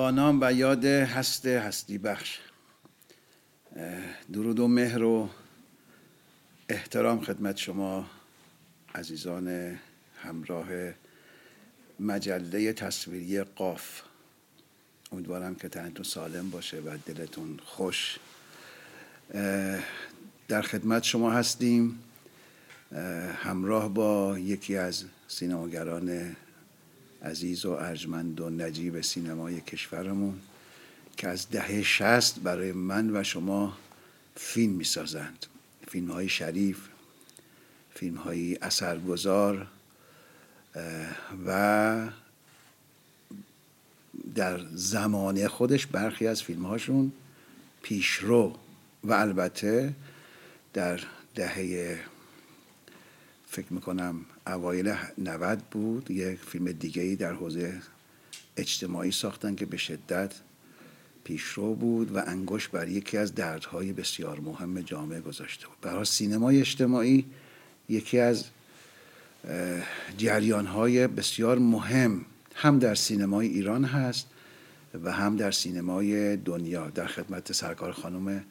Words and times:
با 0.00 0.10
نام 0.10 0.38
و 0.42 0.52
یاد 0.52 0.84
هست 0.84 1.46
هستی 1.46 1.98
بخش. 1.98 2.38
درود 4.32 4.60
و 4.60 4.68
مهر 4.68 5.02
و 5.02 5.30
احترام 6.68 7.20
خدمت 7.20 7.56
شما 7.56 8.10
عزیزان 8.94 9.78
همراه 10.22 10.66
مجله 12.00 12.72
تصویری 12.72 13.42
قاف. 13.42 14.02
امیدوارم 15.12 15.54
که 15.54 15.68
تنتون 15.68 16.04
سالم 16.04 16.50
باشه 16.50 16.80
و 16.80 16.96
دلتون 17.06 17.58
خوش. 17.64 18.18
در 20.48 20.62
خدمت 20.62 21.02
شما 21.02 21.30
هستیم. 21.30 21.98
همراه 23.36 23.94
با 23.94 24.38
یکی 24.38 24.76
از 24.76 25.04
سینماگران 25.28 26.36
عزیز 27.24 27.66
و 27.66 27.70
ارجمند 27.70 28.40
و 28.40 28.50
نجیب 28.50 29.00
سینمای 29.00 29.60
کشورمون 29.60 30.40
که 31.16 31.28
از 31.28 31.50
دهه 31.50 31.82
شست 31.82 32.40
برای 32.40 32.72
من 32.72 33.16
و 33.16 33.22
شما 33.22 33.78
فیلم 34.36 34.72
می 34.72 34.84
سازند 34.84 35.46
فیلم 35.88 36.10
های 36.10 36.28
شریف 36.28 36.78
فیلم 37.94 38.16
های 38.16 38.56
اثرگذار 38.62 39.66
و 41.46 42.08
در 44.34 44.60
زمانه 44.74 45.48
خودش 45.48 45.86
برخی 45.86 46.26
از 46.26 46.42
فیلم 46.42 46.66
هاشون 46.66 47.12
پیشرو 47.82 48.56
و 49.04 49.12
البته 49.12 49.94
در 50.72 51.00
دهه 51.34 52.00
فکر 53.48 53.72
می‌کنم 53.72 54.26
اوایل 54.50 54.94
90 55.18 55.58
بود 55.58 56.10
یک 56.10 56.38
فیلم 56.38 56.72
دیگه 56.72 57.02
ای 57.02 57.16
در 57.16 57.32
حوزه 57.32 57.74
اجتماعی 58.56 59.10
ساختن 59.10 59.54
که 59.54 59.66
به 59.66 59.76
شدت 59.76 60.34
پیشرو 61.24 61.74
بود 61.74 62.16
و 62.16 62.22
انگوش 62.26 62.68
بر 62.68 62.88
یکی 62.88 63.16
از 63.16 63.34
دردهای 63.34 63.92
بسیار 63.92 64.40
مهم 64.40 64.80
جامعه 64.80 65.20
گذاشته 65.20 65.66
بود. 65.66 65.76
برای 65.82 66.04
سینمای 66.04 66.60
اجتماعی 66.60 67.26
یکی 67.88 68.18
از 68.18 68.44
جریانهای 70.18 71.06
بسیار 71.06 71.58
مهم 71.58 72.24
هم 72.54 72.78
در 72.78 72.94
سینمای 72.94 73.46
ایران 73.46 73.84
هست 73.84 74.26
و 75.04 75.12
هم 75.12 75.36
در 75.36 75.50
سینمای 75.50 76.36
دنیا 76.36 76.90
در 76.90 77.06
خدمت 77.06 77.52
سرکار 77.52 77.92
خانم 77.92 78.44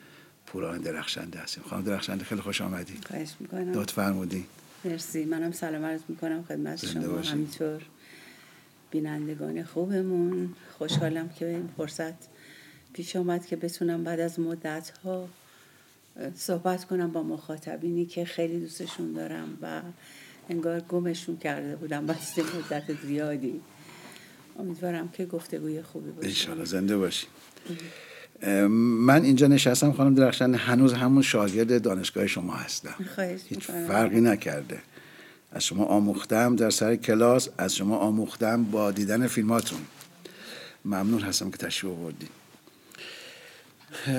پوران 0.45 0.77
درخشنده 0.77 1.39
هستیم. 1.39 1.63
خانم 1.63 1.83
درخشنده 1.83 2.25
خیلی 2.25 2.41
خوش 2.41 2.61
آمدید 2.61 3.05
خواهش 3.05 3.29
می‌کنم. 3.39 3.71
دوت 3.71 3.91
فرمودی 3.91 4.45
مرسی. 4.85 5.25
منم 5.25 5.51
سلام 5.51 5.85
عرض 5.85 6.01
می‌کنم 6.07 6.43
خدمت 6.43 6.85
شما. 6.85 7.19
همینطور 7.19 7.81
بینندگان 8.91 9.63
خوبمون. 9.63 10.55
خوشحالم 10.77 11.29
که 11.29 11.45
این 11.47 11.69
فرصت 11.77 12.13
پیش 12.93 13.15
آمد 13.15 13.45
که 13.45 13.55
بتونم 13.55 14.03
بعد 14.03 14.19
از 14.19 14.39
مدت 14.39 14.89
ها 14.89 15.29
صحبت 16.35 16.85
کنم 16.85 17.11
با 17.11 17.23
مخاطبینی 17.23 18.05
که 18.05 18.25
خیلی 18.25 18.59
دوستشون 18.59 19.13
دارم 19.13 19.57
و 19.61 19.81
انگار 20.49 20.79
گمشون 20.79 21.37
کرده 21.37 21.75
بودم. 21.75 22.05
بعد 22.05 22.17
مدت 22.57 23.01
زیادی. 23.05 23.61
امیدوارم 24.59 25.09
که 25.09 25.25
گفتگوی 25.25 25.81
خوبی 25.81 26.11
باشه. 26.11 26.27
انشالله 26.27 26.65
زنده 26.65 26.97
باشی 26.97 27.27
من 28.47 29.23
اینجا 29.23 29.47
نشستم 29.47 29.91
خانم 29.91 30.15
درخشان 30.15 30.55
هنوز 30.55 30.93
همون 30.93 31.21
شاگرد 31.21 31.81
دانشگاه 31.81 32.27
شما 32.27 32.53
هستم. 32.53 32.95
هیچ 33.49 33.59
فرقی 33.59 34.21
نکرده. 34.21 34.79
از 35.51 35.63
شما 35.63 35.85
آموختم 35.85 36.55
در 36.55 36.69
سر 36.69 36.95
کلاس 36.95 37.49
از 37.57 37.75
شما 37.75 37.97
آموختم 37.97 38.63
با 38.63 38.91
دیدن 38.91 39.27
فیلماتون. 39.27 39.79
ممنون 40.85 41.21
هستم 41.21 41.51
که 41.51 41.57
تشریف 41.57 41.93
آوردید 41.93 42.29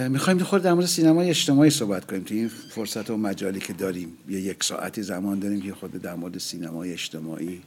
می‌خوایم 0.09 0.39
خود 0.39 0.63
در 0.63 0.75
مورد 0.75 0.87
سینمای 0.87 1.29
اجتماعی 1.29 1.71
صحبت 1.71 2.05
کنیم. 2.05 2.23
تو 2.23 2.35
این 2.35 2.49
فرصت 2.49 3.11
و 3.11 3.17
مجالی 3.17 3.61
که 3.61 3.73
داریم 3.73 4.13
یه 4.29 4.41
یک 4.41 4.65
ساعتی 4.65 5.03
زمان 5.03 5.39
داریم 5.39 5.63
که 5.63 5.75
خود 5.75 5.93
در 5.93 6.15
مورد 6.15 6.39
سینمای 6.39 6.93
اجتماعی. 6.93 7.63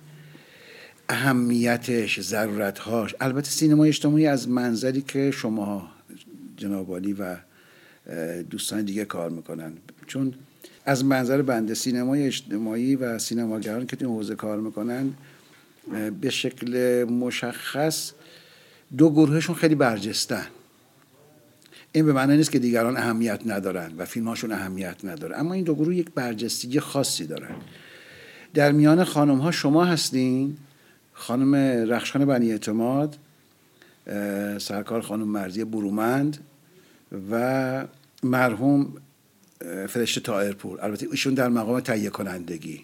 اهمیتش 1.10 2.22
ضرورتهاش. 2.22 3.16
البته 3.22 3.50
سینمای 3.50 3.90
اجتماعی 3.90 4.28
از 4.28 4.50
منظری 4.50 5.02
که 5.02 5.32
شما 5.32 5.93
جنابالی 6.58 7.14
و 7.14 7.36
دوستان 8.50 8.82
دیگه 8.82 9.06
کار 9.06 9.30
می‌کنن. 9.30 9.74
چون 10.08 10.34
از 10.86 11.06
منظر 11.06 11.42
بنده 11.42 11.74
سینمای 11.74 12.26
اجتماعی 12.26 12.96
و 12.96 13.20
سینماگران 13.20 13.88
که 13.88 13.96
تو 13.96 14.06
حوزه 14.06 14.36
کار 14.36 14.60
می‌کنن 14.60 15.14
به 16.22 16.30
شکل 16.30 17.04
مشخص 17.04 18.12
دو 18.98 19.10
گروهشون 19.10 19.56
خیلی 19.56 19.76
برجستن. 19.76 20.46
این 21.92 22.06
به 22.06 22.14
معنی 22.14 22.38
نیست 22.38 22.52
که 22.52 22.60
دیگران 22.60 22.98
اهمیت 22.98 23.42
ندارن 23.46 23.92
و 23.98 24.06
فیلمهاشون 24.06 24.52
اهمیت 24.52 25.06
نداره 25.06 25.38
اما 25.38 25.54
این 25.54 25.64
دو 25.64 25.76
گروه 25.76 25.96
یک 25.96 26.12
برجستگی 26.16 26.80
خاصی 26.80 27.26
دارن. 27.26 27.56
در 28.54 28.72
میان 28.72 29.04
خانم 29.04 29.38
ها 29.38 29.52
شما 29.52 29.86
هستین 29.86 30.58
خانم 31.14 31.56
رخشان 31.92 32.26
بنی 32.26 32.52
اعتماد 32.52 33.18
سرکار 34.58 35.02
خانم 35.02 35.28
مرزی 35.28 35.64
برومند 35.64 36.38
و 37.32 37.86
مرحوم 38.24 38.94
فرشته 39.88 40.22
تایرپور 40.22 40.82
البته 40.82 41.08
ایشون 41.12 41.34
در 41.34 41.50
مقام 41.50 41.80
تهیه 41.80 42.10
کنندگی. 42.10 42.82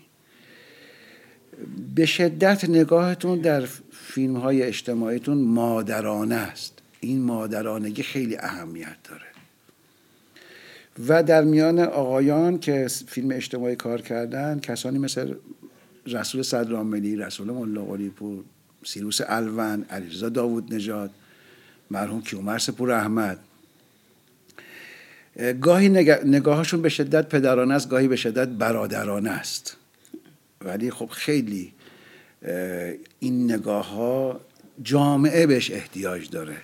به 1.95 2.05
شدت 2.05 2.69
نگاهتون 2.69 3.39
در 3.39 3.65
فیلم 3.91 4.37
های 4.37 4.63
اجتماعیتون 4.63 5.37
مادرانه 5.37 6.35
است. 6.35 6.73
این 6.99 7.21
مادرانگی 7.21 8.03
خیلی 8.03 8.37
اهمیت 8.37 8.95
داره. 9.09 9.21
و 11.07 11.23
در 11.23 11.43
میان 11.43 11.79
آقایان 11.79 12.59
که 12.59 12.87
فیلم 13.07 13.31
اجتماعی 13.31 13.75
کار 13.75 14.01
کردن 14.01 14.59
کسانی 14.59 14.97
مثل 14.97 15.33
رسول 16.07 16.41
صدراملی 16.41 17.15
رسول 17.15 17.51
ملا 17.51 18.09
پور 18.15 18.43
سیروس 18.85 19.21
الون 19.27 19.85
علیرضا 19.89 20.29
داوود 20.29 20.73
نژاد 20.73 21.11
مرحوم 21.91 22.21
کیومرس 22.21 22.69
پور 22.69 22.91
احمد 22.91 23.39
گاهی 25.61 25.89
نگاهشون 26.25 26.81
به 26.81 26.89
شدت 26.89 27.29
پدرانه 27.29 27.73
است 27.73 27.89
گاهی 27.89 28.07
به 28.07 28.15
شدت 28.15 28.47
برادرانه 28.47 29.29
است. 29.29 29.77
ولی 30.61 30.91
خب 30.91 31.05
خیلی 31.05 31.73
این 33.19 33.51
نگاه 33.51 33.89
ها 33.89 34.39
جامعه 34.83 35.47
بهش 35.47 35.71
احتیاج 35.71 36.29
داره. 36.29 36.57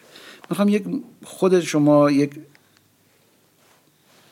می‌خوام 0.50 0.70
یک 0.70 0.84
خود 1.24 1.60
شما 1.60 2.12
یک 2.12 2.32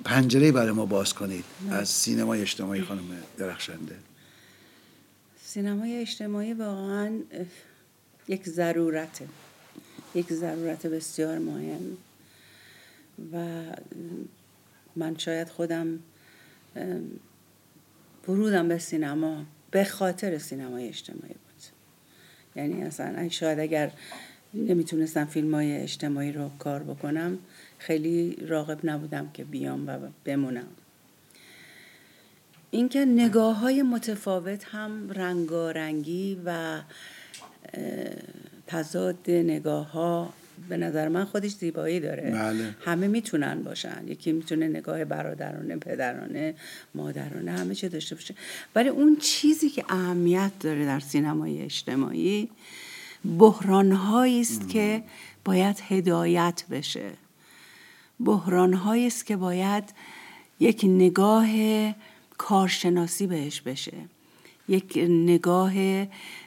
پنجره 0.05 0.51
برای 0.51 0.71
ما 0.71 0.85
باز 0.85 1.13
کنید 1.13 1.45
از 1.71 1.89
سینمای 1.89 2.41
اجتماعی 2.41 2.81
خانم 2.81 3.03
درخشنده. 3.37 3.95
سینمای 5.45 5.97
اجتماعی 5.97 6.53
واقعا 6.53 7.11
یک 8.27 8.49
ضرورته 8.49 9.27
یک 10.15 10.33
ضرورت 10.33 10.87
بسیار 10.87 11.37
مهم. 11.37 11.97
و 13.33 13.63
من 14.95 15.17
شاید 15.17 15.49
خودم 15.49 15.99
ورودم 18.27 18.67
به 18.67 18.77
سینما 18.77 19.45
به 19.71 19.83
خاطر 19.83 20.37
سینمای 20.37 20.87
اجتماعی 20.87 21.33
بود. 21.33 21.63
یعنی 22.55 22.83
اصلا 22.83 23.29
شاید 23.29 23.59
اگر 23.59 23.91
نمی‌تونستم 24.53 25.25
فیلم 25.25 25.55
های 25.55 25.77
اجتماعی 25.77 26.31
رو 26.31 26.49
کار 26.59 26.83
بکنم 26.83 27.37
خیلی 27.77 28.35
راغب 28.35 28.79
نبودم 28.83 29.29
که 29.33 29.43
بیام 29.43 29.87
و 29.87 29.97
بمونم. 30.25 30.67
اینکه 32.71 33.05
نگاه 33.05 33.59
های 33.59 33.81
متفاوت 33.81 34.65
هم 34.65 35.09
رنگارنگی 35.11 36.41
و 36.45 36.81
تضاد 38.67 39.31
نگاه 39.31 39.91
ها 39.91 40.33
به 40.69 40.77
نظر 40.77 41.07
من 41.07 41.25
خودش 41.25 41.51
زیبایی 41.51 41.99
داره. 41.99 42.31
بله. 42.31 42.75
همه 42.85 43.07
می‌تونن 43.07 43.63
باشن. 43.63 44.03
یکی 44.07 44.31
می‌تونه 44.31 44.67
نگاه 44.67 45.05
برادرانه 45.05 45.77
پدرانه 45.77 46.55
مادرانه 46.95 47.51
همه 47.51 47.75
چه 47.75 47.89
داشته 47.89 48.15
باشه. 48.15 48.35
ولی 48.75 48.89
اون 48.89 49.17
چیزی 49.21 49.69
که 49.69 49.85
اهمیت 49.89 50.51
داره 50.59 50.85
در 50.85 50.99
سینمای 50.99 51.61
اجتماعی 51.61 52.49
بحران 53.39 53.91
است 53.91 54.69
که 54.69 55.03
باید 55.45 55.79
هدایت 55.87 56.63
بشه. 56.71 57.09
بحران 58.19 58.73
است 58.73 59.25
که 59.25 59.35
باید 59.35 59.83
یک 60.59 60.81
نگاه 60.83 61.47
کارشناسی 62.37 63.27
بهش 63.27 63.61
بشه. 63.61 63.97
یک 64.67 64.97
نگاه 65.09 65.73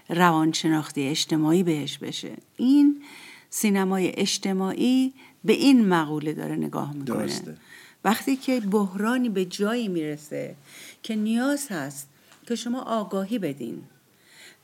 روانشناختی 0.08 1.08
اجتماعی 1.08 1.62
بهش 1.62 1.98
بشه. 1.98 2.32
این 2.56 3.02
سینمای 3.50 4.12
اجتماعی 4.20 5.12
به 5.44 5.52
این 5.52 5.88
مقوله 5.88 6.32
داره 6.32 6.56
نگاه 6.56 6.92
می‌کنه. 6.94 7.56
وقتی 8.04 8.36
که 8.36 8.60
بحرانی 8.60 9.28
به 9.28 9.44
جایی 9.44 9.88
می‌رسه 9.88 10.54
که 11.02 11.16
نیاز 11.16 11.68
هست 11.70 12.08
که 12.48 12.54
شما 12.54 12.82
آگاهی 12.82 13.38
بدین. 13.38 13.82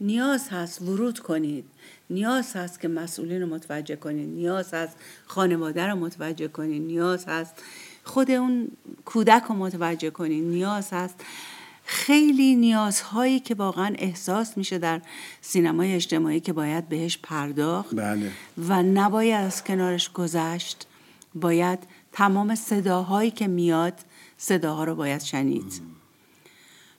نیاز 0.00 0.48
هست 0.48 0.82
ورود 0.82 1.18
کنید. 1.18 1.64
نیاز 2.10 2.56
هست 2.56 2.80
که 2.80 2.88
مسئولین 2.88 3.40
رو 3.40 3.46
متوجه 3.46 3.96
کنین 3.96 4.34
نیاز 4.34 4.74
هست 4.74 4.96
خانواده 5.26 5.86
رو 5.86 5.96
متوجه 5.96 6.48
کنین 6.48 6.86
نیاز 6.86 7.24
هست 7.24 7.54
خود 8.04 8.30
اون 8.30 8.68
کودک 9.04 9.42
رو 9.48 9.54
متوجه 9.54 10.10
کنین 10.10 10.50
نیاز 10.50 10.92
هست 10.92 11.24
خیلی 11.84 12.56
نیازهایی 12.56 13.40
که 13.40 13.54
واقعا 13.54 13.94
احساس 13.98 14.56
میشه 14.56 14.78
در 14.78 15.00
سینمای 15.40 15.94
اجتماعی 15.94 16.40
که 16.40 16.52
باید 16.52 16.88
بهش 16.88 17.18
پرداخت 17.22 17.94
بله. 17.94 18.30
و 18.68 18.82
نباید 18.82 19.34
از 19.34 19.64
کنارش 19.64 20.12
گذشت 20.12 20.86
باید 21.34 21.78
تمام 22.12 22.54
صداهایی 22.54 23.30
که 23.30 23.46
میاد 23.46 23.94
صداها 24.38 24.84
رو 24.84 24.94
باید 24.94 25.20
شنید. 25.20 25.82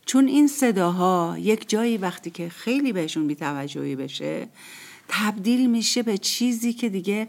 چون 0.06 0.28
این 0.28 0.48
صداها 0.48 1.36
یک 1.40 1.70
جایی 1.70 1.98
وقتی 1.98 2.30
که 2.30 2.50
خیلی 2.50 2.94
بهشون 2.94 3.28
بیتوجهی 3.28 3.96
بشه 3.96 4.48
تبدیل 5.08 5.70
میشه 5.70 6.04
به 6.04 6.18
چیزی 6.18 6.74
که 6.74 6.90
دیگه 6.90 7.28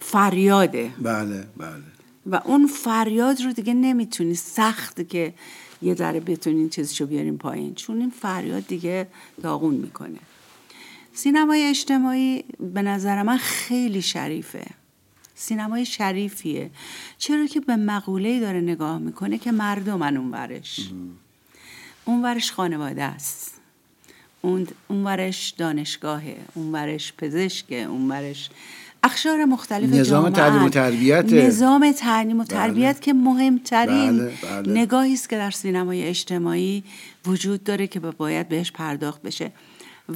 فریاده. 0.00 0.90
بله 0.98 1.46
بله. 1.56 1.82
و 2.26 2.40
اون 2.44 2.66
فریاد 2.66 3.40
رو 3.42 3.52
دیگه 3.52 3.74
نمی‌تونی 3.74 4.34
سخت 4.34 5.08
که 5.08 5.34
یه 5.82 5.94
ذره 5.94 6.20
بتونین 6.20 6.68
چیزشو 6.68 7.06
بیارین 7.06 7.38
پایین. 7.38 7.74
چون 7.74 8.00
این 8.00 8.10
فریاد 8.10 8.66
دیگه 8.66 9.06
داغون 9.42 9.74
می‌کنه. 9.74 10.18
سینمای 11.12 11.62
اجتماعی 11.62 12.44
به 12.74 12.82
نظر 12.82 13.22
من 13.22 13.36
خیلی 13.36 14.02
شریفه. 14.02 14.66
سینمای 15.34 15.86
شریفیه. 15.86 16.70
چرا 17.18 17.46
که 17.46 17.60
به 17.60 17.76
مقوله 17.76 18.40
داره 18.40 18.60
نگاه 18.60 18.98
می‌کنه 18.98 19.38
که 19.38 19.52
مردمن 19.52 20.16
اون 20.16 20.30
ورش 20.30 20.90
اون 22.04 22.22
ورش 22.22 22.52
خانواده 22.52 23.02
است. 23.02 23.54
اون 24.42 24.66
ورش 24.90 25.48
دانشگاهه. 25.48 26.36
اون 26.54 26.72
ورش 26.72 27.12
پزشکه. 27.18 27.76
اون 27.76 28.08
ورش 28.08 28.50
اخشار 29.02 29.44
مختلف 29.44 29.94
نظام 29.94 30.30
تعلیم 30.30 30.64
و 30.64 30.68
تربیت 30.68 31.32
نظام 31.32 31.92
تعلیم 31.92 32.40
و 32.40 32.44
تربیت 32.44 32.92
بله. 32.92 33.00
که 33.00 33.12
مهمترین 33.12 34.18
بله، 34.18 34.32
بله. 34.62 34.80
نگاهی 34.80 35.12
است 35.12 35.28
که 35.28 35.36
در 35.36 35.50
سینمای 35.50 36.04
اجتماعی 36.04 36.84
وجود 37.26 37.64
داره 37.64 37.86
که 37.86 38.00
باید 38.00 38.48
بهش 38.48 38.72
پرداخت 38.72 39.22
بشه 39.22 39.52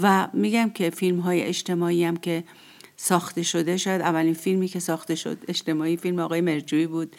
و 0.02 0.29
میگم 0.32 0.70
که 0.70 0.90
فیلم 0.90 1.20
های 1.20 1.43
اجتماعی 1.43 2.05
هم 2.05 2.17
که 2.17 2.44
ساخته 2.96 3.43
شده 3.43 3.76
شاید 3.76 4.00
اولین 4.00 4.34
فیلمی 4.34 4.69
که 4.69 4.81
ساخته 4.81 5.14
شد 5.14 5.38
اجتماعی 5.49 5.96
فیلم 5.96 6.19
آقای 6.19 6.40
مرجویی 6.40 6.87
بود 6.87 7.17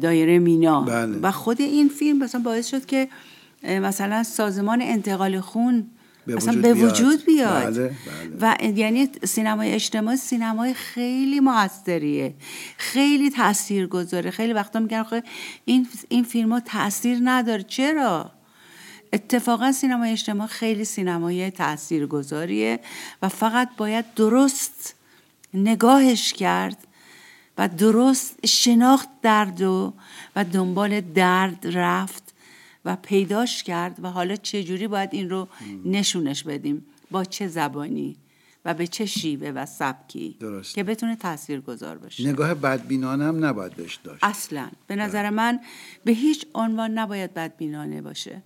دایره 0.00 0.38
مینا 0.38 0.80
بله. 0.80 1.18
و 1.22 1.30
خود 1.30 1.60
این 1.60 1.88
فیلم 1.88 2.18
مثلا 2.18 2.40
باعث 2.40 2.66
شد 2.66 2.86
که 2.86 3.08
مثلا 3.62 4.22
سازمان 4.22 4.82
انتقال 4.82 5.40
خون 5.40 5.86
به 6.26 6.36
اصلا 6.36 6.52
وجود 6.52 6.62
به 6.62 6.74
بیاد. 6.74 6.90
وجود 6.92 7.24
بیاد. 7.24 7.74
بله، 7.74 7.94
و 8.40 8.56
یعنی 8.76 9.08
سینمای 9.24 9.72
اجتماعی 9.72 10.16
سینمای 10.16 10.74
خیلی 10.74 11.40
موثریه. 11.40 12.34
خیلی 12.76 13.30
تأثیر 13.30 13.86
گذاره 13.86 14.30
خیلی 14.30 14.52
وقتا 14.52 14.78
میگن 14.78 14.98
آخه 14.98 15.22
این 15.64 15.88
این 16.08 16.24
فیلم 16.24 16.52
ها 16.52 16.60
تاثیر 16.60 17.18
نداره. 17.22 17.62
چرا؟ 17.62 18.30
اتفاقا 19.12 19.72
سینمای 19.72 20.10
اجتماعی 20.10 20.48
خیلی 20.48 20.84
سینمای 20.84 21.50
تأثیر 21.50 22.06
گذاریه 22.06 22.80
و 23.22 23.28
فقط 23.28 23.68
باید 23.76 24.14
درست 24.14 24.94
نگاهش 25.54 26.32
کرد 26.32 26.86
و 27.58 27.68
درست 27.68 28.46
شناخت 28.46 29.08
درد 29.22 29.62
و 29.62 29.92
و 30.36 30.44
دنبال 30.44 31.00
درد 31.00 31.66
رفت. 31.76 32.29
و 32.84 32.96
پیداش 32.96 33.62
کرد 33.62 33.96
و 34.02 34.10
حالا 34.10 34.36
چه 34.36 34.64
جوری 34.64 34.88
باید 34.88 35.10
این 35.12 35.30
رو 35.30 35.48
نشونش 35.84 36.42
بدیم؟ 36.42 36.86
با 37.10 37.24
چه 37.24 37.48
زبانی 37.48 38.16
و 38.64 38.74
به 38.74 38.86
چه 38.86 39.06
شیوه 39.06 39.48
و 39.48 39.66
سبکی 39.66 40.36
درست. 40.40 40.74
که 40.74 40.84
بتونه 40.84 41.16
تأثیر 41.16 41.60
گذار 41.60 41.98
باشه 41.98 42.28
نگاه 42.28 42.54
بدبینانه 42.54 43.24
هم 43.24 43.44
نباید 43.44 43.76
بهش 43.76 43.98
داشت. 44.04 44.24
اصلا. 44.24 44.68
به 44.86 44.96
نظر 44.96 45.30
من 45.30 45.60
به 46.04 46.12
هیچ 46.12 46.46
عنوان 46.54 46.98
نباید 46.98 47.34
بدبینانه 47.34 48.02
باشه. 48.02 48.42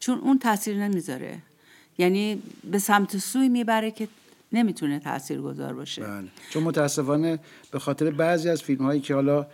چون 0.00 0.18
اون 0.18 0.38
تاثیر 0.38 0.76
نمی‌ذاره. 0.76 1.38
یعنی 1.98 2.42
به 2.70 2.78
سمت 2.78 3.18
سوی 3.18 3.48
می‌بره 3.48 3.90
که 3.90 4.08
نمی‌تونه 4.52 4.98
تأثیر 4.98 5.40
گذار 5.40 5.74
باشه. 5.74 6.02
بله. 6.02 6.28
چون 6.50 6.62
متاسفانه 6.62 7.38
به 7.70 7.78
خاطر 7.78 8.10
بعضی 8.10 8.48
از 8.48 8.62
فیلم 8.62 8.84
هایی 8.84 9.00
که 9.00 9.14
حالا 9.14 9.46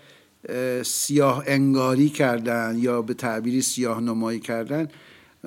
سیاه 0.85 1.45
انگاری 1.47 2.09
کردن 2.09 2.77
یا 2.79 3.03
به 3.03 3.15
تعبیری 3.15 3.63
سیاه 3.63 4.01
نمایی 4.01 4.41
کردن 4.41 4.89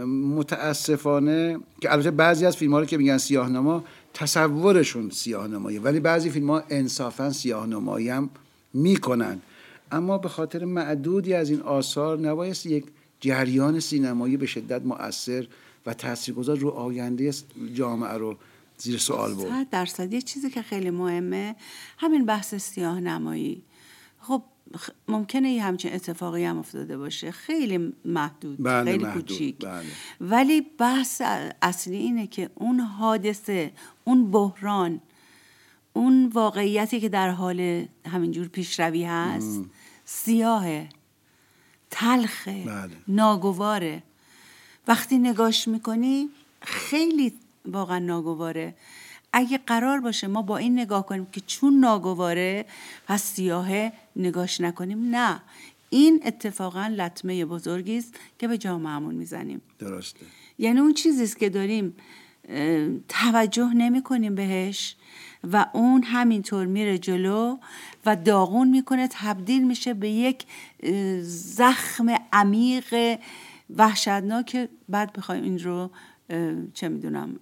متاسفانه 0.08 1.60
که 1.82 1.92
البته 1.92 2.12
بعضی 2.12 2.46
از 2.46 2.58
فیلم 2.58 2.74
ها 2.74 2.80
رو 2.80 2.86
که 2.86 2.98
میگن 2.98 3.18
سیاه 3.18 3.50
نما 3.50 3.84
تصورشون 4.14 5.10
سیاه 5.10 5.48
نمایی 5.48 5.80
ولی 5.80 6.00
بعضی 6.00 6.30
فیلم 6.30 6.50
ها 6.50 6.64
انصافا 6.70 7.32
سیاه 7.32 7.66
نمایی 7.66 8.10
هم 8.10 8.30
می‌کنن. 8.74 9.42
اما 9.92 10.18
به 10.18 10.30
خاطر 10.30 10.66
معدودی 10.66 11.34
از 11.34 11.50
این 11.50 11.62
آثار 11.62 12.20
نبایست 12.20 12.66
یک 12.66 12.86
جریان 13.20 13.80
سینمایی 13.80 14.38
به 14.38 14.46
شدت 14.46 14.82
مؤثر 14.86 15.48
و 15.86 15.94
تاثیرگذار 15.94 16.58
رو 16.58 16.70
آینده 16.70 17.34
جامعه 17.74 18.14
رو 18.14 18.38
زیر 18.78 18.98
سوال 18.98 19.36
صد 19.36 19.68
درصد. 19.72 20.14
یه 20.14 20.22
چیزی 20.22 20.50
که 20.50 20.62
خیلی 20.62 20.90
مهمه 20.90 21.56
همین 21.98 22.26
بحث 22.26 22.56
سیاه 22.56 23.00
نمایی. 23.00 23.62
خب 24.22 24.44
ممکنه 25.08 25.52
یه 25.52 25.64
همچین 25.64 25.94
اتفاقی 25.94 26.46
هم 26.46 26.58
افتاده 26.58 26.98
باشه. 26.98 27.32
خیلی 27.32 27.94
محدود 28.06 28.64
بله، 28.64 28.92
خیلی 28.92 29.04
محدود، 29.04 29.22
کوچیک. 29.22 29.60
بله. 29.60 29.86
ولی 30.22 30.62
بحث 30.62 31.22
اصلی 31.62 31.98
اینه 31.98 32.28
که 32.28 32.50
اون 32.56 32.80
حادثه 32.80 33.72
اون 34.04 34.32
بحران 34.32 35.02
اون 35.94 36.26
واقعیتی 36.26 37.00
که 37.00 37.10
در 37.10 37.30
حال 37.30 37.86
همینجور 38.08 38.48
پیشروی 38.48 39.04
هست 39.04 39.62
سیاهه 40.06 40.90
تلخه 41.90 42.64
بله. 42.64 42.90
ناگواره. 43.08 44.04
وقتی 44.88 45.18
نگاش 45.18 45.68
می‌کنی 45.68 46.30
خیلی 46.62 47.34
واقعا 47.66 48.00
ناگواره. 48.00 48.76
اگه 49.38 49.58
قرار 49.58 50.00
باشه 50.00 50.28
ما 50.28 50.42
با 50.42 50.58
این 50.58 50.80
نگاه 50.80 51.06
کنیم 51.06 51.28
که 51.32 51.42
چون 51.42 51.80
ناگواره 51.80 52.66
پس 53.08 53.24
سیاهه 53.24 53.94
نگاش 54.16 54.62
نکنیم. 54.62 55.16
نه. 55.16 55.42
این 55.90 56.22
اتفاقا 56.26 56.88
لطمه 56.88 57.46
بزرگی 57.46 57.98
است 57.98 58.16
که 58.40 58.48
به 58.48 58.58
جامعهمون 58.58 59.16
می‌زنیم. 59.16 59.62
درسته. 59.80 60.26
یعنی 60.58 60.80
اون 60.80 60.94
چیزی 60.94 61.24
است 61.24 61.38
که 61.38 61.50
داریم 61.50 61.96
توجه 63.10 63.74
نمی 63.74 64.04
کنیم 64.04 64.36
بهش 64.36 64.96
و 65.44 65.66
اون 65.74 66.04
همینطور 66.04 66.66
میره 66.66 66.98
جلو 66.98 67.58
و 68.06 68.16
داغون 68.16 68.68
می‌کنه 68.68 69.08
تبدیل 69.12 69.68
میشه 69.68 69.94
به 69.94 70.10
یک 70.10 70.46
زخم 71.22 72.16
عمیق 72.34 73.20
وحشتناک. 73.76 74.46
که 74.46 74.70
بعد 74.90 75.14
بخوایم 75.14 75.44
این 75.44 75.60
رو 75.60 75.92
چه 76.74 76.90
می‌دونم 76.90 77.40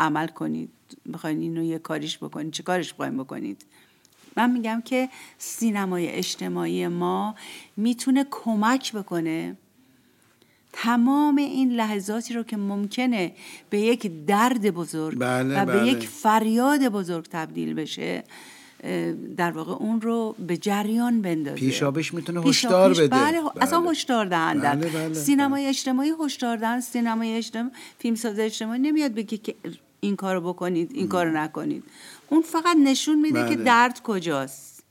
عمل 0.00 0.26
کنید. 0.26 0.70
بخواین 1.12 1.40
اینو 1.40 1.62
یه 1.62 1.78
کاریش 1.78 2.18
بکنید 2.18 2.52
چه 2.52 2.62
کارش 2.62 2.92
بخوایم 2.92 3.18
بکنید 3.18 3.64
من 4.36 4.50
میگم 4.50 4.82
که 4.84 5.08
سینمای 5.38 6.08
اجتماعی 6.08 6.88
ما 6.88 7.34
می‌تونه 7.76 8.26
کمک 8.30 8.92
بکنه 8.92 9.56
تمام 10.72 11.36
این 11.36 11.72
لحظاتی 11.72 12.34
رو 12.34 12.42
که 12.42 12.56
ممکنه 12.56 13.32
به 13.70 13.80
یک 13.80 14.26
درد 14.26 14.70
بزرگ 14.70 15.18
بله، 15.18 15.62
و 15.62 15.66
به 15.66 15.72
بله. 15.72 15.88
یک 15.88 16.08
فریاد 16.08 16.88
بزرگ 16.88 17.26
تبدیل 17.30 17.74
بشه 17.74 18.24
در 19.36 19.50
واقع 19.50 19.72
اون 19.72 20.00
رو 20.00 20.36
به 20.46 20.56
جریان 20.56 21.22
بندازه 21.22 21.56
پیشابش 21.56 22.14
می‌تونه 22.14 22.40
هشدار 22.40 22.88
پیش- 22.88 22.98
بده. 22.98 23.08
بله, 23.08 23.40
اصلا 23.60 23.80
بله. 23.80 23.90
هشدار 23.90 24.26
دهنده 24.26 24.68
بله، 24.68 24.88
بله، 24.90 25.14
سینمای 25.14 25.66
اجتماعی 25.66 26.12
هشدار 26.20 26.56
دهنده 26.56 26.80
سینمای 26.80 27.36
اجتماعی 27.36 27.70
فیلمساز 27.98 28.38
اجتماعی 28.38 28.80
نمیاد 28.80 29.14
بگه 29.14 29.36
که 29.36 29.54
این 30.04 30.16
کارو 30.16 30.40
بکنید 30.40 30.90
این 30.94 31.08
کارو 31.08 31.36
نکنید. 31.36 31.84
اون 32.28 32.42
فقط 32.42 32.76
نشون 32.76 33.20
میده 33.20 33.48
که 33.48 33.54
بله. 33.54 33.64
درد 33.64 34.02
کجاست. 34.02 34.82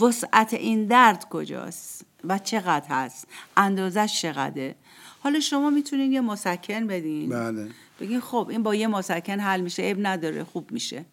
وسعت 0.00 0.54
این 0.54 0.86
درد 0.86 1.28
کجاست 1.30 2.04
و 2.24 2.38
چقدر 2.38 2.86
هست 2.88 3.26
اندازش 3.56 4.18
چقدره. 4.22 4.74
حالا 5.20 5.40
شما 5.40 5.70
می‌تونید 5.70 6.12
یه 6.12 6.20
مسکن 6.20 6.86
بدین. 6.86 7.28
بله. 7.28 7.68
بگین 8.00 8.20
خب 8.20 8.46
این 8.50 8.62
با 8.62 8.74
یه 8.74 8.86
مسکن 8.86 9.40
حل 9.40 9.60
میشه 9.60 9.82
عیب 9.82 10.06
نداره 10.06 10.44
خوب 10.44 10.72
میشه. 10.72 11.04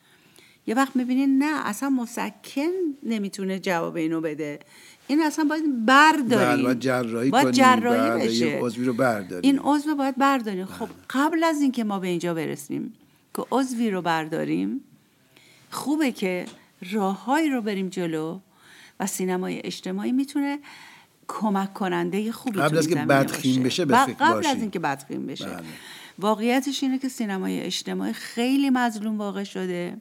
یه 0.68 0.76
وقت 0.76 0.96
می‌بینین 0.96 1.44
نه 1.44 1.68
اصلا 1.68 1.90
مسکن 1.90 2.72
نمی‌تونه 3.04 3.60
جواب 3.60 3.96
اینو 3.96 4.22
بده. 4.22 4.60
این 5.08 5.22
اصلا 5.22 5.46
باید 5.46 5.86
برداریم. 5.86 6.56
بله، 6.56 6.64
باید 6.64 6.80
جراحی 6.80 7.30
باید 7.30 7.44
کنیم. 7.44 7.52
جراحی 7.52 8.10
بله، 8.10 8.26
بشه. 8.26 8.60
عضوی 8.62 8.86
رو 8.86 8.94
برداریم. 8.94 9.52
این 9.52 9.60
عضو 9.64 9.96
باید 9.96 10.18
برداریم. 10.18 10.66
خب 10.66 10.88
قبل 11.10 11.44
از 11.44 11.62
اینکه 11.62 11.84
ما 11.84 12.00
به 12.00 12.08
اینجا 12.08 12.34
برسیم 12.34 12.94
که 13.36 13.46
عضوی 13.52 13.92
رو 13.92 14.02
برداریم 14.02 14.82
خوبه 15.72 16.12
که 16.12 16.46
راههایی 16.92 17.50
رو 17.50 17.62
بریم 17.62 17.90
جلو 17.90 18.40
و 19.00 19.08
سینمای 19.08 19.62
اجتماعی 19.64 20.12
می‌تونه 20.12 20.60
کمک 21.28 21.74
کننده 21.74 22.32
خوبی 22.32 22.60
قبل 22.60 22.78
از 22.78 22.88
که 22.88 22.96
بدخیم. 22.96 23.64
بشه 23.64 23.86
به 23.86 24.06
فکر 24.06 24.14
قبل 24.14 24.34
باشیم. 24.34 24.52
از 24.52 24.62
اینکه 24.62 24.80
بدخیم 24.80 25.26
بشه 25.26 25.46
بله. 25.46 25.64
واقعیتش 26.20 26.84
اینه 26.84 27.00
که 27.00 27.10
سینمای 27.10 27.62
اجتماعی 27.62 28.14
خیلی 28.14 28.70
مظلوم 28.70 29.18
واقع 29.18 29.44
شده 29.44 29.98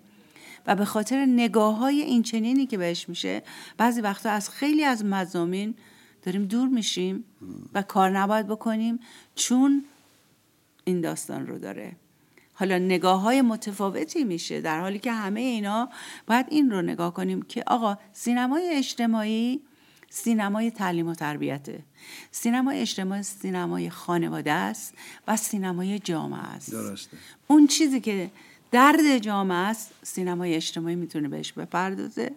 و 0.67 0.77
به 0.77 0.85
خاطر 0.85 1.27
نگاه 1.27 1.77
های 1.77 2.01
این 2.01 2.23
چنینی 2.23 2.67
که 2.67 2.79
بهش 2.79 3.09
میشه 3.09 3.43
بعضی 3.77 4.01
وقتا 4.01 4.31
از 4.31 4.51
خیلی 4.51 4.85
از 4.85 5.05
مزامین 5.05 5.75
داریم 6.23 6.45
دور 6.45 6.69
میشیم 6.69 7.25
و 7.75 7.83
کار 7.83 8.19
نباید 8.19 8.47
بکنیم 8.47 9.01
چون 9.35 9.85
این 10.85 11.01
داستان 11.01 11.47
رو 11.47 11.59
داره 11.59 11.97
حالا 12.59 12.79
نگاه 12.79 13.21
های 13.21 13.43
متفاوتی 13.43 14.25
میشه 14.25 14.61
در 14.61 14.81
حالی 14.81 14.99
که 14.99 15.13
همه 15.13 15.41
اینا 15.41 15.89
باید 16.27 16.47
این 16.49 16.71
رو 16.71 16.83
نگاه 16.83 17.15
کنیم 17.15 17.43
که 17.43 17.65
آقا 17.67 17.99
سینمای 18.13 18.71
اجتماعی 18.75 19.61
سینمای 20.11 20.71
تعلیم 20.71 21.09
و 21.09 21.15
تربیته. 21.15 21.83
سینمای 22.31 22.81
اجتماعی 22.81 23.23
سینمای 23.23 23.91
خانواده 23.91 24.53
است 24.53 24.95
و 25.29 25.37
سینمای 25.37 25.99
جامعه 25.99 26.41
است. 26.41 26.73
درسته. 26.73 27.17
اون 27.47 27.67
چیزی 27.67 28.01
که 28.01 28.31
درد 28.71 29.19
جامعه 29.19 29.59
است 29.59 29.91
سینمای 30.03 30.55
اجتماعی 30.55 30.97
می‌تونه 30.97 31.29
بهش 31.29 31.53
بپردازه 31.53 32.31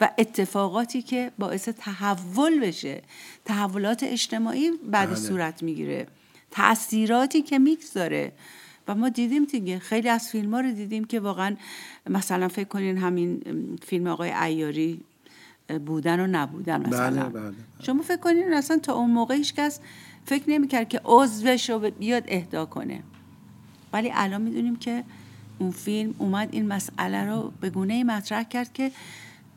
و 0.00 0.10
اتفاقاتی 0.18 1.02
که 1.02 1.32
باعث 1.38 1.68
تحول 1.68 2.60
بشه 2.60 3.02
تحولات 3.44 4.02
اجتماعی 4.02 4.70
بعد 4.70 5.08
بله. 5.08 5.18
صورت 5.18 5.62
می‌گیره. 5.62 6.06
تاثیراتی 6.50 7.42
که 7.42 7.58
می‌گذاره. 7.58 8.32
و 8.90 8.94
ما 8.94 9.08
دیدیم 9.08 9.44
دیگه 9.44 9.78
خیلی 9.78 10.08
از 10.08 10.28
فیلم 10.28 10.54
ها 10.54 10.60
رو 10.60 10.72
دیدیم 10.72 11.04
که 11.04 11.20
واقعا 11.20 11.56
مثلا 12.10 12.48
فکر 12.48 12.68
کنین 12.68 12.98
همین 12.98 13.42
فیلم 13.82 14.06
آقای 14.06 14.32
ایاری 14.32 15.00
بودن 15.86 16.20
و 16.20 16.26
نبودن 16.26 16.86
مثلا 16.86 17.28
بله، 17.28 17.40
بله. 17.40 17.54
شما 17.82 18.02
فکر 18.02 18.16
کنین 18.16 18.54
اصلا 18.54 18.78
تا 18.78 18.94
اون 18.94 19.10
موقع 19.10 19.34
هیچ 19.34 19.54
کس 19.54 19.80
فکر 20.24 20.50
نمی‌کرد 20.50 20.88
که 20.88 21.00
عضوش 21.04 21.70
رو 21.70 21.78
بیاد 21.78 22.24
اهدا 22.28 22.66
کنه 22.66 23.02
ولی 23.92 24.10
الان 24.14 24.42
می‌دونیم 24.42 24.76
که 24.76 25.04
اون 25.58 25.70
فیلم 25.70 26.14
اومد 26.18 26.48
این 26.52 26.66
مسئله 26.66 27.24
رو 27.24 27.52
به 27.60 27.70
گونه 27.70 28.04
مطرح 28.04 28.42
کرد 28.42 28.72
که 28.72 28.92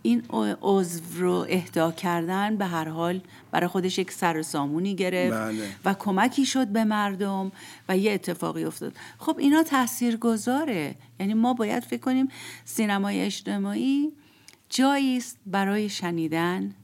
این 0.05 0.23
عضو 0.61 1.01
رو 1.17 1.45
اهدا 1.49 1.91
کردن 1.91 2.57
به 2.57 2.65
هر 2.65 2.87
حال 2.87 3.21
برای 3.51 3.67
خودش 3.67 3.97
یک 3.97 4.11
سر 4.11 4.37
و 4.37 4.43
سامونی 4.43 4.95
گرفت 4.95 5.37
بله. 5.37 5.67
و 5.85 5.93
کمکی 5.93 6.45
شد 6.45 6.67
به 6.67 6.83
مردم 6.83 7.51
و 7.89 7.97
یه 7.97 8.11
اتفاقی 8.11 8.63
افتاد 8.63 8.93
خب 9.19 9.35
اینا 9.39 9.63
تأثیر 9.63 10.17
گذاره 10.17 10.95
یعنی 11.19 11.33
ما 11.33 11.53
باید 11.53 11.83
فکر 11.83 12.01
کنیم 12.01 12.27
سینمای 12.65 13.21
اجتماعی 13.21 14.11
جایی 14.69 15.17
است 15.17 15.37
برای 15.45 15.89
شنیدن 15.89 16.75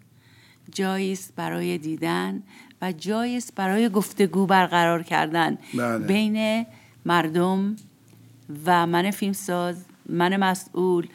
جایی 0.71 1.11
است 1.11 1.33
برای 1.35 1.77
دیدن 1.77 2.43
و 2.81 2.91
جایی 2.91 3.38
است 3.38 3.55
برای 3.55 3.89
گفتگو 3.89 4.45
برقرار 4.45 5.03
کردن 5.03 5.57
بله. 5.73 5.97
بین 5.97 6.65
مردم 7.05 7.75
و 8.65 8.88
من 8.88 9.11
فیلمساز 9.11 9.85
من 10.09 10.38
مسئول 10.38 11.07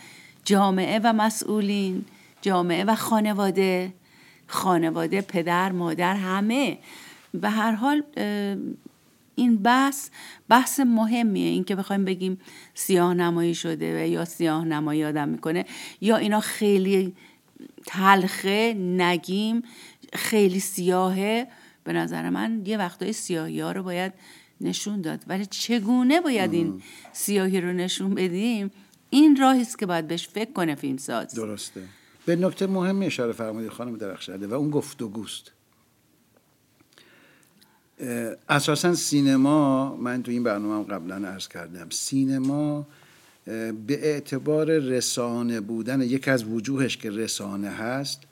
جامعه 0.44 1.00
و 1.04 1.12
مسئولین 1.12 2.04
جامعه 2.42 2.84
و 2.84 2.94
خانواده 2.94 3.92
خانواده 4.46 5.20
پدر 5.20 5.72
مادر 5.72 6.16
همه. 6.16 6.78
به 7.34 7.50
هر 7.50 7.72
حال 7.72 8.02
این 9.34 9.56
بحث 9.56 10.10
بحث 10.48 10.80
مهمیه. 10.80 11.48
این 11.48 11.64
که 11.64 11.76
بخوایم 11.76 12.04
بگیم 12.04 12.40
سیاه 12.74 13.14
نمایی 13.14 13.54
شده 13.54 14.04
و 14.04 14.06
یا 14.06 14.24
سیاه 14.24 14.64
نمایی 14.64 15.04
آدم 15.04 15.28
می‌کنه 15.28 15.64
یا 16.00 16.16
اینا 16.16 16.40
خیلی 16.40 17.14
تلخه 17.86 18.74
نگیم 18.74 19.62
خیلی 20.12 20.60
سیاهه. 20.60 21.46
به 21.84 21.92
نظر 21.92 22.30
من 22.30 22.62
یه 22.66 22.78
وقتای 22.78 23.12
سیاهی 23.12 23.60
ها 23.60 23.72
رو 23.72 23.82
باید 23.82 24.12
نشون 24.60 25.00
داد. 25.00 25.24
ولی 25.26 25.46
چگونه 25.46 26.20
باید 26.20 26.52
این 26.52 26.82
سیاهی 27.12 27.60
رو 27.60 27.72
نشون 27.72 28.14
بدیم؟ 28.14 28.70
این 29.14 29.36
راهی 29.36 29.60
است 29.60 29.78
که 29.78 29.86
باید 29.86 30.08
بهش 30.08 30.28
فکر 30.28 30.52
کنه 30.52 30.74
فیلمساز. 30.74 31.34
درسته. 31.34 31.82
به 32.26 32.36
نکته 32.36 32.66
مهمی 32.66 33.06
اشاره 33.06 33.32
فرمودید 33.32 33.70
خانم 33.70 33.96
درخشنده 33.96 34.46
و 34.46 34.54
اون 34.54 34.70
گفتگوست 34.70 35.52
اساسا 38.48 38.94
سینما 38.94 39.96
من 39.96 40.22
تو 40.22 40.30
این 40.30 40.42
برنامه 40.42 40.74
هم 40.74 40.82
قبلا 40.82 41.28
عرض 41.28 41.48
کردم 41.48 41.90
سینما 41.90 42.86
به 43.44 43.74
اعتبار 43.88 44.78
رسانه 44.78 45.60
بودن 45.60 46.02
یک 46.02 46.28
از 46.28 46.44
وجوهش 46.44 46.96
که 46.96 47.10
رسانه 47.10 47.68
هست 47.68 48.22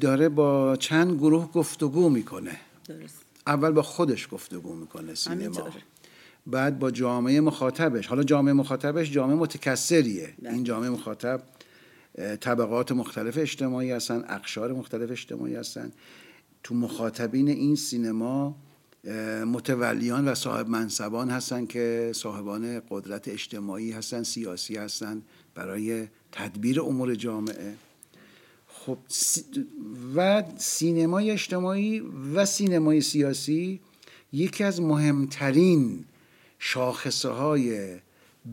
داره 0.00 0.28
با 0.28 0.76
چند 0.76 1.16
گروه 1.16 1.52
گفتگو 1.52 2.08
می‌کنه. 2.08 2.56
درست. 2.88 3.22
اول 3.46 3.70
با 3.70 3.82
خودش 3.82 4.28
گفتگو 4.30 4.74
می‌کنه 4.74 5.14
سینما. 5.14 5.70
بعد 6.46 6.78
با 6.78 6.90
جامعه 6.90 7.40
مخاطبش. 7.40 8.06
حالا 8.06 8.22
جامعه 8.22 8.52
مخاطبش 8.54 9.10
جامعه 9.10 9.36
متکثریه. 9.36 10.34
بله. 10.42 10.52
این 10.52 10.64
جامعه 10.64 10.90
مخاطب 10.90 11.42
طبقات 12.40 12.92
مختلف 12.92 13.38
اجتماعی 13.38 13.90
هستن 13.90 14.24
اقشار 14.28 14.72
مختلف 14.72 15.10
اجتماعی 15.10 15.54
هستن. 15.54 15.92
تو 16.62 16.74
مخاطبین 16.74 17.48
این 17.48 17.76
سینما 17.76 18.56
متولیان 19.46 20.28
و 20.28 20.34
صاحب 20.34 20.68
منصبان 20.68 21.30
هستن 21.30 21.66
که 21.66 22.12
صاحبان 22.14 22.82
قدرت 22.90 23.28
اجتماعی 23.28 23.92
هستن 23.92 24.22
سیاسی 24.22 24.76
هستن 24.76 25.22
برای 25.54 26.08
تدبیر 26.32 26.80
امور 26.80 27.14
جامعه. 27.14 27.74
خب 28.66 28.98
و 30.16 30.42
سینمای 30.56 31.30
اجتماعی 31.30 32.02
و 32.34 32.44
سینمای 32.44 33.00
سیاسی 33.00 33.80
یکی 34.32 34.64
از 34.64 34.80
مهمترین 34.80 36.04
شاخصه 36.64 37.28
های 37.28 37.96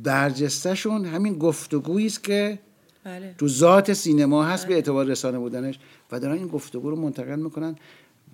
برجستهشون 0.03 1.05
همین 1.05 1.37
گفتگویی 1.37 2.05
است 2.05 2.23
که 2.23 2.59
بله. 3.03 3.35
تو 3.37 3.47
ذات 3.47 3.93
سینما 3.93 4.43
هست 4.43 4.67
به 4.67 4.73
اعتبار 4.73 5.05
رسانه 5.05 5.39
بودنش 5.39 5.79
و 6.11 6.19
دارن 6.19 6.37
این 6.37 6.47
گفتگو 6.47 6.89
رو 6.89 6.95
منتقل 6.95 7.39
می‌کنن. 7.39 7.75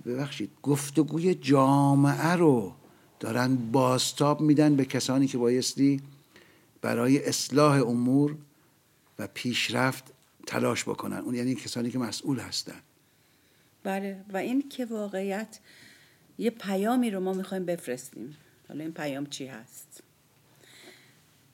ببخشید 0.05 0.49
گفتگوی 0.63 1.35
جامعه 1.35 2.31
رو 2.31 2.73
دارن 3.19 3.55
باستاب 3.55 4.41
میدن 4.41 4.75
به 4.75 4.85
کسانی 4.85 5.27
که 5.27 5.37
بایستی 5.37 6.01
برای 6.81 7.25
اصلاح 7.25 7.81
امور 7.81 8.35
و 9.19 9.27
پیشرفت 9.33 10.03
تلاش 10.47 10.83
بکنن. 10.83 11.17
اون 11.17 11.35
یعنی 11.35 11.55
کسانی 11.55 11.91
که 11.91 11.99
مسئول 11.99 12.39
هستن. 12.39 12.81
بله. 13.83 14.21
و 14.33 14.37
این 14.37 14.69
که 14.69 14.85
واقعیت 14.85 15.59
یه 16.37 16.49
پیامی 16.49 17.11
رو 17.11 17.19
ما 17.19 17.33
می‌خوایم 17.33 17.65
بفرستیم. 17.65 18.35
حالا 18.67 18.83
این 18.83 18.93
پیام 18.93 19.25
چی 19.25 19.47
هست 19.47 20.03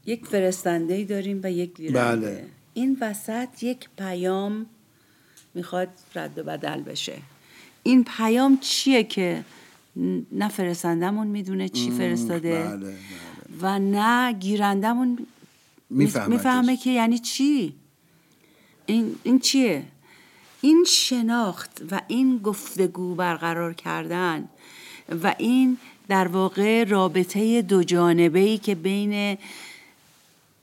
یک 0.05 0.25
فرستنده 0.25 0.93
ای 0.93 1.05
داریم 1.05 1.39
و 1.43 1.51
یک 1.51 1.73
گیرنده 1.75 2.27
بله. 2.27 2.45
این 2.73 2.97
وسط 3.01 3.63
یک 3.63 3.89
پیام 3.97 4.65
می‌خواد 5.53 5.89
رد 6.15 6.37
و 6.37 6.43
بدل 6.43 6.81
بشه 6.81 7.17
این 7.83 8.03
پیام 8.17 8.57
چیه 8.57 9.03
که 9.03 9.43
نه 10.31 10.49
فرستندمون 10.49 11.27
می‌دونه 11.27 11.69
چی 11.69 11.91
فرستاده 11.91 12.63
بله، 12.63 12.77
بله. 12.77 12.95
و 13.61 13.79
نه 13.79 14.33
گیرندمون. 14.33 15.27
می‌فهمه 15.89 16.77
که 16.77 16.89
یعنی 16.89 17.19
چی 17.19 17.73
این, 18.85 19.15
این 19.23 19.39
چیه 19.39 19.83
این 20.61 20.85
شناخت 20.87 21.81
و 21.91 22.01
این 22.07 22.37
گفتگو 22.37 23.15
برقرار 23.15 23.73
کردن 23.73 24.49
و 25.23 25.35
این 25.37 25.77
در 26.11 26.27
واقع 26.27 26.83
رابطه 26.83 27.61
دو 27.61 27.83
جانبه 27.83 28.39
ای 28.39 28.57
که 28.57 28.75
بین 28.75 29.37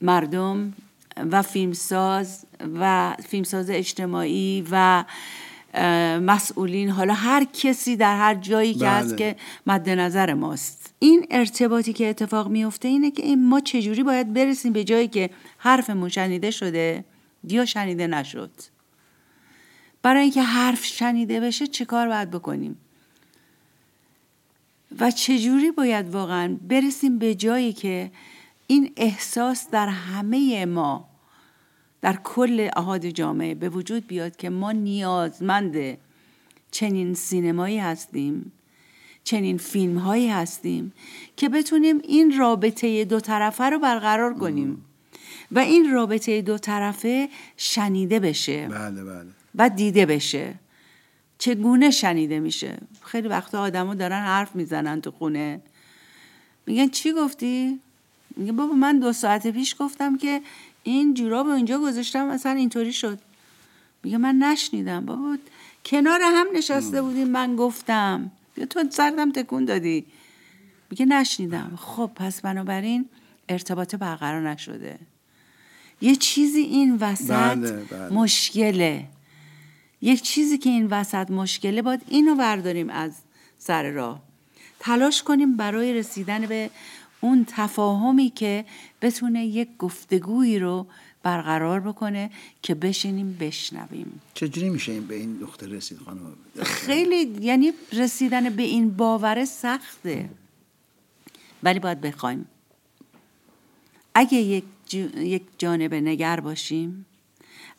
مردم 0.00 0.72
و 1.16 1.42
فیلمساز 1.42 2.46
و 2.80 3.14
فیلمساز 3.28 3.70
اجتماعی 3.70 4.66
و 4.70 5.04
مسئولین 6.20 6.90
حالا 6.90 7.14
هر 7.14 7.46
کسی 7.52 7.96
در 7.96 8.16
هر 8.16 8.34
جایی 8.34 8.74
که 8.74 8.80
بله. 8.80 8.90
هست 8.90 9.16
که 9.16 9.36
مد 9.66 9.90
نظر 9.90 10.34
ماست. 10.34 10.94
این 10.98 11.26
ارتباطی 11.30 11.92
که 11.92 12.08
اتفاق 12.08 12.48
میفته 12.48 12.88
اینه 12.88 13.10
که 13.10 13.22
این 13.22 13.48
ما 13.48 13.60
چجوری 13.60 14.02
باید 14.02 14.32
برسیم 14.32 14.72
به 14.72 14.84
جایی 14.84 15.08
که 15.08 15.30
حرفمون 15.58 16.08
شنیده 16.08 16.50
شده 16.50 17.04
یا 17.44 17.64
شنیده 17.64 18.06
نشد؟ 18.06 18.50
برای 20.02 20.22
اینکه 20.22 20.42
حرف 20.42 20.84
شنیده 20.84 21.40
بشه 21.40 21.66
چه 21.66 21.84
کار 21.84 22.08
باید 22.08 22.30
بکنیم؟ 22.30 22.76
و 25.00 25.10
چجوری 25.10 25.70
باید 25.70 26.14
واقعا 26.14 26.56
برسیم 26.68 27.18
به 27.18 27.34
جایی 27.34 27.72
که 27.72 28.10
این 28.66 28.92
احساس 28.96 29.70
در 29.70 29.88
همه 29.88 30.66
ما 30.66 31.08
در 32.00 32.18
کل 32.24 32.68
احاد 32.76 33.06
جامعه 33.06 33.54
به 33.54 33.68
وجود 33.68 34.06
بیاد 34.06 34.36
که 34.36 34.50
ما 34.50 34.72
نیازمند 34.72 35.98
چنین 36.70 37.14
سینمایی 37.14 37.78
هستیم 37.78 38.52
چنین 39.24 39.58
فیلم 39.58 39.98
هایی 39.98 40.28
هستیم 40.28 40.92
که 41.36 41.48
بتونیم 41.48 41.98
این 42.04 42.38
رابطه 42.38 43.04
دو 43.04 43.20
طرفه 43.20 43.64
رو 43.64 43.78
برقرار 43.78 44.34
کنیم. 44.34 44.84
و 45.52 45.58
این 45.58 45.92
رابطه 45.92 46.42
دو 46.42 46.58
طرفه 46.58 47.28
شنیده 47.56 48.20
بشه. 48.20 48.68
بله 48.68 49.04
بله. 49.04 49.26
و 49.54 49.68
دیده 49.68 50.06
بشه. 50.06 50.54
چگونه 51.38 51.90
شنیده 51.90 52.40
میشه؟ 52.40 52.78
خیلی 53.02 53.28
وقتا 53.28 53.60
آدما 53.60 53.94
دارن 53.94 54.24
حرف 54.24 54.56
می‌زنن 54.56 55.00
تو 55.00 55.10
خونه. 55.10 55.60
میگن 56.66 56.88
چی 56.88 57.12
گفتی؟ 57.12 57.80
میگه 58.36 58.52
بابا 58.52 58.74
من 58.74 58.98
دو 58.98 59.12
ساعت 59.12 59.46
پیش 59.46 59.76
گفتم 59.78 60.16
که 60.16 60.40
این 60.82 61.14
جوراب 61.14 61.46
اینجا 61.46 61.78
گذاشتم 61.78 62.26
مثلا 62.26 62.52
اینطوری 62.52 62.92
شد. 62.92 63.18
میگه 64.02 64.18
من 64.18 64.34
نشنیدم. 64.34 65.06
بابا 65.06 65.36
کنار 65.84 66.20
هم 66.22 66.46
نشسته 66.54 67.02
بودیم 67.02 67.28
من 67.28 67.56
گفتم. 67.56 68.30
تو 68.70 68.84
سردم 68.90 69.32
تکون 69.32 69.64
دادی. 69.64 70.04
میگه 70.90 71.06
نشنیدم. 71.06 71.72
خب 71.76 72.10
پس 72.14 72.40
بنابراین 72.40 73.08
ارتباط 73.48 73.94
برقرار 73.94 74.50
نشده. 74.50 74.98
یه 76.00 76.16
چیزی 76.16 76.60
این 76.60 76.96
وسط 77.00 77.30
بله، 77.30 77.72
بله. 77.72 78.08
مشکله. 78.08 79.04
یک 80.02 80.22
چیزی 80.22 80.58
که 80.58 80.70
این 80.70 80.86
وسط 80.86 81.30
مشکله 81.30 81.82
باید 81.82 82.02
اینو 82.08 82.34
برداریم 82.34 82.90
از 82.90 83.12
سر 83.58 83.90
راه. 83.90 84.22
تلاش 84.80 85.22
کنیم 85.22 85.56
برای 85.56 85.94
رسیدن 85.94 86.46
به 86.46 86.70
اون 87.20 87.44
تفاهمی 87.48 88.30
که 88.30 88.64
بتونه 89.02 89.46
یک 89.46 89.68
گفتگویی 89.78 90.58
رو 90.58 90.86
برقرار 91.22 91.80
بکنه 91.80 92.30
که 92.62 92.74
بشینیم 92.74 93.36
بشنویم. 93.40 94.20
چجوری 94.34 94.70
میشه 94.70 94.92
این 94.92 95.06
به 95.06 95.14
این 95.14 95.38
نقطه 95.42 95.66
رسید 95.66 95.98
خانم؟ 95.98 96.32
خیلی 96.62 97.36
یعنی 97.40 97.72
رسیدن 97.92 98.50
به 98.50 98.62
این 98.62 98.90
باور 98.90 99.44
سخته. 99.44 100.30
ولی 101.62 101.78
باید 101.78 102.00
بخوایم. 102.00 102.46
اگه 104.14 104.38
یک, 104.38 104.64
یک 105.16 105.42
جانب 105.58 105.94
نگر 105.94 106.40
باشیم 106.40 107.06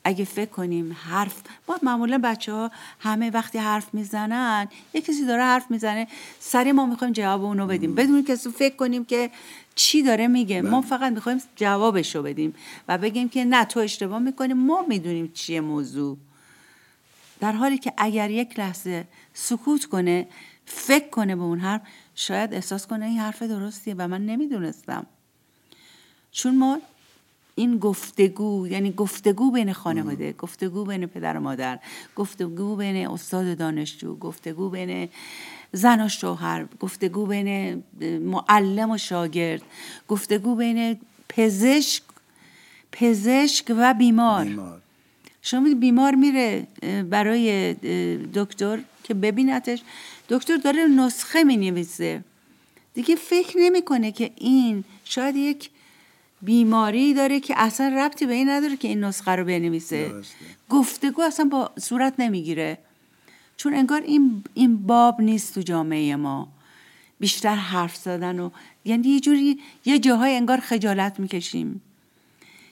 اگه 0.10 0.26
فکر 0.26 0.50
کنیم 0.50 0.98
حرف 1.10 1.42
با 1.68 1.80
معمولا 1.84 2.18
بچه 2.24 2.54
ها 2.54 2.72
همه 3.00 3.30
وقتی 3.30 3.58
حرف 3.58 3.94
می‌زنن 3.94 4.68
یه 4.94 5.02
کسی 5.02 5.26
داره 5.26 5.44
حرف 5.44 5.72
می‌زنه 5.72 6.08
سری 6.40 6.72
ما 6.72 6.86
می‌خوایم 6.86 7.14
جواب 7.14 7.44
اونو 7.44 7.68
بدیم. 7.68 7.96
بدون 7.96 8.24
کسی 8.24 8.50
فکر 8.50 8.76
کنیم 8.76 9.06
که 9.06 9.32
چی 9.76 10.04
داره 10.04 10.28
میگه. 10.28 10.62
ما 10.62 10.82
بله. 10.82 10.90
فقط 10.90 11.12
می‌خوایم 11.14 11.42
جوابش 11.56 12.16
رو 12.16 12.24
بدیم 12.24 12.56
و 12.88 12.98
بگیم 12.98 13.30
که 13.30 13.46
نه 13.46 13.66
تو 13.66 13.80
اشتباه 13.80 14.20
می‌کنیم 14.20 14.58
ما 14.58 14.86
می‌دونیم 14.88 15.32
چیه 15.34 15.62
موضوع. 15.62 16.18
در 17.40 17.52
حالی 17.52 17.78
که 17.78 17.94
اگر 17.98 18.30
یک 18.30 18.60
لحظه 18.60 19.08
سکوت 19.34 19.86
کنه 19.86 20.28
فکر 20.66 21.10
کنه 21.10 21.36
به 21.36 21.42
اون 21.42 21.60
حرف 21.60 21.82
شاید 22.16 22.54
احساس 22.54 22.88
کنه 22.88 23.06
این 23.06 23.20
حرف 23.20 23.44
درستیه 23.44 23.96
و 23.98 24.08
من 24.08 24.26
نمی‌دونستم. 24.26 25.06
چون 26.32 26.56
ما 26.58 26.80
این 27.60 27.78
گفتگو 27.78 28.68
یعنی 28.68 28.92
گفتگو 28.92 29.52
بین 29.52 29.74
خانواده 29.74 30.34
گفتگو 30.34 30.86
بین 30.86 31.06
پدر 31.06 31.38
و 31.38 31.40
مادر 31.40 31.80
گفتگو 32.16 32.76
بین 32.76 33.08
استاد 33.08 33.58
دانشجو 33.58 34.16
گفتگو 34.16 34.70
بین 34.70 35.10
زن 35.72 36.06
و 36.06 36.08
شوهر 36.10 36.66
گفتگو 36.80 37.26
بین 37.26 37.84
معلم 38.20 38.92
و 38.92 38.98
شاگرد 38.98 39.62
گفتگو 40.08 40.56
بین 40.56 40.98
پزشک 41.30 42.04
پزشک 42.92 43.66
و 43.70 43.94
بیمار, 43.94 44.46
بیمار. 44.46 44.82
شما 45.42 45.74
بیمار 45.74 46.16
میره 46.16 46.68
برای 47.10 47.74
دکتر 48.34 48.80
که 49.04 49.14
ببینتش 49.14 49.82
دکتر 50.30 50.58
داره 50.58 50.88
نسخه 50.88 51.44
می 51.44 51.58
نویسه 51.58 52.24
دیگه 52.94 53.16
فکر 53.16 53.58
نمی‌کنه 53.58 54.12
که 54.12 54.32
این 54.36 54.84
شاید 55.04 55.36
یک 55.36 55.70
بیماری 56.42 57.14
داره 57.14 57.40
که 57.40 57.54
اصلا 57.58 57.88
ربطی 57.98 58.26
به 58.26 58.34
این 58.34 58.50
نداره 58.50 58.78
که 58.78 58.88
این 58.88 59.04
نسخه 59.04 59.32
رو 59.32 59.46
بنویسه. 59.46 60.12
گفتگو 60.70 61.22
اصلا 61.22 61.46
با 61.46 61.72
صورت 61.80 62.14
نمی‌گیره. 62.20 62.78
چون 63.58 63.74
انگار 63.74 64.02
این, 64.02 64.44
این 64.54 64.78
باب 64.78 65.22
نیست 65.22 65.56
تو 65.56 65.62
جامعه 65.62 66.16
ما. 66.16 66.48
بیشتر 67.20 67.56
حرف 67.56 67.96
زدن 67.96 68.40
و 68.40 68.50
یعنی 68.86 69.08
یه 69.08 69.20
جوری 69.20 69.60
یه 69.86 70.00
جاهای 70.00 70.36
انگار 70.36 70.60
خجالت 70.60 71.20
می‌کشیم. 71.20 71.82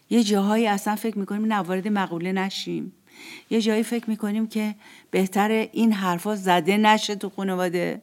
یه 0.10 0.24
جاهایی 0.24 0.68
اصلا 0.68 0.96
فکر 0.96 1.18
می‌کنیم 1.18 1.54
نه 1.54 1.60
وارد 1.60 1.88
مقوله 1.88 2.32
نشیم. 2.32 2.94
یه 3.50 3.62
جایی 3.62 3.84
فکر 3.84 4.10
می‌کنیم 4.10 4.48
که 4.48 4.76
بهتر 5.12 5.50
این 5.52 5.92
حرفا 5.92 6.36
زده 6.36 6.78
نشه 6.78 7.16
تو 7.16 7.30
خانواده. 7.30 8.02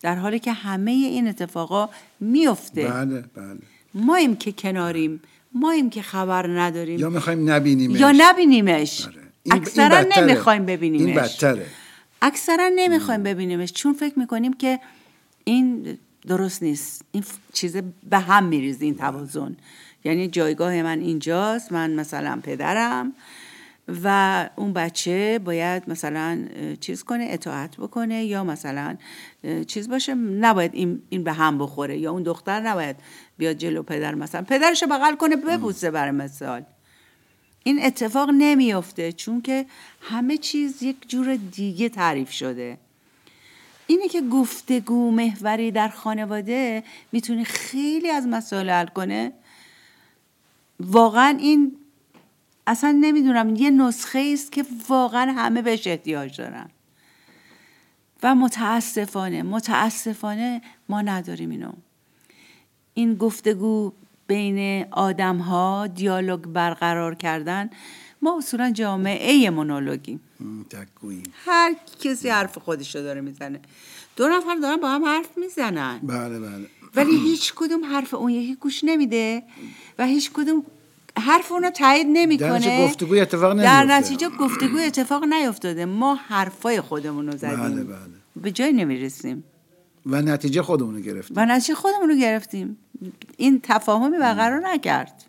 در 0.00 0.16
حالی 0.16 0.38
که 0.38 0.52
همه 0.52 0.90
این 0.90 1.28
اتفاقا 1.28 1.88
میفته 2.20 2.88
بله 2.88 3.24
بله. 3.34 3.58
مایم 3.94 4.36
که 4.36 4.52
کناریم 4.52 5.20
مایم 5.52 5.90
که 5.90 6.02
خبر 6.02 6.46
نداریم. 6.60 6.98
یا 6.98 7.10
می‌خوایم 7.10 7.50
نبینیمش. 7.50 8.00
یا 8.00 8.12
نبینیمش. 8.16 9.06
آره. 9.06 9.14
اکثرا. 9.50 10.04
نمی‌خوایم 10.16 10.66
ببینیمش. 10.66 11.06
این 11.06 11.14
بدتره. 11.16 11.66
اکثرا 12.22 12.70
نمی‌خوایم 12.76 13.22
ببینیمش. 13.22 13.72
چون 13.72 13.92
فکر 13.92 14.18
می‌کنیم 14.18 14.52
که 14.52 14.80
این 15.44 15.98
درست 16.26 16.62
نیست. 16.62 17.04
این 17.12 17.24
چیز 17.52 17.76
به 18.10 18.18
هم 18.18 18.44
میریزه 18.44 18.84
این 18.84 18.96
توازن. 18.96 19.56
یعنی 20.04 20.28
جایگاه 20.28 20.82
من 20.82 21.00
اینجاست. 21.00 21.72
من 21.72 21.90
مثلا 21.90 22.40
پدرم. 22.42 23.12
و 24.04 24.48
اون 24.56 24.72
بچه 24.72 25.40
باید 25.44 25.82
مثلا 25.90 26.46
چیز 26.80 27.02
کنه 27.04 27.26
اطاعت 27.30 27.76
بکنه 27.76 28.24
یا 28.24 28.44
مثلا 28.44 28.96
چیز 29.66 29.88
باشه. 29.88 30.14
نباید 30.14 30.74
این, 30.74 31.02
این 31.08 31.24
به 31.24 31.32
هم 31.32 31.58
بخوره 31.58 31.98
یا 31.98 32.12
اون 32.12 32.22
دختر 32.22 32.60
نباید 32.60 32.96
بیاد 33.38 33.56
جلو 33.56 33.82
پدر 33.82 34.14
مثلا. 34.14 34.42
پدرش 34.42 34.84
بغل 34.84 35.14
کنه 35.14 35.36
ببوسه 35.36 35.90
برای 35.90 36.10
مثال. 36.10 36.62
این 37.64 37.84
اتفاق 37.84 38.30
نمیافته 38.32 39.12
چون 39.12 39.40
که 39.40 39.66
همه 40.00 40.36
چیز 40.36 40.82
یک 40.82 40.96
جور 41.08 41.36
دیگه 41.36 41.88
تعریف 41.88 42.30
شده. 42.30 42.78
اینه 43.86 44.08
که 44.08 44.22
گفتگو 44.22 45.10
محوری 45.10 45.70
در 45.70 45.88
خانواده 45.88 46.82
می‌تونه 47.12 47.44
خیلی 47.44 48.10
از 48.10 48.26
مسائل 48.26 48.70
حل 48.70 48.86
کنه. 48.86 49.32
واقعا 50.80 51.36
این 51.40 51.76
اصلا 52.70 52.98
نمی‌دونم 53.00 53.56
یه 53.56 53.70
نسخه 53.70 54.30
است 54.32 54.52
که 54.52 54.64
واقعا 54.88 55.32
همه 55.32 55.62
بهش 55.62 55.86
احتیاج 55.86 56.36
دارن. 56.36 56.70
و 58.22 58.34
متاسفانه 58.34 59.42
متاسفانه 59.42 60.62
ما 60.88 61.02
نداریم 61.02 61.50
اینو. 61.50 61.72
این 62.94 63.14
گفتگو 63.14 63.92
بین 64.26 64.86
آدم 64.90 65.36
ها 65.38 65.86
دیالوگ 65.86 66.40
برقرار 66.40 67.14
کردن 67.14 67.70
ما 68.22 68.38
اصولا 68.38 68.70
جامعه 68.70 69.50
مونولوگیم 69.50 70.20
هر 71.44 71.74
کسی 72.00 72.28
حرف 72.28 72.58
خودش 72.58 72.96
رو 72.96 73.02
داره 73.02 73.20
می‌زنه. 73.20 73.60
دو 74.16 74.28
نفر 74.28 74.54
دارن 74.54 74.76
با 74.76 74.90
هم 74.90 75.04
حرف 75.04 75.38
می‌زنن. 75.38 76.00
بله 76.02 76.40
بله. 76.40 76.66
ولی 76.94 77.16
هیچ 77.16 77.52
کدوم 77.56 77.84
حرف 77.84 78.14
اون 78.14 78.30
یکی 78.30 78.54
گوش 78.54 78.84
نمیده 78.84 79.42
و 79.98 80.06
هیچ 80.06 80.30
کدوم 80.32 80.64
حرف 81.18 81.52
اونو 81.52 81.70
تایید 81.70 82.06
در 82.06 82.12
نمی‌کنه 82.12 82.86
گفتگوی 82.86 83.20
اتفاق 83.20 83.62
در 83.62 83.84
نمیفته. 83.84 83.98
نتیجه 83.98 84.28
گفتگو 84.28 84.78
اتفاق 84.78 85.24
نیفتاده. 85.24 85.84
ما 85.84 86.14
حرفای 86.14 86.80
خودمون 86.80 87.26
رو 87.26 87.36
زدیم. 87.36 87.56
بله 87.56 87.84
بله. 87.84 87.96
به 88.36 88.50
جای 88.50 88.72
نمی‌رسیم. 88.72 89.44
و 90.06 90.22
نتیجه 90.22 90.62
خودمونو 90.62 91.00
گرفتیم. 91.00 91.36
و 91.36 91.46
نتیجه 91.46 91.74
خودمون 91.74 92.08
رو 92.08 92.16
گرفتیم. 92.16 92.76
این 93.36 93.60
تفاهمی 93.62 94.18
برقرار 94.18 94.60
نکرد. 94.68 95.24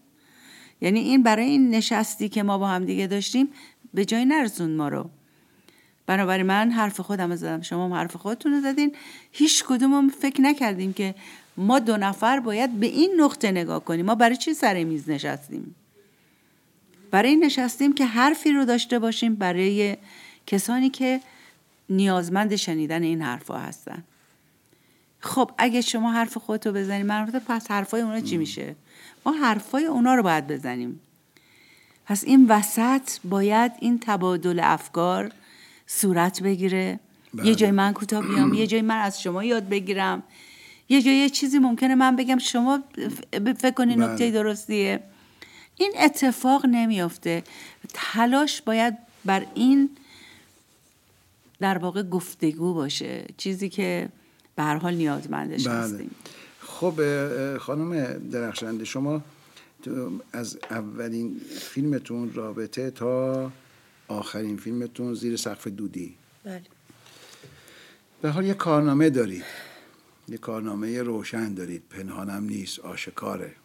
یعنی 0.81 0.99
این 0.99 1.23
برای 1.23 1.45
این 1.45 1.69
نشستی 1.69 2.29
که 2.29 2.43
ما 2.43 2.57
با 2.57 2.67
هم 2.67 2.85
دیگه 2.85 3.07
داشتیم 3.07 3.49
به 3.93 4.05
جای 4.05 4.25
نرسوند 4.25 4.77
ما 4.77 4.87
رو. 4.87 5.09
بنابراین 6.07 6.45
من 6.45 6.71
حرف 6.71 6.99
خودم 6.99 7.29
رو 7.29 7.35
زدم. 7.35 7.61
شما 7.61 7.85
هم 7.85 7.93
حرف 7.93 8.15
خودتون 8.15 8.51
رو 8.51 8.61
زدین. 8.61 8.95
هیچ 9.31 9.63
کدومم 9.65 10.09
فکر 10.09 10.41
نکردیم 10.41 10.93
که 10.93 11.15
ما 11.57 11.79
دو 11.79 11.97
نفر 11.97 12.39
باید 12.39 12.79
به 12.79 12.85
این 12.85 13.13
نقطه 13.17 13.51
نگاه 13.51 13.85
کنیم. 13.85 14.05
ما 14.05 14.15
برای 14.15 14.37
چی 14.37 14.53
سر 14.53 14.83
میز 14.83 15.09
نشستیم؟ 15.09 15.75
برای 17.11 17.29
این 17.29 17.43
نشستیم 17.43 17.93
که 17.93 18.05
حرفی 18.05 18.51
رو 18.51 18.65
داشته 18.65 18.99
باشیم 18.99 19.35
برای 19.35 19.97
کسانی 20.47 20.89
که 20.89 21.21
نیازمند 21.89 22.55
شنیدن 22.55 23.03
این 23.03 23.21
حرفها 23.21 23.57
هستن. 23.57 24.03
خب 25.19 25.51
اگه 25.57 25.81
شما 25.81 26.11
حرف 26.11 26.37
خودتو 26.37 26.71
بزنی 26.71 27.03
من 27.03 27.25
گفتم 27.25 27.39
پس 27.39 27.71
حرفای 27.71 28.01
اونا 28.01 28.19
چی 28.19 28.37
میشه؟ 28.37 28.75
ما 29.25 29.31
حرفای 29.31 29.85
اونا 29.85 30.15
رو 30.15 30.23
باید 30.23 30.47
بزنیم. 30.47 30.99
پس 32.05 32.23
این 32.23 32.45
وسط 32.49 33.09
باید 33.23 33.71
این 33.79 33.99
تبادل 33.99 34.59
افکار 34.63 35.31
صورت 35.87 36.43
بگیره. 36.43 36.99
بله. 37.33 37.47
یه 37.47 37.55
جای 37.55 37.71
من 37.71 37.93
کوتاه 37.93 38.27
بیام 38.27 38.53
یه 38.53 38.67
جای 38.67 38.81
من 38.81 38.97
از 38.97 39.21
شما 39.21 39.43
یاد 39.43 39.69
بگیرم. 39.69 40.23
یه 40.91 41.01
جای 41.01 41.15
یه 41.15 41.29
چیزی 41.29 41.59
ممکنه 41.59 41.95
من 41.95 42.15
بگم 42.15 42.37
شما 42.37 42.83
فکر 43.59 43.71
کنی 43.71 43.95
بله. 43.95 44.07
نکته 44.07 44.31
درستیه. 44.31 44.99
این 45.77 45.93
اتفاق 45.99 46.65
نمیافته. 46.65 47.43
تلاش 47.93 48.61
باید 48.61 48.97
بر 49.25 49.45
این 49.53 49.89
در 51.59 51.77
واقع 51.77 52.03
گفتگو 52.03 52.73
باشه. 52.73 53.25
چیزی 53.37 53.69
که 53.69 54.09
به 54.55 54.63
هر 54.63 54.75
حال 54.75 54.93
نیازمندش 54.93 55.67
بله. 55.67 55.75
هستیم. 55.75 56.11
خب 56.59 56.93
خانم 57.57 58.19
درخشنده 58.29 58.85
شما 58.85 59.21
تو 59.83 60.11
از 60.33 60.57
اولین 60.69 61.41
فیلمتون 61.59 62.33
رابطه 62.33 62.91
تا 62.91 63.51
آخرین 64.07 64.57
فیلمتون 64.57 65.13
زیر 65.13 65.37
سقف 65.37 65.67
دودی. 65.67 66.15
بله. 66.43 66.61
به 68.21 68.29
حال 68.29 68.45
یه 68.45 68.53
کارنامه 68.53 69.09
دارید. 69.09 69.43
یه 70.31 70.37
کارنامه 70.37 71.01
روشن 71.01 71.53
دارید. 71.53 71.83
پنهانم 71.89 72.43
نیست. 72.43 72.79
آشکاره. 72.79 73.55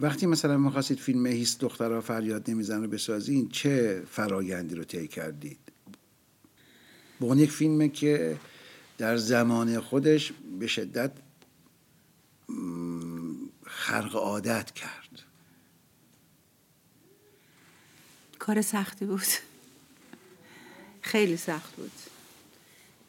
وقتی 0.00 0.26
مثلا 0.26 0.58
می‌خواستید 0.58 0.98
فیلم 0.98 1.26
هیست 1.26 1.60
دخترها 1.60 2.00
فریاد 2.00 2.50
نمیزن 2.50 2.82
رو 2.82 2.88
بسازین 2.88 3.48
چه 3.48 4.02
فرایندی 4.10 4.74
رو 4.74 4.84
طی 4.84 5.08
کردید؟ 5.08 5.58
به 7.20 7.26
اون 7.26 7.38
یک 7.38 7.50
فیلمه 7.50 7.88
که 7.88 8.36
در 8.98 9.16
زمان 9.16 9.80
خودش 9.80 10.32
به 10.60 10.66
شدت 10.66 11.12
خرق 13.66 14.16
عادت 14.16 14.70
کرد. 14.70 15.22
کار 18.38 18.62
سختی 18.62 19.04
بود. 19.04 19.26
خیلی 21.02 21.36
سخت 21.36 21.76
بود. 21.76 21.92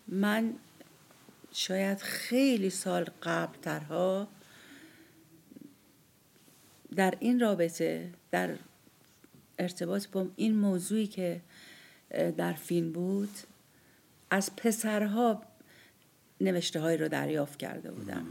من 0.07 0.53
شاید 1.51 1.97
خیلی 1.97 2.69
سال 2.69 3.05
قبل 3.23 3.57
ترها 3.61 4.27
در 6.95 7.13
این 7.19 7.39
رابطه 7.39 8.09
در 8.31 8.55
ارتباط 9.59 10.07
با 10.07 10.27
این 10.35 10.55
موضوعی 10.55 11.07
که 11.07 11.41
در 12.37 12.53
فیلم 12.53 12.91
بود 12.91 13.29
از 14.31 14.55
پسرها 14.55 15.43
نوشته 16.41 16.79
های 16.79 16.97
رو 16.97 17.07
دریافت 17.07 17.59
کرده 17.59 17.91
بودم. 17.91 18.25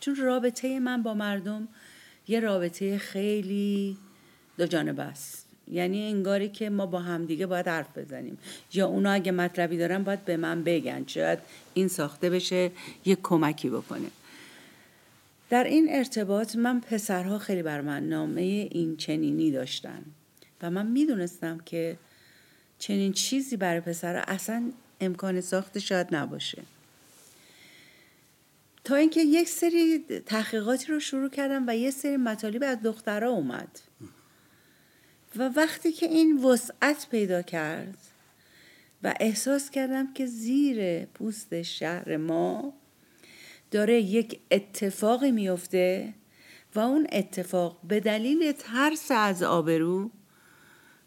چون 0.00 0.16
رابطه 0.16 0.80
من 0.80 1.02
با 1.02 1.14
مردم 1.14 1.68
یه 2.28 2.40
رابطه 2.40 2.98
خیلی 2.98 3.96
دو 4.58 4.66
جانبه 4.66 5.02
است. 5.02 5.49
یعنی 5.72 6.02
انگاری 6.06 6.48
که 6.48 6.70
ما 6.70 6.86
با 6.86 6.98
همدیگه 6.98 7.46
باید 7.46 7.68
حرف 7.68 7.98
بزنیم. 7.98 8.38
یا 8.74 8.86
اونا 8.86 9.10
اگه 9.10 9.32
مطلبی 9.32 9.78
دارن 9.78 10.04
باید 10.04 10.24
به 10.24 10.36
من 10.36 10.64
بگن. 10.64 11.04
شاید 11.06 11.38
این 11.74 11.88
ساخته 11.88 12.30
بشه 12.30 12.70
یه 13.04 13.18
کمکی 13.22 13.70
بکنه. 13.70 14.08
در 15.50 15.64
این 15.64 15.86
ارتباط 15.90 16.56
من 16.56 16.80
پسرها 16.80 17.38
خیلی 17.38 17.62
بر 17.62 17.80
من 17.80 18.08
نامه 18.08 18.40
این 18.70 18.96
چنینی 18.96 19.50
داشتن. 19.50 20.02
و 20.62 20.70
من 20.70 20.86
می‌دونستم 20.86 21.58
که 21.58 21.96
چنین 22.78 23.12
چیزی 23.12 23.56
برای 23.56 23.80
پسرها 23.80 24.22
اصلا 24.22 24.72
امکان 25.00 25.40
ساخت 25.40 25.78
شاید 25.78 26.14
نباشه. 26.14 26.62
تا 28.84 28.96
اینکه 28.96 29.20
یک 29.20 29.48
سری 29.48 30.04
تحقیقاتی 30.26 30.92
رو 30.92 31.00
شروع 31.00 31.28
کردم 31.28 31.64
و 31.68 31.76
یه 31.76 31.90
سری 31.90 32.16
مطالب 32.16 32.62
از 32.66 32.82
دخترها 32.82 33.30
اومد. 33.30 33.89
و 35.36 35.48
وقتی 35.48 35.92
که 35.92 36.06
این 36.06 36.44
وسعت 36.44 37.06
پیدا 37.10 37.42
کرد 37.42 37.98
و 39.02 39.14
احساس 39.20 39.70
کردم 39.70 40.12
که 40.12 40.26
زیر 40.26 41.04
پوست 41.04 41.62
شهر 41.62 42.16
ما 42.16 42.72
داره 43.70 44.00
یک 44.00 44.40
اتفاقی 44.50 45.32
میفته 45.32 46.14
و 46.74 46.80
اون 46.80 47.06
اتفاق 47.12 47.80
به 47.88 48.00
دلیل 48.00 48.52
ترس 48.52 49.10
از 49.10 49.42
آبرو 49.42 50.10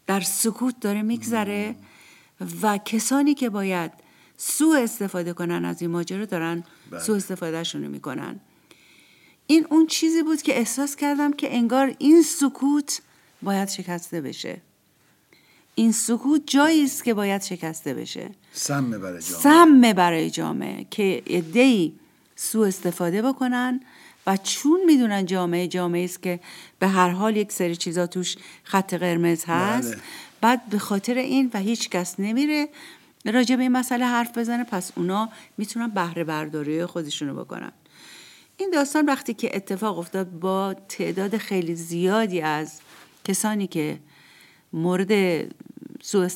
در 0.06 0.20
سکوت 0.20 0.80
داره 0.80 1.02
میگذره 1.02 1.74
و 2.62 2.78
کسانی 2.78 3.34
که 3.34 3.50
باید 3.50 3.92
سوء 4.36 4.82
استفاده 4.82 5.32
کنن 5.32 5.64
از 5.64 5.82
این 5.82 5.90
ماجرا 5.90 6.24
دارن 6.24 6.64
بله. 6.90 7.00
سوء 7.00 7.16
استفادهشون 7.16 7.86
می‌کنن 7.86 8.40
این 9.46 9.66
اون 9.70 9.86
چیزی 9.86 10.22
بود 10.22 10.42
که 10.42 10.58
احساس 10.58 10.96
کردم 10.96 11.32
که 11.32 11.56
انگار 11.56 11.94
این 11.98 12.22
سکوت 12.22 13.00
باید 13.44 13.68
شکسته 13.68 14.20
بشه. 14.20 14.60
این 15.74 15.92
سکوت 15.92 16.42
جایی 16.46 16.84
است 16.84 17.04
که 17.04 17.14
باید 17.14 17.42
شکسته 17.42 17.94
بشه. 17.94 18.30
سمه 18.52 18.98
برای 18.98 19.22
جامعه. 19.22 19.42
سمه 19.42 19.94
برای 19.94 20.30
جامعه 20.30 20.86
که 20.90 21.22
ادهی 21.26 21.92
سو 22.36 22.60
استفاده 22.60 23.22
بکنن 23.22 23.80
و 24.26 24.36
چون 24.36 24.80
می‌دونن 24.86 25.26
جامعه 25.26 25.68
جامعه 25.68 26.04
است 26.04 26.22
که 26.22 26.40
به 26.78 26.88
هر 26.88 27.08
حال 27.10 27.36
یک 27.36 27.52
سری 27.52 27.76
چیزا 27.76 28.06
توش 28.06 28.36
خط 28.64 28.94
قرمز 28.94 29.44
هست. 29.44 29.94
بله. 29.94 30.02
بعد 30.40 30.68
به 30.68 30.78
خاطر 30.78 31.14
این 31.14 31.50
و 31.54 31.58
هیچ 31.58 31.90
کس 31.90 32.20
نمیره 32.20 32.68
راجع 33.24 33.56
به 33.56 33.62
این 33.62 33.72
مسئله 33.72 34.04
حرف 34.06 34.38
بزنه 34.38 34.64
پس 34.64 34.92
اونا 34.96 35.28
می‌تونن 35.58 35.88
بهره 35.88 36.24
برداری 36.24 36.86
خودشونو 36.86 37.34
بکنن. 37.34 37.72
این 38.56 38.70
داستان 38.70 39.06
وقتی 39.06 39.34
که 39.34 39.56
اتفاق 39.56 39.98
افتاد 39.98 40.30
با 40.30 40.74
تعداد 40.88 41.36
خیلی 41.36 41.74
زیادی 41.74 42.40
از 42.40 42.80
کسانی 43.24 43.66
که 43.66 43.98
مورد 44.72 45.10
سوء 46.02 46.28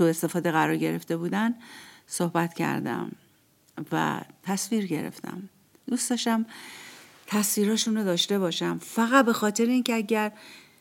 استفاده 0.00 0.50
قرار 0.50 0.76
گرفته 0.76 1.16
بودن 1.16 1.54
صحبت 2.06 2.54
کردم 2.54 3.12
و 3.92 4.20
تصویر 4.42 4.86
گرفتم. 4.86 5.42
دوست 5.88 6.10
داشتم 6.10 6.46
تصویراشون 7.26 7.96
رو 7.96 8.04
داشته 8.04 8.38
باشم. 8.38 8.78
فقط 8.78 9.24
به 9.24 9.32
خاطر 9.32 9.64
اینکه 9.64 9.94
اگر 9.94 10.32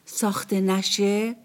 ساخته 0.06 0.62
نشه 0.62 1.36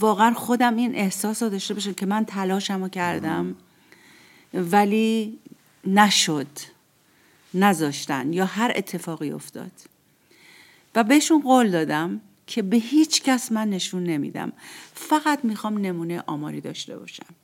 واقعا 0.00 0.34
خودم 0.34 0.76
این 0.76 0.94
احساس 0.94 1.42
رو 1.42 1.48
داشته 1.48 1.74
باشم 1.74 1.92
که 1.92 2.06
من 2.06 2.24
تلاشم 2.24 2.82
رو 2.82 2.88
کردم 2.88 3.54
ولی 4.54 5.38
نشد. 5.86 6.46
نذاشتن 7.54 8.32
یا 8.32 8.46
هر 8.46 8.72
اتفاقی 8.76 9.30
افتاد. 9.30 9.72
و 10.94 11.04
بهشون 11.04 11.42
قول 11.42 11.70
دادم 11.70 12.20
که 12.46 12.62
به 12.62 12.76
هیچ 12.76 13.22
کس 13.22 13.52
من 13.52 13.70
نشون 13.70 14.04
نمیدم. 14.04 14.52
فقط 14.94 15.44
می‌خوام 15.44 15.78
نمونه 15.78 16.22
آماری 16.26 16.60
داشته 16.60 16.98
باشم. 16.98 17.34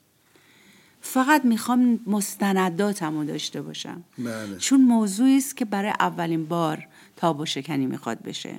فقط 1.00 1.44
می‌خوام 1.44 2.00
مستنداتم 2.06 3.18
رو 3.18 3.24
داشته 3.24 3.62
باشم. 3.62 4.04
بله. 4.18 4.58
چون 4.58 4.80
موضوعی 4.80 5.36
است 5.36 5.56
که 5.56 5.64
برای 5.64 5.92
اولین 6.00 6.46
بار 6.46 6.86
تاب 7.16 7.40
و 7.40 7.46
شکنی 7.46 7.86
می‌خواد 7.86 8.22
بشه. 8.22 8.54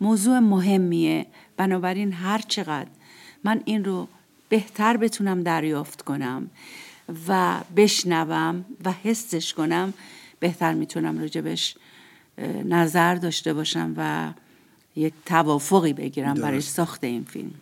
موضوع 0.00 0.38
مهمیه. 0.38 1.26
بنابراین 1.56 2.12
هر 2.12 2.38
چقدر 2.38 2.90
من 3.44 3.62
این 3.64 3.84
رو 3.84 4.08
بهتر 4.48 4.96
بتونم 4.96 5.42
دریافت 5.42 6.02
کنم 6.02 6.50
و 7.28 7.60
بشنوم 7.76 8.64
و 8.84 8.92
حسش 8.92 9.54
کنم 9.54 9.92
بهتر 10.40 10.74
می‌تونم 10.74 11.18
راجبش 11.18 11.76
نظر 12.64 13.14
داشته 13.14 13.54
باشم 13.54 13.94
و 13.96 14.32
یک 14.96 15.14
توافقی 15.26 15.92
بگیرم 15.92 16.34
برای 16.34 16.60
ساخت 16.60 17.04
این 17.04 17.24
فیلم. 17.24 17.54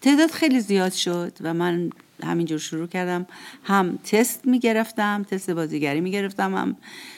تعداد 0.00 0.30
خیلی 0.30 0.60
زیاد 0.60 0.92
شد 0.92 1.32
و 1.40 1.54
من 1.54 1.90
همینجور 2.22 2.58
شروع 2.58 2.86
کردم. 2.86 3.26
هم 3.64 3.96
تست 3.96 4.46
می‌گرفتم 4.46 5.22
تست 5.22 5.50
بازیگری 5.50 6.00
می‌گرفتم 6.00 6.54
هم 6.54 6.76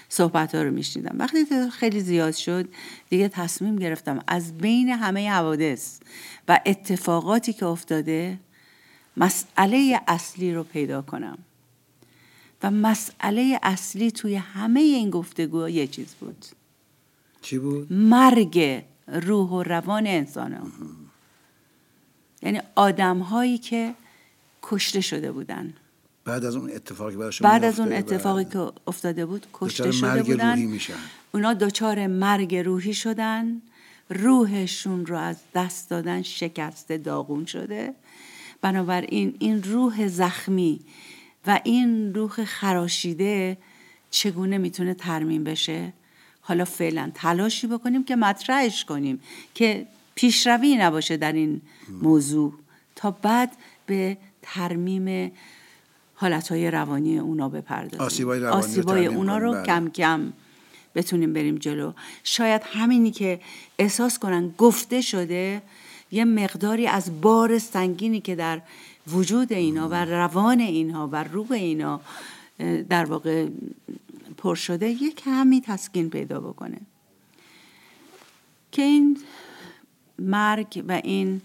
صحبت 0.09 0.55
ها 0.55 0.63
رو 0.63 0.71
میشنیدم. 0.71 1.17
وقتی 1.19 1.45
تعداد 1.45 1.69
خیلی 1.69 2.01
زیاد 2.01 2.35
شد 2.35 2.69
دیگه 3.11 3.29
تصمیم 3.29 3.77
گرفتم 3.77 4.23
از 4.27 4.59
بین 4.59 4.89
همه 4.89 5.31
حوادث 5.31 6.01
و 6.49 6.61
اتفاقاتی 6.67 7.53
که 7.53 7.67
افتاده 7.67 8.39
مسئله 9.17 10.01
اصلی 10.07 10.55
رو 10.55 10.65
پیدا 10.65 11.03
کنم. 11.03 11.39
و 12.63 12.71
مسئله 12.71 13.59
اصلی 13.63 14.11
توی 14.11 14.35
همه 14.35 14.81
این 14.81 15.11
گفتگو 15.11 15.69
یه 15.69 15.87
چیز 15.87 16.15
بود. 16.15 16.45
چی 17.45 17.59
بود؟ 17.59 17.93
مرگ 17.93 18.85
روح 19.07 19.51
و 19.51 19.63
روان 19.63 20.07
انسان 20.07 20.53
ها. 20.53 20.67
یعنی 22.43 22.61
آدم 22.75 23.19
هایی 23.19 23.59
که 23.59 23.95
کشته 24.63 25.01
شده 25.01 25.33
بودن 25.33 25.75
بعد 26.25 26.45
از 26.45 26.57
اون 26.57 26.71
اتفاقی 26.71 27.17
بعد 27.41 27.65
از 27.65 27.81
اون 27.81 27.93
اتفاقی 27.93 28.45
که 28.45 28.73
افتاده 28.87 29.27
بود 29.27 29.47
کشته 29.53 29.91
شده 29.93 30.23
بودن 30.23 30.59
میشن. 30.59 30.95
اونا 31.35 31.55
دچار 31.55 32.07
مرگ 32.07 32.57
روحی 32.57 32.95
شدن 32.95 33.63
روحشون 34.11 35.07
رو 35.07 35.17
از 35.17 35.37
دست 35.55 35.91
دادن 35.91 36.23
شکسته 36.23 36.99
داغون 36.99 37.47
شده 37.47 37.95
بنابراین 38.61 39.37
این 39.39 39.63
روح 39.63 40.09
زخمی 40.09 40.81
و 41.47 41.61
این 41.65 42.15
روح 42.15 42.45
خراشیده 42.45 43.59
چگونه 44.11 44.59
می‌تونه 44.59 44.95
ترمیم 44.95 45.45
بشه 45.45 45.93
حالا 46.47 46.65
فعلا 46.65 47.11
تلاشی 47.15 47.67
بکنیم 47.67 48.05
که 48.05 48.17
مطرحش 48.17 48.85
کنیم 48.85 49.21
که 49.55 49.87
پیشروی 50.15 50.77
نباشه 50.77 51.17
در 51.17 51.33
این 51.33 51.61
موضوع. 52.03 52.53
تا 52.97 53.11
بعد 53.11 53.53
به 53.87 54.17
ترمیم 54.43 55.33
حالتهای 56.15 56.71
روانی 56.71 57.19
اونا 57.19 57.49
بپردازیم. 57.49 58.01
آسیبای, 58.01 58.41
روانی 58.41 58.57
آسیبای 58.57 59.07
اونا 59.07 59.39
رو 59.39 59.53
بله. 59.53 59.63
کم 59.63 59.89
کم 59.91 60.33
بتونیم 60.95 61.33
بریم 61.33 61.57
جلو. 61.57 61.93
شاید 62.25 62.63
همینی 62.65 63.11
که 63.11 63.41
احساس 63.79 64.19
کنن 64.19 64.55
گفته 64.59 65.01
شده 65.01 65.63
یه 66.13 66.25
مقداری 66.25 66.87
از 66.87 67.21
بار 67.21 67.59
سنگینی 67.59 68.21
که 68.21 68.35
در 68.35 68.61
وجود 69.09 69.53
اینا 69.53 69.89
و 69.89 69.95
روان 70.05 70.61
اینها 70.61 71.09
و 71.13 71.25
روح 71.25 71.53
اینا 71.53 72.01
در 72.89 73.05
واقع 73.05 73.47
پر 74.45 74.55
شده 74.55 75.03
یه 75.03 75.11
کمی 75.13 75.61
تسکین 75.61 76.11
پیدا 76.11 76.41
بکنه. 76.41 76.81
که 78.73 78.83
این 78.83 79.19
مرگ 80.19 80.85
و 80.89 81.01
این 81.05 81.41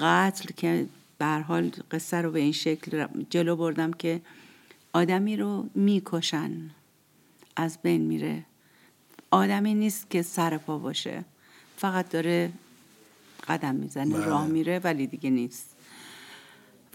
قتل 0.00 0.48
که 0.56 0.86
به 1.18 1.26
حال 1.26 1.70
قصه 1.90 2.16
رو 2.16 2.30
به 2.30 2.40
این 2.40 2.52
شکل 2.52 3.06
جلو 3.30 3.56
بردم 3.56 3.92
که 3.92 4.20
آدمی 4.92 5.36
رو 5.36 5.68
می‌کشن 5.74 6.70
از 7.56 7.78
بین 7.82 8.00
میره. 8.00 8.44
آدمی 9.30 9.74
نیست 9.74 10.10
که 10.10 10.22
سر 10.22 10.58
پا 10.58 10.78
باشه. 10.78 11.24
فقط 11.76 12.08
داره 12.10 12.52
قدم 13.48 13.74
می‌زنه 13.74 14.14
بله. 14.14 14.24
راه 14.24 14.46
میره 14.46 14.78
ولی 14.78 15.06
دیگه 15.06 15.30
نیست. 15.30 15.76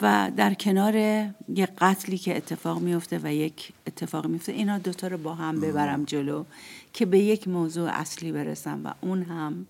و 0.03 0.31
در 0.37 0.53
کنار 0.53 0.95
یک 1.49 1.69
قتلی 1.77 2.17
که 2.17 2.37
اتفاق 2.37 2.81
میفته 2.81 3.19
و 3.23 3.33
یک 3.33 3.73
اتفاق 3.87 4.27
میفته 4.27 4.51
اینا 4.51 4.77
دوتا 4.77 5.07
رو 5.07 5.17
با 5.17 5.33
هم 5.35 5.61
ببرم 5.61 6.03
جلو 6.03 6.43
که 6.93 7.05
به 7.05 7.19
یک 7.19 7.47
موضوع 7.47 7.89
اصلی 7.89 8.31
برسم 8.31 8.81
و 8.85 8.93
اون 9.01 9.23
هم 9.23 9.65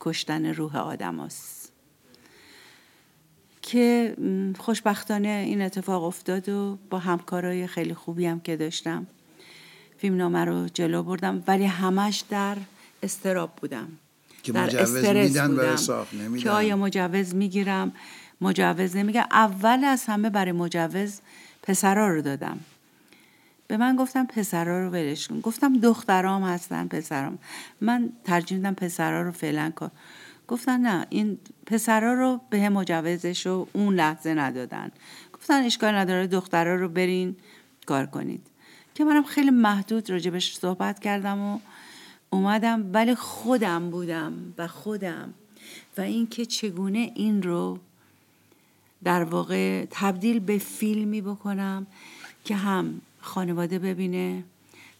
کشتن 0.00 0.46
روح 0.46 0.76
آدم 0.76 1.20
هست. 1.20 1.72
که 3.62 4.16
خوشبختانه 4.58 5.44
این 5.46 5.62
اتفاق 5.62 6.04
افتاد 6.04 6.48
و 6.48 6.78
با 6.90 6.98
همکارای 6.98 7.66
خیلی 7.66 7.94
خوبی 7.94 8.26
هم 8.26 8.40
که 8.40 8.56
داشتم 8.56 9.06
فیلم 9.98 10.16
نامه 10.16 10.44
رو 10.44 10.68
جلو 10.68 11.02
بردم 11.02 11.42
ولی 11.46 11.64
همش 11.64 12.24
در 12.30 12.56
استراب 13.02 13.50
بودم 13.56 13.88
که 14.42 14.52
در 14.52 14.64
مجوز 14.66 14.94
میدن 14.96 15.56
برای. 15.56 15.76
ساخت 15.76 16.14
نمیدن. 16.14 16.42
که 16.42 16.50
آیا 16.50 16.76
مجوز 16.76 17.34
می‌گیرم 17.34 17.92
مجوز 18.44 18.96
نمیگم 18.96 19.24
اول 19.30 19.84
از 19.84 20.04
همه 20.04 20.30
برای 20.30 20.52
مجوز 20.52 21.20
پسرا 21.62 22.08
رو 22.08 22.22
دادم. 22.22 22.60
به 23.66 23.76
من 23.76 23.96
گفتم 23.96 24.26
پسرا 24.26 24.84
رو 24.84 24.90
ولش 24.90 25.28
کن. 25.28 25.40
گفتم 25.40 25.78
دخترام 25.78 26.42
هستن 26.42 26.88
پسرام. 26.88 27.38
من 27.80 28.12
ترجیح 28.24 28.58
میدم 28.58 28.74
پسرا 28.74 29.22
رو 29.22 29.32
فعلا 29.32 29.70
کن. 29.76 29.90
گفتن 30.48 30.80
نه 30.80 31.06
این 31.10 31.38
پسرا 31.66 32.14
رو 32.14 32.40
به 32.50 32.68
مجوزش 32.68 33.46
رو 33.46 33.68
اون 33.72 33.94
لحظه 33.94 34.34
ندادن. 34.34 34.90
گفتن 35.32 35.62
اشکال 35.62 35.94
نداره 35.94 36.26
دخترا 36.26 36.76
رو 36.76 36.88
برین 36.88 37.36
کار 37.86 38.06
کنید. 38.06 38.46
که 38.94 39.04
منم 39.04 39.24
خیلی 39.24 39.50
محدود 39.50 40.10
راجبش 40.10 40.56
صحبت 40.56 40.98
کردم 40.98 41.40
و 41.40 41.58
اومدم. 42.30 42.90
ولی 42.92 43.14
خودم 43.14 43.90
بودم 43.90 44.32
و 44.58 44.66
خودم. 44.66 45.34
و 45.98 46.00
اینکه 46.00 46.46
چگونه 46.46 47.12
این 47.14 47.42
رو 47.42 47.78
در 49.04 49.24
واقع 49.24 49.86
تبدیل 49.90 50.38
به 50.38 50.58
فیلمی 50.58 51.20
بکنم 51.20 51.86
که 52.44 52.56
هم 52.56 53.00
خانواده 53.20 53.78
ببینه 53.78 54.44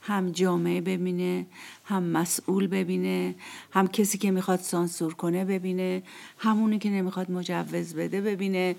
هم 0.00 0.30
جامعه 0.30 0.80
ببینه 0.80 1.46
هم 1.84 2.02
مسئول 2.02 2.66
ببینه 2.66 3.34
هم 3.72 3.88
کسی 3.88 4.18
که 4.18 4.30
می‌خواد 4.30 4.60
سانسور 4.60 5.14
کنه 5.14 5.44
ببینه 5.44 6.02
همونی 6.38 6.78
که 6.78 6.90
نمی‌خواد 6.90 7.30
مجوز 7.30 7.94
بده 7.94 8.20
ببینه. 8.20 8.76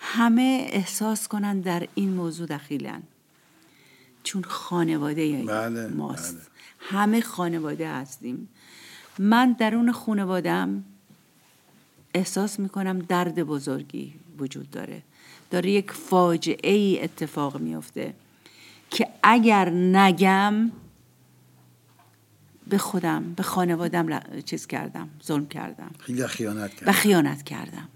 همه 0.00 0.66
احساس 0.70 1.28
کنن 1.28 1.60
در 1.60 1.88
این 1.94 2.10
موضوع 2.10 2.46
دخیلن. 2.46 3.02
چون 4.22 4.42
خانواده 4.42 5.42
بله، 5.42 5.88
ماست. 5.88 6.34
بله. 6.34 6.44
همه 6.78 7.20
خانواده 7.20 7.88
هستیم. 7.88 8.48
من 9.18 9.52
درون 9.52 9.92
خانوادم 9.92 10.84
احساس 12.16 12.60
می‌کنم 12.60 12.98
درد 12.98 13.42
بزرگی 13.42 14.14
وجود 14.38 14.70
داره. 14.70 15.02
داره 15.50 15.70
یک 15.70 15.92
فاجعه 15.92 16.72
ای 16.72 17.02
اتفاق 17.02 17.60
میفته 17.60 18.14
که 18.90 19.08
اگر 19.22 19.70
نگم 19.70 20.72
به 22.68 22.78
خودم 22.78 23.32
به 23.36 23.42
خانوادم 23.42 24.20
چیز 24.44 24.66
کردم 24.66 25.08
ظلم 25.24 25.46
کردم. 25.46 25.90
خیلی 25.98 26.26
خیانت 26.26 26.70
و 26.82 26.84
کرد 26.84 26.90
خیانت 26.90 27.42
کردم. 27.42 27.88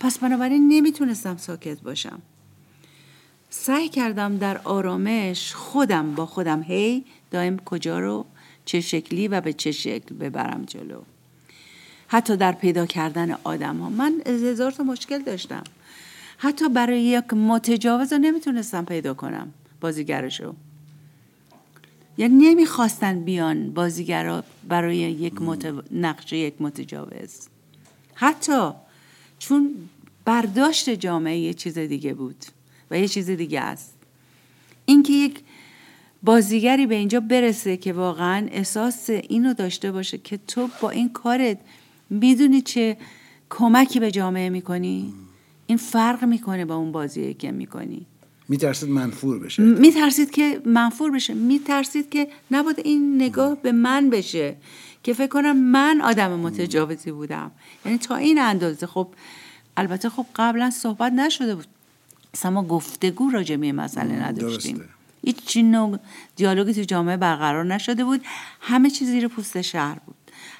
پس 0.00 0.18
بنابراین 0.18 0.68
نمی‌تونستم 0.68 1.36
ساکت 1.36 1.80
باشم. 1.80 2.22
سعی 3.50 3.88
کردم 3.88 4.36
در 4.36 4.58
آرامش 4.58 5.54
خودم 5.54 6.14
با 6.14 6.26
خودم 6.26 6.62
هی 6.62 7.04
دائم 7.30 7.58
کجا 7.58 7.98
رو؟ 7.98 8.26
چه 8.64 8.80
شکلی 8.80 9.28
و 9.28 9.40
به 9.40 9.52
چه 9.52 9.72
شکل 9.72 10.14
ببرم 10.14 10.64
جلو؟ 10.64 11.02
حتی 12.12 12.36
در 12.36 12.52
پیدا 12.52 12.86
کردن 12.86 13.36
آدم 13.44 13.78
ها 13.78 13.88
من 13.88 14.22
هزار 14.26 14.70
تا 14.70 14.82
مشکل 14.82 15.22
داشتم. 15.22 15.64
حتی 16.38 16.68
برای 16.68 17.02
یک 17.02 17.34
متجاوز 17.34 18.12
رو 18.12 18.18
نمی‌تونستم 18.18 18.84
پیدا 18.84 19.14
کنم 19.14 19.52
بازیگرشو. 19.80 20.54
یعنی 22.18 22.34
نمی‌خواستن 22.34 23.24
بیان 23.24 23.70
بازیگرا 23.70 24.44
برای 24.68 24.96
یک 24.96 25.42
مت... 25.42 25.74
نقش 25.92 26.32
یک 26.32 26.54
متجاوز. 26.60 27.48
حتی 28.14 28.70
چون 29.38 29.74
برداشت 30.24 30.90
جامعه 30.90 31.38
یه 31.38 31.54
چیز 31.54 31.78
دیگه 31.78 32.14
بود 32.14 32.44
و 32.90 32.98
یه 32.98 33.08
چیز 33.08 33.30
دیگه 33.30 33.60
است. 33.60 33.94
اینکه 34.84 35.12
یک 35.12 35.40
بازیگری 36.22 36.86
به 36.86 36.94
اینجا 36.94 37.20
برسه 37.20 37.76
که 37.76 37.92
واقعا 37.92 38.48
احساس 38.50 39.10
اینو 39.10 39.54
داشته 39.54 39.92
باشه 39.92 40.18
که 40.18 40.38
تو 40.48 40.68
با 40.80 40.90
این 40.90 41.08
کارت 41.08 41.58
می‌دونی 42.12 42.60
چه 42.60 42.96
کمکی 43.50 44.00
به 44.00 44.10
جامعه 44.10 44.48
می‌کنی؟ 44.50 45.12
این 45.66 45.78
فرق 45.78 46.24
می‌کنه 46.24 46.64
با 46.64 46.74
اون 46.76 46.92
بازی 46.92 47.34
که 47.34 47.52
می‌کنی. 47.52 48.06
میترسید 48.48 48.88
منفور 48.88 49.38
بشه؟ 49.38 49.62
میترسید 49.62 50.30
که 50.30 50.62
منفور 50.66 51.10
بشه. 51.10 51.34
میترسید 51.34 52.10
که 52.10 52.28
نباید 52.50 52.78
این 52.78 53.22
نگاه 53.22 53.54
به 53.54 53.72
من 53.72 54.10
بشه 54.10 54.56
که 55.02 55.12
فکر 55.12 55.26
کنم 55.26 55.56
من 55.56 56.00
آدم 56.00 56.30
متجاوزی 56.30 57.12
بودم. 57.12 57.50
یعنی 57.86 57.98
تا 57.98 58.16
این 58.16 58.38
اندازه 58.38 58.86
خب 58.86 59.08
البته 59.76 60.08
خب 60.08 60.26
قبلا 60.36 60.70
صحبت 60.70 61.12
نشده 61.12 61.54
بود. 61.54 61.66
اصلا 62.34 62.50
ما 62.50 62.62
گفتگو 62.62 63.30
راجع 63.30 63.56
به 63.56 63.72
مسئله 63.72 64.12
نداشتیم. 64.12 64.76
درسته. 64.76 64.92
هیچ 65.24 65.56
نوع 65.56 65.98
دیالوگی 66.36 66.74
تو 66.74 66.82
جامعه 66.82 67.16
برقرار 67.16 67.64
نشده 67.64 68.04
بود. 68.04 68.20
همه 68.60 68.90
چی 68.90 69.04
زیر 69.04 69.28
پوست 69.28 69.62
شهر 69.62 69.98
بود. 70.06 70.14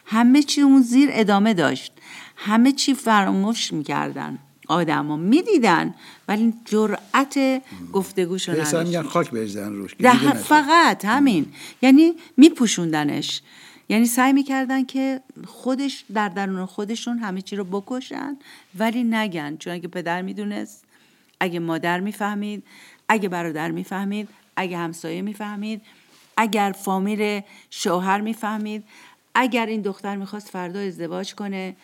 همه 0.06 0.42
چی 0.42 0.60
اون 0.60 0.82
زیر 0.82 1.08
ادامه 1.12 1.54
داشت. 1.54 1.92
همه 2.36 2.72
چی 2.72 2.94
فراموش 2.94 3.72
می‌کردن. 3.72 4.38
آدما 4.68 5.16
می‌دیدن 5.16 5.94
ولی 6.28 6.54
جرأت 6.64 7.62
گفتگوشو 7.92 8.52
احسان 8.52 8.80
نداشتن 8.80 8.98
میگن 8.98 9.02
خاک 9.10 9.30
بریزن 9.30 9.72
روش. 9.72 9.94
فقط 10.34 11.04
همین. 11.04 11.46
یعنی 11.82 12.12
میپوشوندنش. 12.36 13.42
یعنی 13.88 14.06
سعی 14.06 14.32
می‌کردن 14.32 14.84
که 14.84 15.20
خودش 15.46 16.04
در 16.14 16.28
درون 16.28 16.66
خودشون 16.66 17.18
همه 17.18 17.42
چی 17.42 17.56
رو 17.56 17.64
بکشن 17.64 18.36
ولی 18.78 19.04
نگن. 19.04 19.56
چون 19.56 19.72
اگه 19.72 19.88
پدر 19.88 20.22
می‌دونست 20.22 20.84
اگه 21.40 21.58
مادر 21.58 22.00
می‌فهمید 22.00 22.64
اگه 23.08 23.28
برادر 23.28 23.70
می‌فهمید 23.70 24.28
اگه 24.56 24.78
همسایه 24.78 25.22
می‌فهمید 25.22 25.82
اگر 26.36 26.74
فامیل 26.84 27.40
شوهر 27.70 28.20
می‌فهمید 28.20 28.84
اگر 29.35 29.66
این 29.66 29.83
دختر 29.83 30.16
می‌خواست 30.16 30.49
فردا 30.49 30.81
ازدواج 30.81 31.35
کنه 31.35 31.77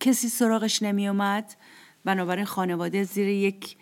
کسی 0.00 0.28
سراغش 0.28 0.82
نمی 0.82 1.08
اومد 1.08 1.54
بنابراین 2.04 2.44
خانواده 2.44 3.04
زیر 3.04 3.28
یک 3.28 3.76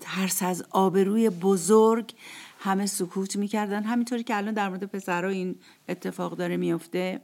ترس 0.00 0.42
از 0.42 0.64
آبروی 0.70 1.30
بزرگ 1.30 2.12
همه 2.60 2.86
سکوت 2.86 3.36
می‌کردن. 3.36 3.82
همینطوری 3.82 4.24
که 4.24 4.36
الان 4.36 4.54
در 4.54 4.68
مورد 4.68 4.84
پسرها 4.84 5.30
این 5.30 5.56
اتفاق 5.88 6.36
داره 6.36 6.56
میفته 6.56 7.20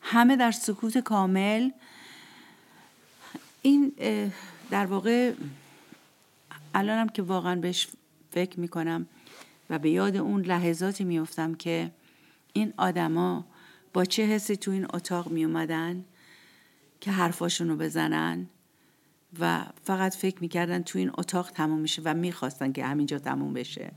همه 0.00 0.36
در 0.36 0.50
سکوت 0.50 0.98
کامل. 0.98 1.70
این 3.62 3.92
در 4.70 4.86
واقع 4.86 5.32
الانم 6.74 7.08
که 7.08 7.22
واقعا 7.22 7.56
بهش 7.56 7.88
فکر 8.30 8.60
می‌کنم 8.60 9.06
و 9.70 9.78
به 9.78 9.90
یاد 9.90 10.16
اون 10.16 10.42
لحظاتی 10.42 11.04
میفتم 11.04 11.54
که 11.54 11.90
این 12.52 12.74
آدما 12.76 13.44
با 13.92 14.04
چه 14.04 14.26
حسی 14.26 14.56
تو 14.56 14.70
این 14.70 14.86
اتاق 14.94 15.28
می 15.28 15.44
اومدن 15.44 16.04
که 17.00 17.10
حرفاشون 17.10 17.68
رو 17.68 17.76
بزنن 17.76 18.46
و 19.40 19.66
فقط 19.84 20.16
فکر 20.16 20.40
می‌کردن 20.40 20.82
تو 20.82 20.98
این 20.98 21.10
اتاق 21.18 21.50
تموم 21.50 21.78
میشه 21.78 22.02
و 22.04 22.14
می‌خواستن 22.14 22.72
که 22.72 22.84
همینجا 22.84 23.18
تموم 23.18 23.52
بشه. 23.52 23.92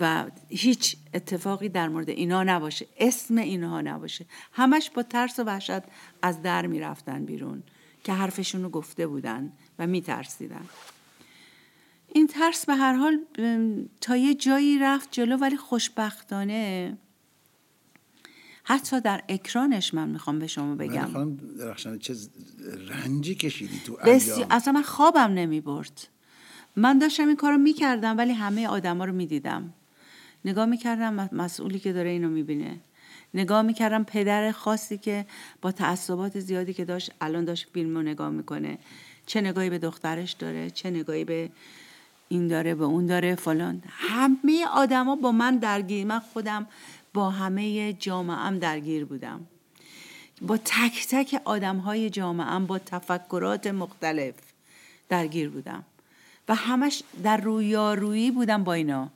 و 0.00 0.24
هیچ 0.48 0.96
اتفاقی 1.14 1.68
در 1.68 1.88
مورد 1.88 2.08
اینا 2.08 2.42
نباشه. 2.42 2.86
اسم 2.98 3.38
اینها 3.38 3.80
نباشه. 3.80 4.26
همش 4.52 4.90
با 4.90 5.02
ترس 5.02 5.38
و 5.38 5.44
وحشت 5.44 5.82
از 6.22 6.42
در 6.42 6.66
می‌رفتن 6.66 7.24
بیرون 7.24 7.62
که 8.04 8.12
حرفشون 8.12 8.62
رو 8.62 8.68
گفته 8.68 9.06
بودن 9.06 9.52
و 9.78 9.86
میترسیدن. 9.86 10.66
این 12.14 12.26
ترس 12.26 12.66
به 12.66 12.74
هر 12.74 12.92
حال 12.94 13.18
تا 14.00 14.16
یه 14.16 14.34
جایی 14.34 14.78
رفت 14.78 15.08
جلو 15.12 15.36
ولی 15.36 15.56
خوشبختانه. 15.56 16.98
حتی 18.64 19.00
در 19.00 19.22
اکرانش 19.28 19.94
من 19.94 20.08
می‌خوام 20.08 20.38
به 20.38 20.46
شما 20.46 20.66
من 20.66 20.76
بگم. 20.76 21.10
خانم 21.12 21.36
درخشان 21.36 21.98
چه 21.98 22.14
رنجی 22.88 23.34
کشیدی 23.34 23.80
تو 23.86 23.98
ایام؟ 24.04 24.46
اصلا 24.50 24.72
من 24.72 24.82
خوابم 24.82 25.20
نمی 25.20 25.60
برد 25.60 26.08
من 26.76 26.98
داشتم 26.98 27.26
این 27.26 27.36
کارو 27.36 27.58
می‌کردم 27.58 28.18
ولی 28.18 28.32
همه 28.32 28.68
آدما 28.68 29.04
رو 29.04 29.12
می‌دیدم. 29.12 29.74
نگاه 30.44 30.66
می‌کردم 30.66 31.28
مسئولی 31.32 31.78
که 31.78 31.92
داره 31.92 32.10
اینو 32.10 32.28
می‌بینه. 32.28 32.80
نگاه 33.34 33.62
می‌کردم 33.62 34.04
پدر 34.04 34.52
خاصی 34.52 34.98
که 34.98 35.26
با 35.62 35.72
تعصبات 35.72 36.40
زیادی 36.40 36.74
که 36.74 36.84
داشت 36.84 37.10
الان 37.20 37.44
داشت 37.44 37.68
فیلم 37.74 37.96
رو 37.96 38.02
نگاه 38.02 38.30
می‌کنه. 38.30 38.78
چه 39.26 39.40
نگاهی 39.40 39.70
به 39.70 39.78
دخترش 39.78 40.32
داره 40.32 40.70
چه 40.70 40.90
نگاهی 40.90 41.24
به 41.24 41.50
این 42.32 42.48
داره 42.48 42.74
به 42.74 42.84
اون 42.84 43.06
داره 43.06 43.34
فلان. 43.34 43.82
همه 43.86 44.66
آدما 44.66 45.16
با 45.16 45.32
من 45.32 45.56
درگیر. 45.56 46.06
من 46.06 46.18
خودم 46.18 46.66
با 47.14 47.30
همه 47.30 47.92
جامعهم 47.92 48.58
درگیر 48.58 49.04
بودم. 49.04 49.46
با 50.42 50.56
تک 50.56 51.06
تک 51.10 51.40
آدم 51.44 51.76
های 51.76 52.10
جامعهم 52.10 52.66
با 52.66 52.78
تفکرات 52.78 53.66
مختلف 53.66 54.34
درگیر 55.08 55.48
بودم. 55.48 55.84
و 56.48 56.54
همش 56.54 57.02
در 57.22 57.36
رویارویی 57.36 58.30
بودم 58.30 58.64
با 58.64 58.72
اینا. 58.72 59.10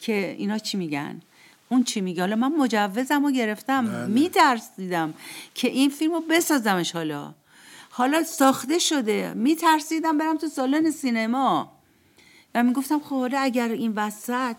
که 0.00 0.34
اینا 0.38 0.58
چی 0.58 0.76
میگن؟ 0.76 1.20
اون 1.68 1.84
چی 1.84 2.00
میگه؟ 2.00 2.22
حالا 2.22 2.36
من 2.36 2.52
مجوزم 2.52 3.26
رو 3.26 3.30
گرفتم. 3.30 3.86
بله. 3.86 4.06
میترسیدم 4.06 5.14
که 5.54 5.68
این 5.68 5.90
فیلم 5.90 6.12
رو 6.12 6.20
بسازمش 6.30 6.92
حالا. 6.92 7.34
حالا 7.90 8.22
ساخته 8.22 8.78
شده. 8.78 9.34
میترسیدم 9.34 10.18
برم 10.18 10.36
تو 10.36 10.48
سالن 10.48 10.90
سینما. 10.90 11.75
و 12.56 12.62
می‌گفتم 12.62 12.98
خب 12.98 13.18
حالا 13.18 13.38
اگر 13.38 13.68
این 13.68 13.92
وسط 13.92 14.56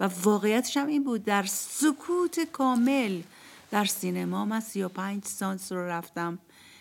و 0.00 0.10
واقعیتش 0.22 0.76
هم 0.76 0.86
این 0.86 1.04
بود 1.04 1.24
در 1.24 1.42
سکوت 1.46 2.40
کامل 2.40 3.20
در 3.70 3.84
سینما 3.84 4.44
من 4.44 4.60
35 4.60 5.24
سانس 5.24 5.72
رو 5.72 5.86
رفتم 5.86 6.38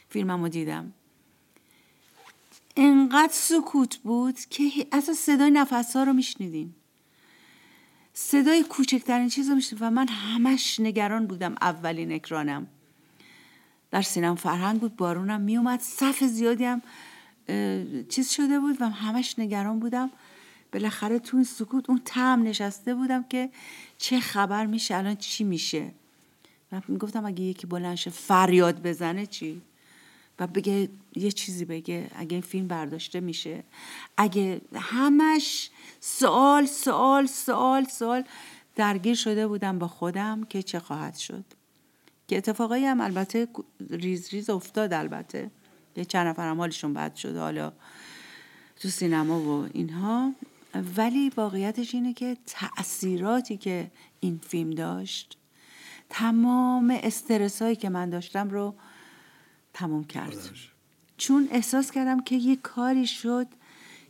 فیلمم 0.09 0.41
رو 0.41 0.49
دیدم. 0.49 0.93
انقدر 2.77 3.33
سکوت 3.33 3.97
بود 3.97 4.39
که 4.39 4.87
اصلا 4.91 5.15
صدای 5.15 5.51
نفس 5.51 5.95
ها 5.95 6.03
رو 6.03 6.13
میشنیدیم. 6.13 6.75
صدای 8.13 8.63
کوچکترین 8.63 9.29
چیز 9.29 9.49
رو 9.49 9.55
میشنیدیم 9.55 9.87
و 9.87 9.91
من 9.91 10.07
همش 10.07 10.79
نگران 10.79 11.27
بودم 11.27 11.55
اولین 11.61 12.11
اکرانم. 12.11 12.67
در 13.91 14.01
سینما 14.01 14.35
فرهنگ 14.35 14.79
بود 14.79 14.95
بارونم 14.95 15.41
میومد 15.41 15.79
صف 15.79 16.23
زیادی 16.23 16.65
هم 16.65 16.81
چیز 18.09 18.29
شده 18.29 18.59
بود 18.59 18.81
و 18.81 18.89
همش 18.89 19.39
نگران 19.39 19.79
بودم. 19.79 20.09
بالاخره 20.71 21.19
تو 21.19 21.37
این 21.37 21.43
سکوت 21.43 21.89
اون 21.89 22.01
تم 22.05 22.43
نشسته 22.43 22.95
بودم 22.95 23.23
که 23.23 23.49
چه 23.97 24.19
خبر 24.19 24.65
میشه 24.65 24.95
الان 24.95 25.15
چی 25.15 25.43
میشه. 25.43 25.91
و 26.71 26.81
می‌گفتم 26.87 27.25
اگه 27.25 27.43
یکی 27.43 27.67
بلنشه 27.67 28.09
فریاد 28.09 28.81
بزنه 28.81 29.25
چی؟ 29.25 29.61
و 30.39 30.47
بگه 30.47 30.89
یه 31.15 31.31
چیزی 31.31 31.65
بگه 31.65 32.07
اگه 32.15 32.33
این 32.33 32.41
فیلم 32.41 32.67
برداشته 32.67 33.19
میشه. 33.19 33.63
اگه 34.17 34.61
همش 34.75 35.69
سوال 35.99 36.65
سوال 36.65 37.25
سوال 37.25 37.83
سوال 37.83 38.23
درگیر 38.75 39.15
شده 39.15 39.47
بودم 39.47 39.79
با 39.79 39.87
خودم 39.87 40.43
که 40.43 40.63
چه 40.63 40.79
خواهد 40.79 41.15
شد. 41.15 41.43
که 42.27 42.37
اتفاقایی 42.37 42.85
هم 42.85 43.01
البته 43.01 43.47
ریز 43.89 44.29
ریز 44.29 44.49
افتاد 44.49 44.93
البته. 44.93 45.51
یه 45.95 46.05
چند 46.05 46.27
نفر 46.27 46.53
حالشون 46.53 46.93
بد 46.93 47.15
شد 47.15 47.37
حالا 47.37 47.73
تو 48.79 48.89
سینما 48.89 49.39
و 49.39 49.67
اینها. 49.73 50.33
ولی 50.97 51.29
واقعیتش 51.29 51.95
اینه 51.95 52.13
که 52.13 52.37
تأثیراتی 52.45 53.57
که 53.57 53.91
این 54.19 54.39
فیلم 54.47 54.69
داشت 54.69 55.37
تمام 56.09 56.99
استرس 57.03 57.61
هایی 57.61 57.75
که 57.75 57.89
من 57.89 58.09
داشتم 58.09 58.49
رو 58.49 58.75
تموم 59.73 60.03
کرد. 60.03 60.49
چون 61.17 61.49
احساس 61.51 61.91
کردم 61.91 62.23
که 62.23 62.35
یه 62.35 62.55
کاری 62.55 63.07
شد 63.07 63.47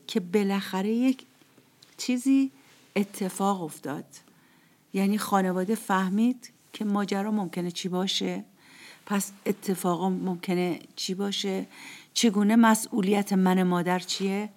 که 0.07 0.19
بالاخره 0.19 0.89
یک 0.89 1.25
چیزی 1.97 2.51
اتفاق 2.95 3.63
افتاد. 3.63 4.05
یعنی 4.93 5.17
خانواده 5.17 5.75
فهمید 5.75 6.51
که 6.73 6.85
ماجرا 6.85 7.31
ممکنه 7.31 7.71
چی 7.71 7.89
باشه. 7.89 8.43
پس 9.09 9.31
اتفاق 9.45 10.03
ممکنه 10.03 10.79
چی 10.95 11.13
باشه؟ 11.13 11.65
چگونه 12.13 12.55
مسئولیت 12.55 13.33
من 13.33 13.63
مادر 13.63 13.99
چیه؟ 13.99 14.49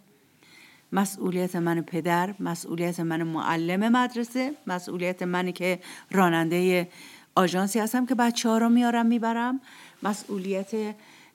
مسئولیت 0.92 1.56
من 1.56 1.80
پدر 1.80 2.34
مسئولیت 2.40 3.00
من 3.00 3.22
معلم 3.22 3.92
مدرسه 3.92 4.52
مسئولیت 4.66 5.22
من 5.22 5.52
که 5.52 5.78
راننده 6.10 6.88
آژانسی 7.34 7.78
هستم 7.78 8.06
که 8.06 8.14
بچه 8.14 8.48
ها 8.48 8.58
رو 8.58 8.68
میارم 8.68 9.06
می‌برم. 9.06 9.60
مسئولیت 10.02 10.70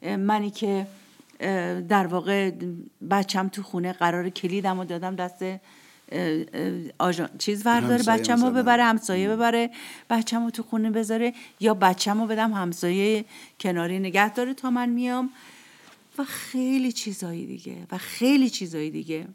منی 0.01 0.49
که 0.49 0.87
در 1.89 2.07
واقع 2.07 2.51
بچم 3.11 3.47
تو 3.47 3.63
خونه 3.63 3.93
قرار 3.93 4.29
کلیدم 4.29 4.79
و 4.79 4.85
دادم 4.85 5.15
دست 5.15 5.43
آجان 6.99 7.29
چیز 7.37 7.65
ورداره 7.65 8.03
بچم 8.03 8.45
رو 8.45 8.51
ببره 8.51 8.83
همسایه 8.83 9.29
ببره 9.29 9.69
بچم 10.09 10.43
رو 10.43 10.51
تو 10.51 10.63
خونه 10.63 10.91
بذاره 10.91 11.33
یا 11.59 11.73
بچم 11.73 12.21
رو 12.21 12.27
بدم 12.27 12.53
همسایه 12.53 13.25
کناری 13.59 13.99
نگه 13.99 14.33
داره 14.33 14.53
تا 14.53 14.69
من 14.69 14.89
میام. 14.89 15.29
و 16.17 16.23
خیلی 16.23 16.91
چیزایی 16.91 17.45
دیگه 17.45 17.87
و 17.91 17.97
خیلی 17.97 18.49
چیزایی 18.49 18.91
دیگه 18.91 19.27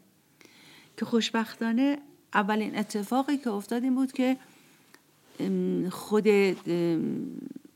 که 0.97 1.05
خوشبختانه 1.05 1.97
اولین 2.33 2.77
اتفاقی 2.77 3.37
که 3.37 3.49
افتاد 3.49 3.83
این 3.83 3.95
بود 3.95 4.11
که 4.11 4.37
خود 5.91 6.27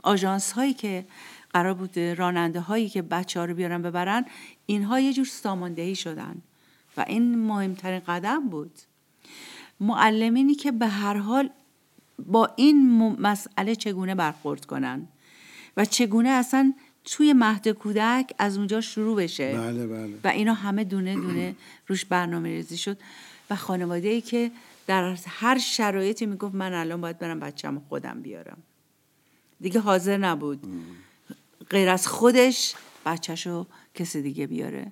آژانس 0.04 0.52
هایی 0.52 0.74
که 0.74 1.06
قرار 1.54 1.74
بود 1.74 2.00
راننده 2.00 2.60
هایی 2.60 2.90
که 2.90 3.02
بچه 3.02 3.40
ها 3.40 3.46
رو 3.46 3.54
بیارن 3.54 3.82
ببرن 3.82 4.26
اینها 4.66 5.00
یه 5.00 5.14
جور 5.14 5.26
ساماندهی 5.26 5.96
شدن. 5.96 6.42
و 6.98 7.06
این 7.08 7.40
مهمترین 7.40 8.00
قدم 8.00 8.50
بود. 8.50 8.72
معلمینی 9.80 10.56
که 10.56 10.72
به 10.72 10.88
هر 10.88 11.18
حال 11.18 11.50
با 12.20 12.50
این 12.56 12.98
مسئله 13.20 13.76
چگونه 13.76 14.16
برخورد 14.16 14.66
کنن 14.66 15.08
و 15.78 15.86
چگونه 15.86 16.30
اصلا 16.30 16.74
توی 17.06 17.34
مهد 17.34 17.68
کودک 17.68 18.34
از 18.40 18.58
اونجا 18.58 18.82
شروع 18.82 19.16
بشه. 19.18 19.54
بله 19.54 19.88
بله. 19.88 20.20
و 20.24 20.28
اینا 20.28 20.54
همه 20.54 20.84
دونه 20.84 21.16
دونه 21.16 21.56
روش 21.88 22.06
برنامه 22.06 22.50
ریزی 22.50 22.78
شد 22.78 22.98
و 23.50 23.56
خانواده 23.56 24.08
ای 24.08 24.22
که 24.22 24.52
در 24.88 25.18
هر 25.28 25.58
شرایطی 25.58 26.26
می‌گفت 26.26 26.56
من 26.56 26.74
الان 26.74 27.02
باید 27.02 27.20
برم 27.20 27.40
بچم 27.40 27.82
خودم 27.90 28.22
بیارم. 28.22 28.58
دیگه 29.62 29.80
حاضر 29.80 30.18
نبود. 30.18 30.68
غیر 31.70 31.90
از 31.90 32.08
خودش 32.08 32.76
بچهشو 33.06 33.68
کسی 33.96 34.22
دیگه 34.22 34.48
بیاره. 34.48 34.92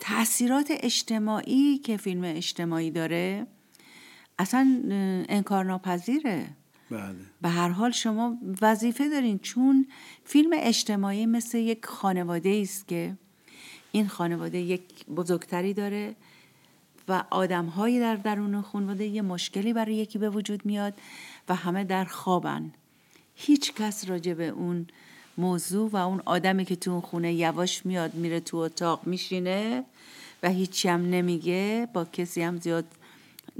تاثیرات 0.00 0.66
اجتماعی 0.70 1.78
که 1.78 1.96
فیلم 1.96 2.24
اجتماعی 2.24 2.90
داره 2.90 3.46
اصلا 4.38 4.82
انکارناپذیره 5.28 6.48
بله. 6.90 7.14
به 7.42 7.48
هر 7.48 7.68
حال 7.68 7.90
شما 7.90 8.38
وظیفه 8.62 9.08
دارین 9.08 9.38
چون 9.38 9.86
فیلم 10.24 10.50
اجتماعی 10.54 11.26
مثل 11.26 11.58
یک 11.58 11.86
خانواده 11.86 12.60
است 12.62 12.88
که 12.88 13.16
این 13.92 14.08
خانواده 14.08 14.58
یک 14.58 15.06
بزرگتری 15.06 15.74
داره 15.74 16.16
و 17.08 17.24
آدمهایی 17.30 18.00
در 18.00 18.16
درون 18.16 18.62
خانواده 18.62 19.04
یه 19.06 19.22
مشکلی 19.22 19.72
برای 19.72 19.94
یکی 19.94 20.18
به 20.18 20.30
وجود 20.30 20.66
میاد 20.66 20.94
و 21.48 21.54
همه 21.54 21.84
در 21.84 22.04
خوابن 22.04 22.72
هیچ 23.34 23.74
کس 23.74 24.08
راجع 24.08 24.34
به 24.34 24.48
اون 24.48 24.86
موضوع 25.38 25.90
و 25.90 25.96
اون 25.96 26.22
آدمی 26.24 26.64
که 26.64 26.76
تو 26.76 26.90
اون 26.90 27.00
خونه 27.00 27.34
یواش 27.34 27.86
میاد 27.86 28.14
میره 28.14 28.40
تو 28.40 28.56
اتاق 28.56 29.06
میشینه 29.06 29.84
و 30.42 30.48
هیچی 30.48 30.88
هم 30.88 31.10
نمیگه 31.10 31.88
با 31.92 32.04
کسی 32.04 32.42
هم 32.42 32.60
زیاد 32.60 32.84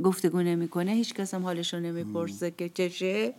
گفتگو 0.02 0.42
نمی‌کنه 0.42 0.92
هیچ 0.92 1.14
کس 1.14 1.34
هم 1.34 1.42
حالش 1.42 1.74
رو 1.74 1.80
نمی‌پرسه 1.80 2.50
که 2.50 2.68
چشه 2.68 3.34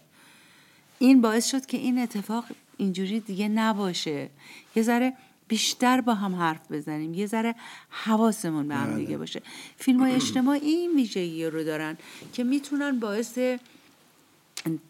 این 0.99 1.21
باعث 1.21 1.51
شد 1.51 1.65
که 1.65 1.77
این 1.77 1.99
اتفاق 1.99 2.45
اینجوری 2.77 3.19
دیگه 3.19 3.47
نباشه. 3.47 4.29
یه 4.75 4.83
ذره 4.83 5.13
بیشتر 5.47 6.01
با 6.01 6.13
هم 6.13 6.35
حرف 6.35 6.71
بزنیم 6.71 7.13
یه 7.13 7.25
ذره 7.25 7.55
حواسمون 7.89 8.67
به 8.67 8.75
هم 8.75 8.95
دیگه 8.95 9.07
بله. 9.07 9.17
باشه. 9.17 9.41
فیلم 9.77 9.99
های 9.99 10.11
اجتماعی 10.21 10.59
این 10.59 10.95
ویژگی 10.95 11.45
رو 11.45 11.63
دارن 11.63 11.97
که 12.33 12.43
می‌تونن 12.43 12.99
باعث 12.99 13.39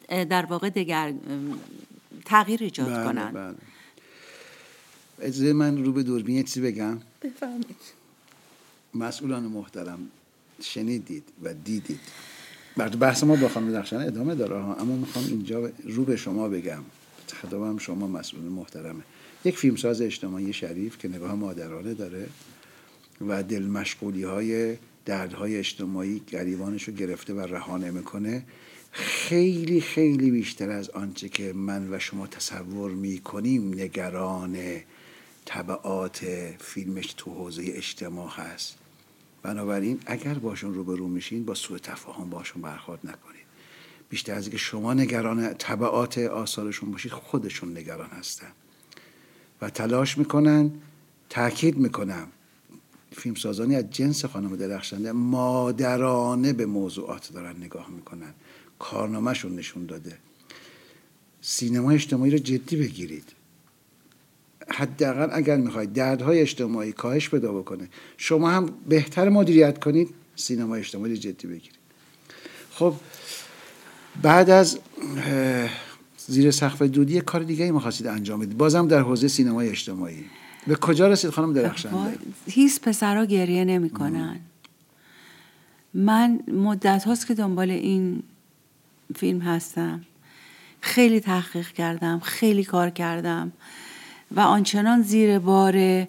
در 0.10 0.46
واقع 0.46 0.70
دگر 0.70 1.14
تغییر 2.30 2.64
ایجاد 2.64 2.88
بله، 2.88 3.04
کنن. 3.04 3.32
بله. 3.32 3.56
اجازه 5.22 5.54
من 5.54 5.86
رو 5.86 5.92
به 5.92 6.04
دوربین 6.04 6.36
یه 6.36 6.44
چیزی 6.44 6.62
بگم. 6.62 6.98
بفهمید 7.24 7.76
مسئولان 8.94 9.44
محترم 9.44 10.00
شنیدید 10.62 11.24
و 11.44 11.54
دیدید. 11.54 12.00
بعد 12.78 13.00
بحث 13.00 13.24
ما 13.24 13.36
با 13.36 13.50
خانم 13.50 13.72
درخشان 13.72 14.02
ادامه 14.02 14.36
داره 14.36 14.56
اما 14.56 14.96
می‌خوام 14.96 15.26
اینجا 15.26 15.72
رو 15.84 16.06
به 16.06 16.16
شما 16.16 16.50
بگم. 16.50 16.84
خطابم 17.34 17.78
شما 17.78 18.08
مسئول 18.08 18.42
محترمه. 18.42 19.04
یک 19.46 19.58
فیلمساز 19.58 20.02
اجتماعی 20.02 20.54
شریف 20.54 20.98
که 20.98 21.08
نگاه 21.08 21.36
مادرانه 21.36 21.94
داره 21.94 22.28
و 23.28 23.44
دل 23.44 23.64
مشغولی 23.64 24.24
های 24.24 24.78
دردهای 25.06 25.58
اجتماعی 25.58 26.22
گریبانش 26.28 26.84
رو 26.84 26.94
گرفته 26.94 27.34
و 27.34 27.40
رها 27.40 27.78
نمی‌کنه. 27.78 28.44
خیلی 28.92 29.82
خیلی 29.82 30.32
بیشتر 30.32 30.70
از 30.70 30.90
آنچه 30.90 31.30
که 31.30 31.54
من 31.54 31.94
و 31.94 32.00
شما 32.00 32.28
تصور 32.28 32.92
می‌کنیم 32.92 33.74
نگران 33.74 34.58
طبعات 35.46 36.26
فیلمش 36.60 37.14
تو 37.18 37.32
حوزه 37.32 37.64
اجتماع 37.66 38.30
هست. 38.30 38.78
بنابراین 39.44 40.00
اگر 40.06 40.34
باشون 40.34 40.74
روبرو 40.74 41.08
میشین 41.08 41.46
با 41.46 41.54
سوء 41.54 41.78
تفاهم 41.78 42.30
باشون 42.30 42.62
برخورد 42.62 43.00
نکنید. 43.04 43.46
بیشتر 44.10 44.34
از 44.34 44.44
اینکه 44.44 44.58
شما 44.58 44.94
نگران 44.94 45.54
طبعات 45.54 46.18
آثارشون 46.18 46.92
باشید 46.92 47.12
خودشون 47.12 47.78
نگران 47.78 48.10
هستن. 48.10 48.52
و 49.62 49.70
تلاش 49.70 50.18
می‌کنن 50.18 50.72
تاکید 51.30 51.78
می‌کنم 51.78 52.28
فیلمسازانی 53.12 53.76
از 53.76 53.92
جنس 53.92 54.26
خانم 54.26 54.56
درخشنده 54.56 55.12
مادرانه 55.12 56.54
به 56.54 56.66
موضوعات 56.66 57.34
دارن 57.34 57.58
نگاه 57.58 57.90
می‌کنن. 57.90 58.34
کارنامهشون 58.80 59.56
نشون 59.56 59.86
داده. 59.86 60.18
سینما 61.42 61.92
اجتماعی 61.92 62.32
رو 62.32 62.38
جدی 62.38 62.76
بگیرید. 62.76 63.24
حداقل 64.68 65.30
اگر 65.32 65.58
می‌خواید 65.58 65.94
دردهای 65.94 66.42
اجتماعی 66.42 66.92
کاهش 66.92 67.30
پیدا 67.30 67.54
بکنه 67.54 67.88
شما 68.18 68.50
هم 68.50 68.70
بهتر 68.90 69.30
مدیریت 69.30 69.80
کنید 69.80 70.10
سینما 70.36 70.76
اجتماعی 70.76 71.18
جدی 71.18 71.48
بگیرید. 71.48 71.80
خب 72.72 72.94
بعد 74.22 74.50
از 74.50 74.80
زیر 76.28 76.52
سقف 76.52 76.82
دودی 76.82 77.22
کار 77.22 77.44
دیگه 77.44 77.66
ای 77.66 77.72
می‌خواستید 77.72 78.08
انجام 78.08 78.40
بدید. 78.40 78.58
بازم 78.58 78.88
در 78.88 79.00
حوزه 79.00 79.28
سینمای 79.28 79.70
اجتماعی. 79.70 80.26
به 80.68 80.76
کجا 80.76 81.08
رسید 81.08 81.32
خانم 81.32 81.54
درخشنده؟ 81.54 82.18
هیچ 82.46 82.82
پسرها 82.82 83.26
گریه 83.26 83.66
نمی‌کنن. 83.66 84.40
من 85.94 86.40
مدت 86.48 87.04
هاست 87.04 87.28
که 87.28 87.34
دنبال 87.34 87.72
این 87.72 88.24
فیلم 89.16 89.40
هستم. 89.40 90.06
خیلی 90.82 91.20
تحقیق 91.20 91.68
کردم 91.68 92.20
خیلی 92.20 92.64
کار 92.64 92.90
کردم 92.90 93.52
و 94.32 94.40
آنچنان 94.40 95.02
زیر 95.02 95.40
بار 95.40 96.08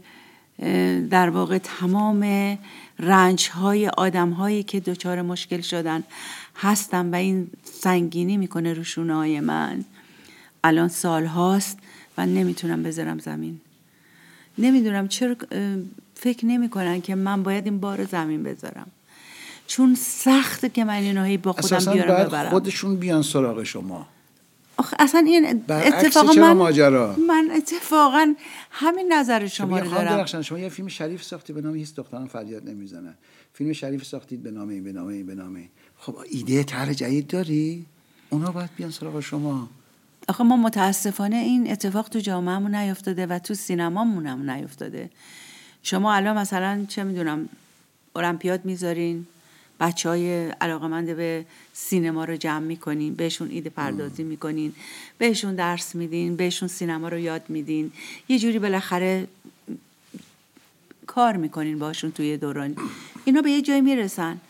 در 1.10 1.30
واقع 1.30 1.58
تمام 1.58 2.58
رنج 2.98 3.48
های 3.48 3.88
آدم 3.88 4.30
هایی 4.30 4.62
که 4.62 4.80
دچار 4.80 5.22
مشکل 5.22 5.60
شدن 5.60 6.02
هستم 6.56 7.12
و 7.12 7.14
این 7.14 7.50
سنگینی 7.64 8.36
می‌کنه 8.36 8.72
روشونه 8.72 9.14
های 9.14 9.40
من. 9.40 9.84
الان 10.64 10.88
سال 10.88 11.26
هاست 11.26 11.78
و 12.18 12.26
نمی‌تونم 12.26 12.82
بذارم 12.82 13.18
زمین. 13.18 13.60
نمی‌دونم 14.58 15.08
چرا 15.08 15.36
فکر 16.14 16.46
نمی‌کنن 16.46 17.00
که 17.00 17.14
من 17.14 17.42
باید 17.42 17.64
این 17.64 17.80
بار 17.80 18.04
زمین 18.04 18.42
بذارم. 18.42 18.86
چون 19.70 19.94
سخته 19.94 20.68
که 20.68 20.84
من 20.84 20.94
اینهایی 20.94 21.36
با 21.36 21.52
خودم 21.52 21.92
بیارم 21.92 22.24
ببرم. 22.24 22.50
خودشون 22.50 22.96
بیان 22.96 23.22
سراغ 23.22 23.62
شما. 23.62 24.06
اصلا 24.98 25.20
این 25.20 25.64
اتفاقا 25.68 26.32
من 26.32 26.52
ماجرا؟ 26.52 27.16
من 27.28 27.50
اتفاقا 27.56 28.34
همین 28.70 29.12
نظر 29.12 29.46
شما 29.46 29.78
رو 29.78 29.90
دارم. 29.90 30.42
شما 30.42 30.58
یه 30.58 30.68
فیلم 30.68 30.88
شریف 30.88 31.22
ساختی 31.22 31.52
به 31.52 31.60
نام 31.60 31.74
هیچ 31.74 31.94
دختران 31.94 32.26
فریاد 32.26 32.68
نمی‌زنن 32.68 33.14
فیلم 33.54 33.72
شریف 33.72 34.04
ساختید 34.04 34.42
به 34.42 34.50
نام 34.50 34.68
این 34.68 34.84
به 34.84 34.92
نام 34.92 35.06
این 35.06 35.26
به 35.26 35.34
نام 35.34 35.54
این. 35.54 35.68
خب 35.98 36.16
ایده 36.30 36.64
طرح 36.64 36.92
جدید 36.92 37.26
داری؟ 37.26 37.86
اونا 38.30 38.50
باید 38.50 38.70
بیان 38.76 38.90
سراغ 38.90 39.20
شما. 39.20 39.68
آخه 40.28 40.44
ما 40.44 40.56
متاسفانه 40.56 41.36
این 41.36 41.70
اتفاق 41.70 42.08
تو 42.08 42.18
جامعهمون 42.18 42.74
نیفتاده 42.74 43.26
و 43.26 43.38
تو 43.38 43.54
سینمامون 43.54 44.26
هم 44.26 44.50
نیفتاده. 44.50 45.10
شما 45.82 46.14
الان 46.14 46.38
مثلا 46.38 46.84
چه 46.88 47.04
می‌دونم 47.04 47.48
المپیاد 48.16 48.64
می‌ذارین. 48.64 49.26
بچه 49.80 50.08
های 50.08 50.50
علاقمند 50.50 51.16
به 51.16 51.44
سینما 51.72 52.24
رو 52.24 52.36
جمع 52.36 52.66
می‌کنین 52.66 53.14
بهشون 53.14 53.50
ایده 53.50 53.70
پردازی 53.70 54.22
می‌کنین 54.22 54.72
بهشون 55.18 55.54
درس 55.54 55.94
میدین 55.94 56.36
بهشون 56.36 56.68
سینما 56.68 57.08
رو 57.08 57.18
یاد 57.18 57.42
میدین. 57.48 57.92
یه 58.28 58.38
جوری 58.38 58.58
بالاخره 58.58 59.28
کار 61.06 61.36
می‌کنین 61.36 61.78
باشون 61.78 62.12
توی 62.12 62.36
دوران. 62.36 62.76
اینا 63.24 63.42
به 63.42 63.50
یه 63.50 63.62
جای 63.62 63.80
می‌رسن. 63.80 64.40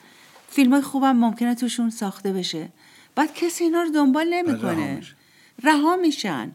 فیلم 0.48 0.72
های 0.72 0.82
خوبم 0.82 1.16
ممکنه 1.16 1.54
توشون 1.54 1.90
ساخته 1.90 2.32
بشه. 2.32 2.68
بعد 3.14 3.34
کسی 3.34 3.64
اینا 3.64 3.82
رو 3.82 3.90
دنبال 3.90 4.28
نمی‌کنه. 4.34 5.02
رها 5.62 5.96
میشن. 5.96 6.50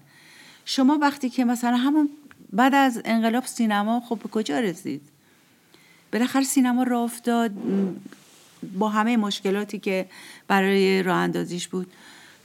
شما 0.66 0.98
وقتی 1.02 1.30
که 1.30 1.46
مثلا 1.46 1.78
همون 1.78 2.10
بعد 2.54 2.76
از 2.76 3.02
انقلاب 3.06 3.46
سینما 3.46 4.00
خب 4.00 4.20
به 4.24 4.30
کجا 4.30 4.60
رسید؟ 4.60 5.02
بالاخره 6.14 6.44
سینما 6.44 6.84
را 6.84 7.04
افتاد. 7.04 7.52
با 8.80 8.90
همه 8.90 9.18
مشکلاتی 9.18 9.80
که 9.80 10.06
برای 10.48 11.04
راه 11.04 11.18
اندازیش 11.18 11.68
بود 11.68 11.88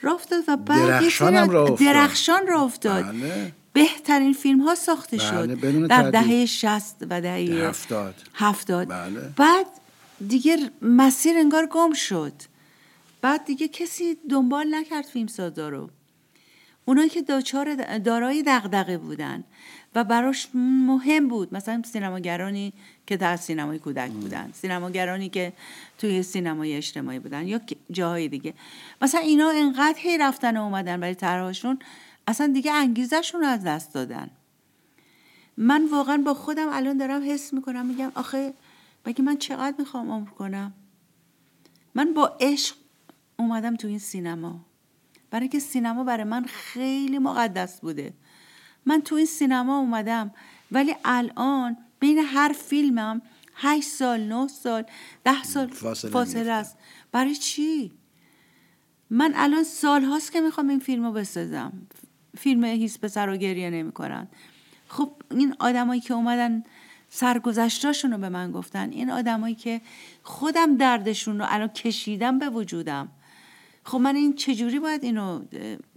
راه 0.03 0.15
افتاد 0.15 0.45
و 0.49 0.57
بعد 0.57 0.89
درخشان 0.89 1.35
هم 1.35 1.51
راه 1.51 1.71
افتاد, 1.71 1.87
درخشان 1.87 2.47
را 2.47 2.63
افتاد. 2.63 3.05
بله. 3.05 3.53
بهترین 3.73 4.33
فیلم 4.33 4.61
ها 4.61 4.75
ساخته 4.75 5.17
بله. 5.17 5.27
شد 5.27 5.87
در 5.87 6.11
دهه 6.11 6.47
شست 6.47 6.97
و 7.11 7.21
دهه 7.21 7.69
هفتاد, 7.69 8.15
هفتاد. 8.35 8.89
بله. 8.89 9.21
بعد 9.37 9.67
دیگه 10.29 10.71
مسیر 10.83 11.39
انگار 11.39 11.67
گم 11.67 11.93
شد 11.93 12.33
بعد 13.23 13.45
دیگه 13.45 13.69
کسی 13.69 14.17
دنبال 14.31 14.75
نکرد 14.75 15.05
فیلم 15.05 15.27
سازا 15.27 15.69
رو 15.69 15.91
اونایی 16.85 17.09
که 17.09 17.23
دچار 17.23 17.99
دارای 17.99 18.43
دغدغه 18.47 18.99
بودن 18.99 19.45
و 19.95 20.05
براش 20.05 20.49
مهم 20.55 21.29
بود. 21.29 21.55
مثلا 21.55 21.83
سینماگرانی 21.83 22.73
که 23.07 23.17
در 23.17 23.37
سینمای 23.37 23.79
کودک 23.79 24.11
بودن 24.11 24.51
سینماگرانی 24.53 25.29
که 25.29 25.53
توی 25.99 26.23
سینمای 26.23 26.77
اجتماعی 26.77 27.19
بودن 27.19 27.49
یا 27.49 27.61
جاهای 27.91 28.29
دیگه. 28.29 28.55
مثلا 29.03 29.21
اینا 29.21 29.51
انقدر 29.51 29.99
هی 29.99 30.19
رفتن 30.19 30.57
و 30.57 30.63
اومدن 30.63 31.01
برای 31.01 31.15
طرحشون 31.15 31.79
اصلا 32.27 32.47
دیگه 32.47 32.73
انگیزشون 32.73 33.41
رو 33.41 33.47
از 33.47 33.65
دست 33.65 33.95
دادن. 33.95 34.31
من 35.57 35.89
واقعا 35.89 36.23
با 36.27 36.35
خودم 36.35 36.69
الان 36.69 36.97
دارم 36.97 37.23
حس 37.31 37.53
می‌کنم 37.53 37.87
میگم 37.87 38.13
آخه 38.15 38.55
مگه 39.07 39.23
من 39.23 39.37
چقدر 39.37 39.75
می‌خوام 39.79 40.11
عمر 40.11 40.31
کنم؟ 40.31 40.73
من 41.95 42.15
با 42.15 42.37
عشق 42.41 42.77
اومدم 43.37 43.77
تو 43.77 43.89
این 43.89 43.99
سینما. 43.99 44.61
برای 45.31 45.49
که 45.49 45.59
سینما 45.59 46.05
برای 46.05 46.25
من 46.25 46.45
خیلی 46.45 47.19
مقدس 47.19 47.81
بوده. 47.81 48.13
من 48.87 49.01
تو 49.01 49.15
این 49.15 49.27
سینما 49.27 49.79
اومدم 49.79 50.31
ولی 50.73 50.95
الان 51.05 51.77
بین 52.01 52.19
هر 52.19 52.55
فیلمم 52.59 53.23
هشت 53.55 53.89
سال 53.89 54.21
نه 54.21 54.49
سال 54.49 54.85
ده 55.25 55.43
سال 55.43 55.67
فاصله, 55.67 56.51
است. 56.51 56.79
برای 57.13 57.35
چی؟ 57.35 57.93
من 59.11 59.33
الان 59.37 59.65
سال 59.65 60.05
هاست 60.05 60.33
که 60.33 60.41
می‌خوام 60.41 60.69
این 60.69 60.79
فیلم 60.79 61.05
رو 61.05 61.13
بسازم. 61.13 61.73
فیلم 62.39 62.65
هیس 62.65 62.99
پسر 62.99 63.27
رو 63.27 63.37
گریه 63.37 63.71
نمی 63.71 63.93
کنن. 63.93 64.29
خب 64.89 65.13
این 65.31 65.55
آدمایی 65.59 66.01
که 66.01 66.15
اومدن 66.15 66.65
سرگذشتاشون 67.11 68.13
رو 68.13 68.19
به 68.19 68.29
من 68.29 68.53
گفتن 68.53 68.91
این 68.91 69.11
آدمایی 69.11 69.55
که 69.55 69.81
خودم 70.23 70.77
دردشون 70.77 71.39
رو 71.39 71.47
الان 71.49 71.69
کشیدم 71.69 72.39
به 72.39 72.49
وجودم. 72.49 73.09
خب 73.85 73.99
من 73.99 74.17
این 74.17 74.35
چجوری 74.35 74.79
باید 74.79 75.05
اینو 75.05 75.43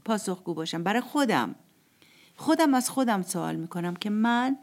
پاسخگو 0.06 0.54
باشم؟ 0.54 0.84
برای 0.84 1.02
خودم. 1.02 1.56
خودم 2.36 2.74
از 2.74 2.90
خودم 2.90 3.22
سوال 3.22 3.56
می‌کنم 3.56 3.96
که 3.96 4.10
من 4.10 4.58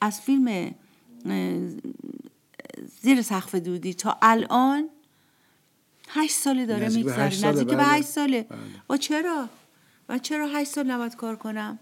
از 0.00 0.20
فیلم 0.20 0.74
زیر 3.02 3.22
سقف 3.22 3.54
دودی 3.54 3.94
تا 3.94 4.18
الان 4.22 4.88
هشت 6.08 6.34
ساله 6.34 6.66
داره 6.66 6.88
میگذره. 6.88 7.48
نزدیک 7.48 7.68
به 7.68 7.84
هشت 7.84 8.06
ساله. 8.06 8.42
بله. 8.42 8.58
و 8.90 8.96
چرا؟ 8.96 9.48
و 10.08 10.18
چرا 10.18 10.46
هشت 10.46 10.70
سال 10.70 10.90
نباید 10.90 11.16
کار 11.16 11.36
کنم؟ 11.36 11.78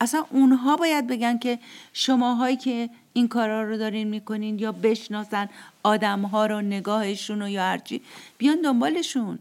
اصلا 0.00 0.26
اونها 0.30 0.76
باید 0.76 1.06
بگن 1.06 1.38
که 1.38 1.58
شماهایی 1.92 2.56
که 2.56 2.90
این 3.12 3.28
کارا 3.28 3.62
رو 3.62 3.76
دارین 3.76 4.08
می‌کنین 4.08 4.58
یا 4.58 4.72
بشناسن 4.72 5.48
آدمها 5.82 6.46
رو 6.46 6.60
نگاهشون 6.60 7.42
و 7.42 7.48
یا 7.48 7.62
هرچی 7.62 8.02
بیان 8.38 8.60
دنبالشون. 8.60 9.38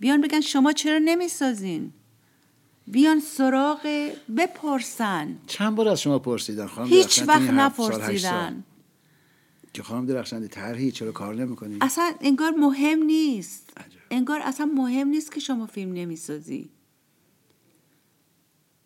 بیان 0.00 0.20
بگن 0.20 0.40
شما 0.40 0.72
چرا 0.72 0.98
نمی‌سازین؟ 0.98 1.92
بیان 2.86 3.20
سراغ 3.20 4.10
بپرسن. 4.36 5.36
چند 5.46 5.74
بار 5.74 5.88
از 5.88 6.00
شما 6.00 6.18
پرسیدن؟ 6.18 6.66
خانم 6.66 6.88
هیچ 6.88 7.22
وقت 7.26 7.50
نپرسیدن. 7.50 8.64
که 9.72 9.82
خانم 9.82 10.06
درخشنده 10.06 10.48
طرحی 10.48 10.92
چرا 10.92 11.12
کار 11.12 11.34
نمی‌کنید 11.34 11.78
اصلا 11.80 12.12
انگار 12.20 12.50
مهم 12.50 13.02
نیست. 13.02 13.72
انگار 14.10 14.40
اصلا 14.42 14.66
مهم 14.66 15.08
نیست 15.08 15.32
که 15.32 15.40
شما 15.40 15.66
فیلم 15.66 15.92
نمی‌سازی. 15.92 16.68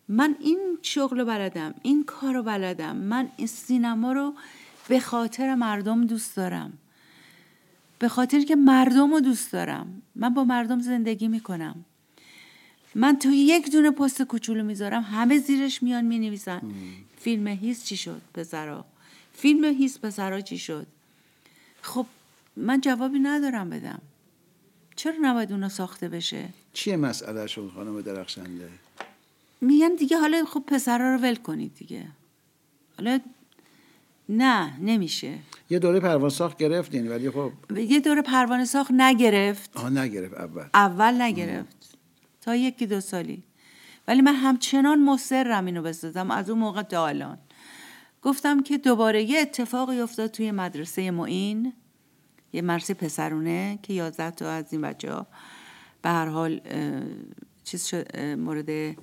من 0.07 0.35
این 0.39 0.77
شغل 0.81 1.19
رو 1.19 1.25
بلدم 1.25 1.73
این 1.81 2.03
کار 2.03 2.33
رو 2.33 2.43
بلدم. 2.43 2.95
من 2.95 3.29
این 3.37 3.47
سینما 3.47 4.11
رو 4.11 4.33
به 4.87 4.99
خاطر 4.99 5.55
مردم 5.55 6.05
دوست 6.05 6.35
دارم. 6.35 6.73
به 7.99 8.07
خاطر 8.07 8.41
که 8.41 8.55
مردم 8.55 9.11
رو 9.11 9.19
دوست 9.19 9.53
دارم. 9.53 10.01
من 10.15 10.33
با 10.33 10.43
مردم 10.43 10.79
زندگی 10.79 11.27
می‌کنم. 11.27 11.85
من 12.95 13.19
تو 13.19 13.29
یک 13.29 13.71
دونه 13.71 13.91
پست 13.91 14.21
کوچولو 14.21 14.63
می‌ذارم 14.63 15.01
همه 15.01 15.39
زیرش 15.39 15.83
میان 15.83 16.05
می‌نویسن. 16.05 16.61
فیلم 17.19 17.47
هیس 17.47 17.85
چی 17.85 17.97
شد؟ 17.97 18.21
پسرا. 18.33 18.85
فیلم 19.33 19.63
هیس 19.63 19.99
پسرا 19.99 20.41
چی 20.41 20.57
شد؟ 20.57 20.87
خب 21.81 22.05
من 22.55 22.81
جوابی 22.81 23.19
ندارم 23.19 23.69
بدم. 23.69 24.01
چرا 24.95 25.13
نباید 25.21 25.51
اونا 25.51 25.69
ساخته 25.69 26.09
بشه؟ 26.09 26.49
چیه 26.73 26.97
مسئله 26.97 27.47
شون 27.47 27.71
خانم 27.75 28.01
درخشنده؟ 28.01 28.69
میگن 29.61 29.95
دیگه 29.95 30.17
حالا 30.17 30.45
خب 30.45 30.63
پسرا 30.67 31.15
رو 31.15 31.21
ول 31.21 31.35
کنید 31.35 31.75
دیگه. 31.75 32.05
حالا 32.97 33.19
نه 34.29 34.79
نمیشه. 34.79 35.39
یه 35.69 35.79
دوره 35.79 35.99
پروانه 35.99 36.29
ساخت 36.29 36.57
گرفتین 36.57 37.07
ولی 37.07 37.31
خب 37.31 37.51
یه 37.77 37.99
دوره 37.99 38.21
پروانه 38.21 38.65
ساخت 38.65 38.91
نگرفت. 38.91 39.77
آه 39.77 39.89
نگرفت 39.89 40.33
اول. 40.33 40.65
اول 40.73 41.21
نگرفت. 41.21 41.88
تا 42.41 42.55
یکی 42.55 42.87
دو 42.87 43.01
سالی. 43.01 43.43
ولی 44.07 44.21
من 44.21 44.35
همچنان 44.35 45.03
مصرم 45.03 45.65
اینو 45.65 45.81
بسازم 45.81 46.31
از 46.31 46.49
اون 46.49 46.59
موقع 46.59 46.81
تا 46.81 47.07
الان. 47.07 47.37
گفتم 48.21 48.63
که 48.63 48.77
دوباره 48.77 49.23
یه 49.23 49.39
اتفاقی 49.39 49.99
افتاد 49.99 50.31
توی 50.31 50.51
مدرسه 50.51 51.11
معین. 51.11 51.73
یه 52.53 52.61
مرسی 52.61 52.93
پسرونه 52.93 53.79
که 53.83 53.93
یازده 53.93 54.31
تا 54.31 54.51
از 54.51 54.73
این 54.73 54.81
بچه 54.81 55.13
ها 55.13 55.27
به 56.01 56.09
هر 56.09 56.25
حال 56.25 56.61
چیز 57.63 57.85
شد 57.85 58.17
مورد 58.19 58.95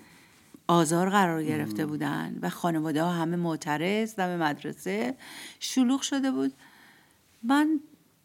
آزار 0.69 1.11
قرار 1.11 1.45
گرفته 1.45 1.87
بودن 1.87 2.39
و 2.43 2.51
خانواده 2.51 3.03
ها 3.03 3.11
همه 3.11 3.37
معترض 3.37 4.15
دم 4.15 4.37
مدرسه. 4.37 5.17
شلوغ 5.61 6.01
شده 6.01 6.31
بود. 6.31 6.53
من 7.43 7.81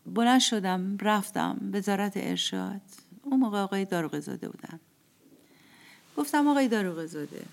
بلند 0.06 0.40
شدم 0.40 0.98
رفتم 1.02 1.58
وزارت 1.74 2.14
ارشاد. 2.16 2.82
اون 3.24 3.40
موقع 3.40 3.60
آقای 3.60 3.86
داروغزاده 3.86 4.50
بودن. 4.50 4.80
گفتم 6.18 6.48
آقای 6.48 6.68
داروغزاده 6.68 7.46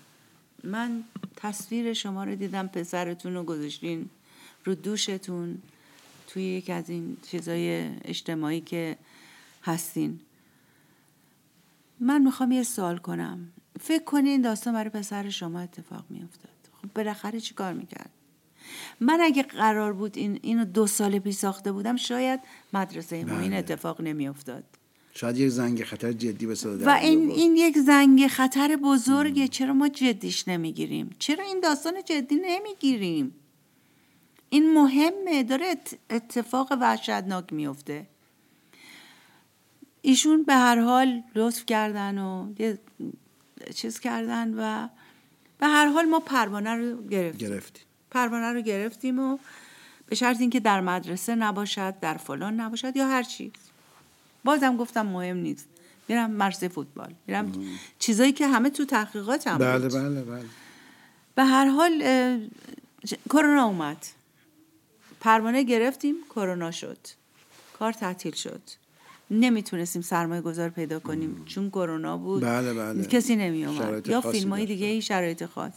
من 0.63 1.03
تصویر 1.35 1.93
شما 1.93 2.23
رو 2.23 2.35
دیدم 2.35 2.67
پسرتون 2.67 3.33
رو 3.33 3.43
گذاشتین 3.43 4.09
رو 4.65 4.75
دوشتون 4.75 5.61
توی 6.27 6.43
یک 6.43 6.69
از 6.69 6.89
این 6.89 7.17
چیزای 7.31 7.89
اجتماعی 8.05 8.61
که 8.61 8.97
هستین. 9.63 10.19
من 11.99 12.21
می‌خوام 12.21 12.51
یه 12.51 12.63
سوال 12.63 12.97
کنم. 12.97 13.51
فکر 13.79 14.03
کنین 14.03 14.41
داستان 14.41 14.73
برای 14.73 14.89
پسر 14.89 15.29
شما 15.29 15.59
اتفاق 15.59 16.05
میافتاد. 16.09 16.51
خب 16.81 16.93
بالاخره 16.95 17.39
چی 17.39 17.53
کار 17.53 17.73
می‌کرد؟ 17.73 18.09
من 18.99 19.19
اگه 19.21 19.43
قرار 19.43 19.93
بود 19.93 20.17
این 20.17 20.39
اینو 20.41 20.65
دو 20.65 20.87
سال 20.87 21.19
پیش 21.19 21.35
ساخته 21.35 21.71
بودم 21.71 21.95
شاید 21.95 22.39
مدرسه 22.73 23.25
ما 23.25 23.39
این 23.39 23.49
بله. 23.49 23.59
اتفاق 23.59 24.01
نمیافتاد. 24.01 24.63
شاید 25.13 25.37
یک 25.37 25.49
زنگ 25.49 25.83
خطر 25.83 26.11
جدی 26.11 26.45
به 26.45 26.55
و 26.85 26.89
این, 26.89 27.31
این 27.31 27.57
یک 27.57 27.77
زنگ 27.77 28.27
خطر 28.27 28.75
بزرگه. 28.75 29.47
چرا 29.47 29.73
ما 29.73 29.87
جدیش 29.87 30.47
نمی‌گیریم؟ 30.47 31.09
چرا 31.19 31.43
این 31.43 31.59
داستان 31.59 31.93
جدی 32.05 32.35
نمی‌گیریم؟ 32.35 33.35
این 34.49 34.73
مهمه. 34.73 35.43
داره 35.43 35.75
اتفاق 36.09 36.71
وحشتناک 36.81 37.53
میفته. 37.53 38.07
ایشون 40.01 40.43
به 40.43 40.53
هر 40.53 40.79
حال 40.79 41.23
لطف 41.35 41.65
کردن 41.65 42.17
و 42.17 42.53
یه 42.59 42.79
چیز 43.75 43.99
کردن 43.99 44.53
و 44.53 44.87
به 45.59 45.67
هر 45.67 45.87
حال 45.87 46.05
ما 46.05 46.19
پروانه 46.19 46.75
رو 46.75 47.07
گرفتیم. 47.07 47.49
گرفتیم. 47.49 47.83
پروانه 48.11 48.53
رو 48.53 48.61
گرفتیم 48.61 49.19
و 49.19 49.37
به 50.05 50.15
شرط 50.15 50.41
اینکه 50.41 50.59
در 50.59 50.81
مدرسه 50.81 51.35
نباشد 51.35 51.99
در 51.99 52.17
فلان 52.17 52.59
نباشد 52.59 52.97
یا 52.97 53.07
هر 53.07 53.23
چیز 53.23 53.51
بازم 54.49 54.77
گفتم 54.77 55.05
مهم 55.05 55.37
نیست. 55.37 55.67
میرم 56.07 56.31
مرسه 56.31 56.67
فوتبال. 56.67 57.13
میرم 57.27 57.51
چیزایی 57.99 58.31
که 58.31 58.47
همه 58.47 58.69
تو 58.69 58.85
تحقیقات 58.85 59.47
هم 59.47 59.57
بله 59.57 59.87
بله 59.89 60.21
بله. 60.21 60.45
به 61.35 61.43
هر 61.43 61.65
حال 61.65 62.03
کرونا 63.29 63.65
اومد. 63.65 64.05
پروانه 65.19 65.63
گرفتیم 65.63 66.15
کرونا 66.29 66.71
شد. 66.71 66.97
کار 67.79 67.93
تعطیل 67.93 68.33
شد. 68.33 68.61
نمی‌تونستیم 69.31 70.01
سرمایه 70.01 70.41
گذار 70.41 70.69
پیدا 70.69 70.99
کنیم 70.99 71.43
چون 71.45 71.69
کرونا 71.69 72.17
بود. 72.17 72.43
بله 72.43 72.73
بله. 72.73 73.05
کسی 73.05 73.35
نمی 73.35 73.65
اومد 73.65 74.07
یا 74.07 74.21
فیلم 74.21 74.49
های 74.49 74.65
دیگه 74.65 74.87
ای 74.87 75.01
شرایط 75.01 75.45
خاص. 75.45 75.73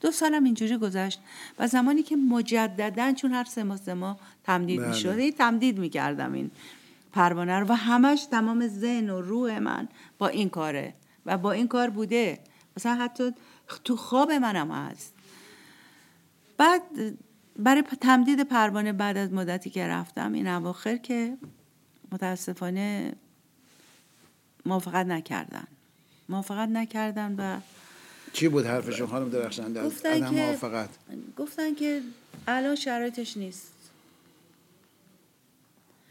دو 0.00 0.10
سالم 0.10 0.44
اینجوری 0.44 0.76
گذشت 0.76 1.20
و 1.58 1.66
زمانی 1.66 2.02
که 2.02 2.16
مجددا 2.16 3.12
چون 3.12 3.32
هر 3.32 3.44
سه 3.44 3.62
ماه 3.62 3.94
ما 3.94 4.18
تمدید 4.44 4.80
بله. 4.80 4.88
می‌شد 4.88 5.30
تمدید 5.30 5.78
می‌کردم 5.78 6.32
این 6.32 6.50
پروانه 7.12 7.58
رو 7.58 7.66
و 7.66 7.72
همش 7.72 8.24
تمام 8.24 8.68
ذهن 8.68 9.10
و 9.10 9.20
روح 9.20 9.58
من 9.58 9.88
با 10.18 10.28
این 10.28 10.50
کاره 10.50 10.94
و 11.26 11.38
با 11.38 11.52
این 11.52 11.68
کار 11.68 11.90
بوده. 11.90 12.40
مثلا 12.76 12.94
حتی 12.94 13.32
تو 13.84 13.96
خواب 13.96 14.32
منم 14.32 14.70
هست. 14.70 15.14
بعد 16.56 16.82
برای 17.58 17.82
تمدید 17.82 18.40
پروانه 18.40 18.92
بعد 18.92 19.16
از 19.16 19.32
مدتی 19.32 19.70
که 19.70 19.86
رفتم 19.86 20.32
این 20.32 20.48
اواخر 20.48 20.96
که 20.96 21.36
متاسفانه 22.12 23.12
موافقت 24.66 25.06
نکردن. 25.06 25.66
موافقت 26.28 26.68
نکردن 26.68 27.34
و 27.38 27.60
چی 28.32 28.48
بود 28.48 28.66
حرفشون؟ 28.66 29.06
خانم 29.06 29.28
درخشنده؟ 29.28 29.84
گفتن 29.84 30.30
که 30.30 30.42
موافقت. 30.42 30.88
گفتن 31.36 31.74
که 31.74 32.00
الان 32.48 32.74
شرایطش 32.76 33.36
نیست. 33.36 33.72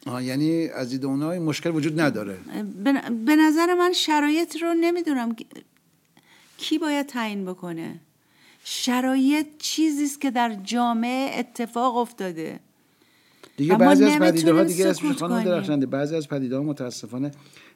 آه 0.05 0.23
یعنی 0.23 0.67
از 0.67 0.89
دید 0.89 1.05
اونها 1.05 1.39
مشکل 1.39 1.75
وجود 1.75 1.99
نداره. 1.99 2.37
به 3.25 3.35
نظر 3.35 3.73
من 3.73 3.93
شرایط 3.93 4.55
رو 4.61 4.73
نمی‌دونم 4.73 5.35
کی 6.57 6.77
باید 6.77 7.05
تعیین 7.05 7.45
بکنه. 7.45 7.99
شرایط 8.63 9.47
چیزی 9.59 10.03
است 10.03 10.21
که 10.21 10.31
در 10.31 10.57
جامعه 10.63 11.39
اتفاق 11.39 11.97
افتاده. 11.97 12.59
دیگه 13.57 13.75
بعضی 13.75 14.05
از 14.05 14.19
پدیده 14.19 14.53
ها 14.53 14.63
دیگه 14.63 14.87
اسمش 14.87 15.17
خانم 15.17 15.43
درخشنده. 15.43 15.85
بعضی 15.85 16.15
از 16.15 16.27
پدیده 16.27 16.57
ها 16.57 16.63
متاسفانه 16.63 17.31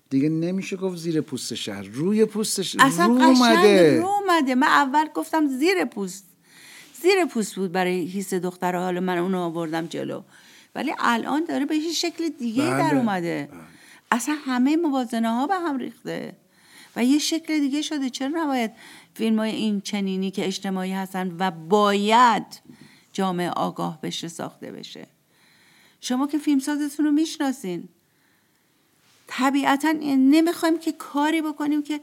دیگه 0.10 0.30
نمیشه 0.30 0.76
گفت 0.76 0.98
زیر 0.98 1.22
پوست 1.22 1.54
شهر. 1.54 1.84
روی 1.84 2.26
پوست 2.26 2.62
شهر 2.62 2.86
اصلا 2.86 3.06
رو 3.06 3.22
اومده 3.22 4.00
رو 4.00 4.08
اومده. 4.08 4.56
من 4.56 4.68
اول 4.68 5.06
گفتم 5.16 5.48
زیر 5.48 5.86
پوست. 5.86 6.26
زیر 7.02 7.26
پوست 7.26 7.56
بود 7.56 7.72
برای 7.72 8.06
حیث 8.06 8.34
دختر 8.34 8.76
حالا 8.76 9.00
من 9.00 9.18
اونو 9.18 9.40
آوردم 9.40 9.86
جلو. 9.86 10.22
ولی 10.76 10.94
الان 11.00 11.44
داره 11.44 11.66
به 11.66 11.80
شکل 11.80 12.30
دیگه 12.30 12.64
بله. 12.64 12.78
در 12.78 12.96
اومده. 12.96 13.50
بله. 13.52 13.62
اصلا 14.12 14.38
همه 14.46 14.76
موازنه 14.76 15.30
ها 15.30 15.48
به 15.48 15.56
هم 15.56 15.78
ریخته. 15.78 16.36
و 16.96 17.04
یه 17.04 17.20
شکل 17.20 17.60
دیگه 17.60 17.82
شده. 17.82 18.10
چرا 18.10 18.32
نباید 18.34 18.72
فیلم 19.14 19.40
های 19.40 19.52
این 19.52 19.82
چنینی 19.82 20.32
که 20.32 20.46
اجتماعی 20.46 20.92
هستن 20.92 21.36
و 21.40 21.52
باید 21.52 22.46
جامعه 23.14 23.50
آگاه 23.50 24.02
بشه 24.02 24.28
ساخته 24.28 24.72
بشه؟ 24.72 25.08
شما 26.02 26.28
که 26.28 26.38
فیلمسازتون 26.38 27.06
رو 27.06 27.12
می‌شناسین. 27.12 27.90
طبیعتا 29.28 29.92
نمی‌خوایم 30.02 30.80
که 30.80 30.92
کاری 30.92 31.42
بکنیم 31.42 31.84
که 31.84 32.02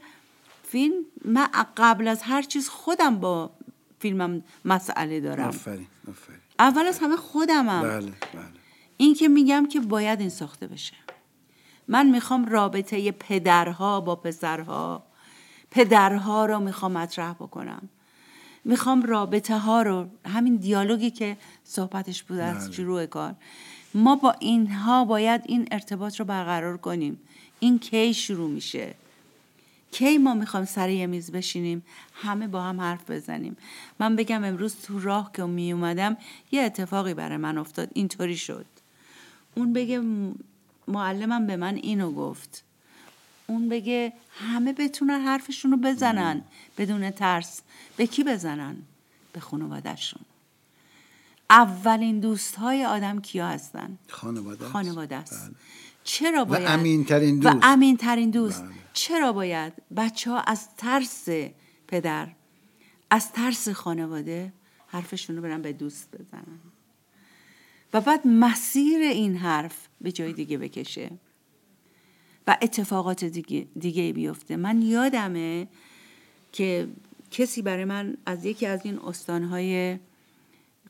فیلم 0.63 0.93
من 1.25 1.47
قبل 1.77 2.07
از 2.07 2.21
هر 2.21 2.41
چیز 2.41 2.69
خودم 2.69 3.15
با 3.15 3.51
فیلمم 3.99 4.43
مسئله 4.65 5.19
دارم. 5.19 5.47
آفرین 5.47 5.87
آفرین. 6.09 6.39
اول 6.59 6.85
از 6.85 6.99
همه 6.99 7.15
خودمم. 7.15 7.81
بله 7.81 7.99
بله. 8.01 8.60
این 9.01 9.13
که 9.13 9.27
میگم 9.27 9.67
که 9.67 9.79
باید 9.79 10.19
این 10.19 10.29
ساخته 10.29 10.67
بشه. 10.67 10.93
من 11.87 12.09
می‌خوام 12.09 12.45
رابطه 12.45 13.11
پدرها 13.11 14.01
با 14.01 14.15
پسرها 14.15 15.03
پدرها 15.71 16.45
رو 16.45 16.59
می‌خوام 16.59 16.91
مطرح 16.91 17.33
بکنم. 17.33 17.89
می‌خوام 18.65 19.03
رابطه 19.03 19.57
ها 19.57 19.81
رو 19.81 20.07
همین 20.25 20.55
دیالوگی 20.55 21.11
که 21.11 21.37
صحبتش 21.63 22.23
بود 22.23 22.39
از 22.39 22.65
بله. 22.65 22.75
شروع 22.75 23.05
کار. 23.05 23.35
ما 23.93 24.15
با 24.15 24.31
اینها 24.31 25.05
باید 25.05 25.41
این 25.45 25.67
ارتباط 25.71 26.19
رو 26.19 26.25
برقرار 26.25 26.77
کنیم. 26.77 27.19
این 27.59 27.79
کی 27.79 28.13
شروع 28.13 28.49
میشه؟ 28.49 28.95
کی 29.91 30.17
ما 30.17 30.33
می‌خوایم 30.33 30.65
سر 30.65 30.89
یه 30.89 31.07
میز 31.07 31.31
بشینیم؟ 31.31 31.83
همه 32.13 32.47
با 32.47 32.61
هم 32.61 32.81
حرف 32.81 33.11
بزنیم. 33.11 33.57
من 33.99 34.15
بگم 34.15 34.43
امروز 34.43 34.75
تو 34.75 34.99
راه 34.99 35.31
که 35.33 35.43
می 35.43 35.71
اومدم 35.71 36.17
یه 36.51 36.61
اتفاقی 36.61 37.13
برای 37.13 37.37
من 37.37 37.57
افتاد. 37.57 37.89
اینطوری 37.93 38.37
شد. 38.37 38.65
اون 39.55 39.73
بگه 39.73 40.01
معلمم 40.87 41.47
به 41.47 41.55
من 41.55 41.75
اینو 41.75 42.11
گفت. 42.11 42.63
اون 43.47 43.69
بگه 43.69 44.13
همه 44.31 44.73
بتونن 44.73 45.21
حرفشون 45.21 45.71
رو 45.71 45.77
بزنن 45.77 46.41
بدون 46.77 47.11
ترس. 47.11 47.61
به 47.97 48.07
کی 48.07 48.23
بزنن؟ 48.23 48.75
به 49.33 49.39
خانوادهشون. 49.39 50.21
اولین 51.49 52.19
دوست 52.19 52.55
های 52.55 52.85
آدم 52.85 53.21
کیا 53.21 53.47
هستن؟ 53.47 53.97
خانواده 54.09 54.65
خانواده 54.65 55.15
است 55.15 55.47
بله. 55.47 55.55
چرا 56.03 56.45
باید 56.45 56.63
و 56.63 56.67
امین 56.67 57.05
ترین 57.05 57.39
دوست 57.39 57.55
و 57.55 57.59
امین 57.63 57.97
ترین 57.97 58.29
دوست. 58.29 58.63
بله. 58.63 58.71
چرا 58.93 59.33
باید؟ 59.33 59.73
بچه 59.95 60.31
ها 60.31 60.39
از 60.39 60.75
ترس 60.77 61.27
پدر 61.87 62.27
از 63.09 63.31
ترس 63.31 63.69
خانواده 63.69 64.53
حرفشون 64.87 65.35
رو 65.35 65.41
برن 65.41 65.61
به 65.61 65.73
دوست 65.73 66.09
بزنن. 66.15 66.59
و 67.93 68.01
بعد 68.01 68.27
مسیر 68.27 69.01
این 69.01 69.35
حرف 69.35 69.87
به 70.01 70.11
جای 70.11 70.33
دیگه 70.33 70.57
بکشه 70.57 71.11
و 72.47 72.57
اتفاقات 72.61 73.25
دیگه, 73.25 73.67
دیگه 73.79 74.13
بیفته. 74.13 74.55
من 74.55 74.81
یادمه 74.81 75.67
که 76.51 76.87
کسی 77.31 77.61
برای 77.61 77.85
من 77.85 78.17
از 78.25 78.45
یکی 78.45 78.65
از 78.65 78.85
این 78.85 78.99
استانهای 78.99 79.97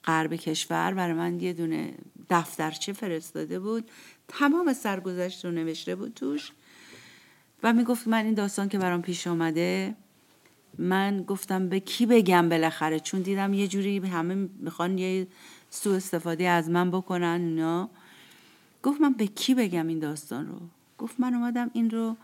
غرب 0.06 0.36
کشور 0.36 0.94
برای 0.94 1.14
من 1.14 1.40
یه 1.40 1.54
دونه 1.54 1.94
دفترچه 2.30 2.94
فرستاده 2.94 3.60
بود 3.60 3.92
تمام 4.28 4.74
سرگذشت 4.74 5.46
رو 5.46 5.52
نوشته 5.52 5.96
بود 5.96 6.14
توش 6.14 6.52
و 7.64 7.74
می‌گفت 7.74 8.08
من 8.08 8.26
این 8.26 8.34
داستان 8.34 8.70
که 8.70 8.78
برام 8.78 9.02
پیش 9.02 9.28
آمده 9.28 9.96
من 10.78 11.24
گفتم 11.24 11.70
به 11.70 11.80
کی 11.80 12.06
بگم 12.06 12.50
بالاخره؟ 12.50 13.00
چون 13.00 13.22
دیدم 13.22 13.54
یه 13.54 13.68
جوری 13.68 13.98
همه 13.98 14.50
می‌خوان 14.60 14.98
یه 14.98 15.28
سوء 15.72 15.96
استفاده 15.96 16.50
از 16.50 16.70
من 16.70 16.92
بکنن 16.92 17.42
اینا. 17.42 17.90
گفت 18.84 19.02
من 19.02 19.14
به 19.14 19.28
کی 19.28 19.56
بگم 19.56 19.88
این 19.88 20.00
داستان 20.00 20.48
رو؟ 20.48 20.60
گفت 20.98 21.20
من 21.20 21.34
اومدم 21.34 21.70
این 21.74 21.90
رو 21.90 22.18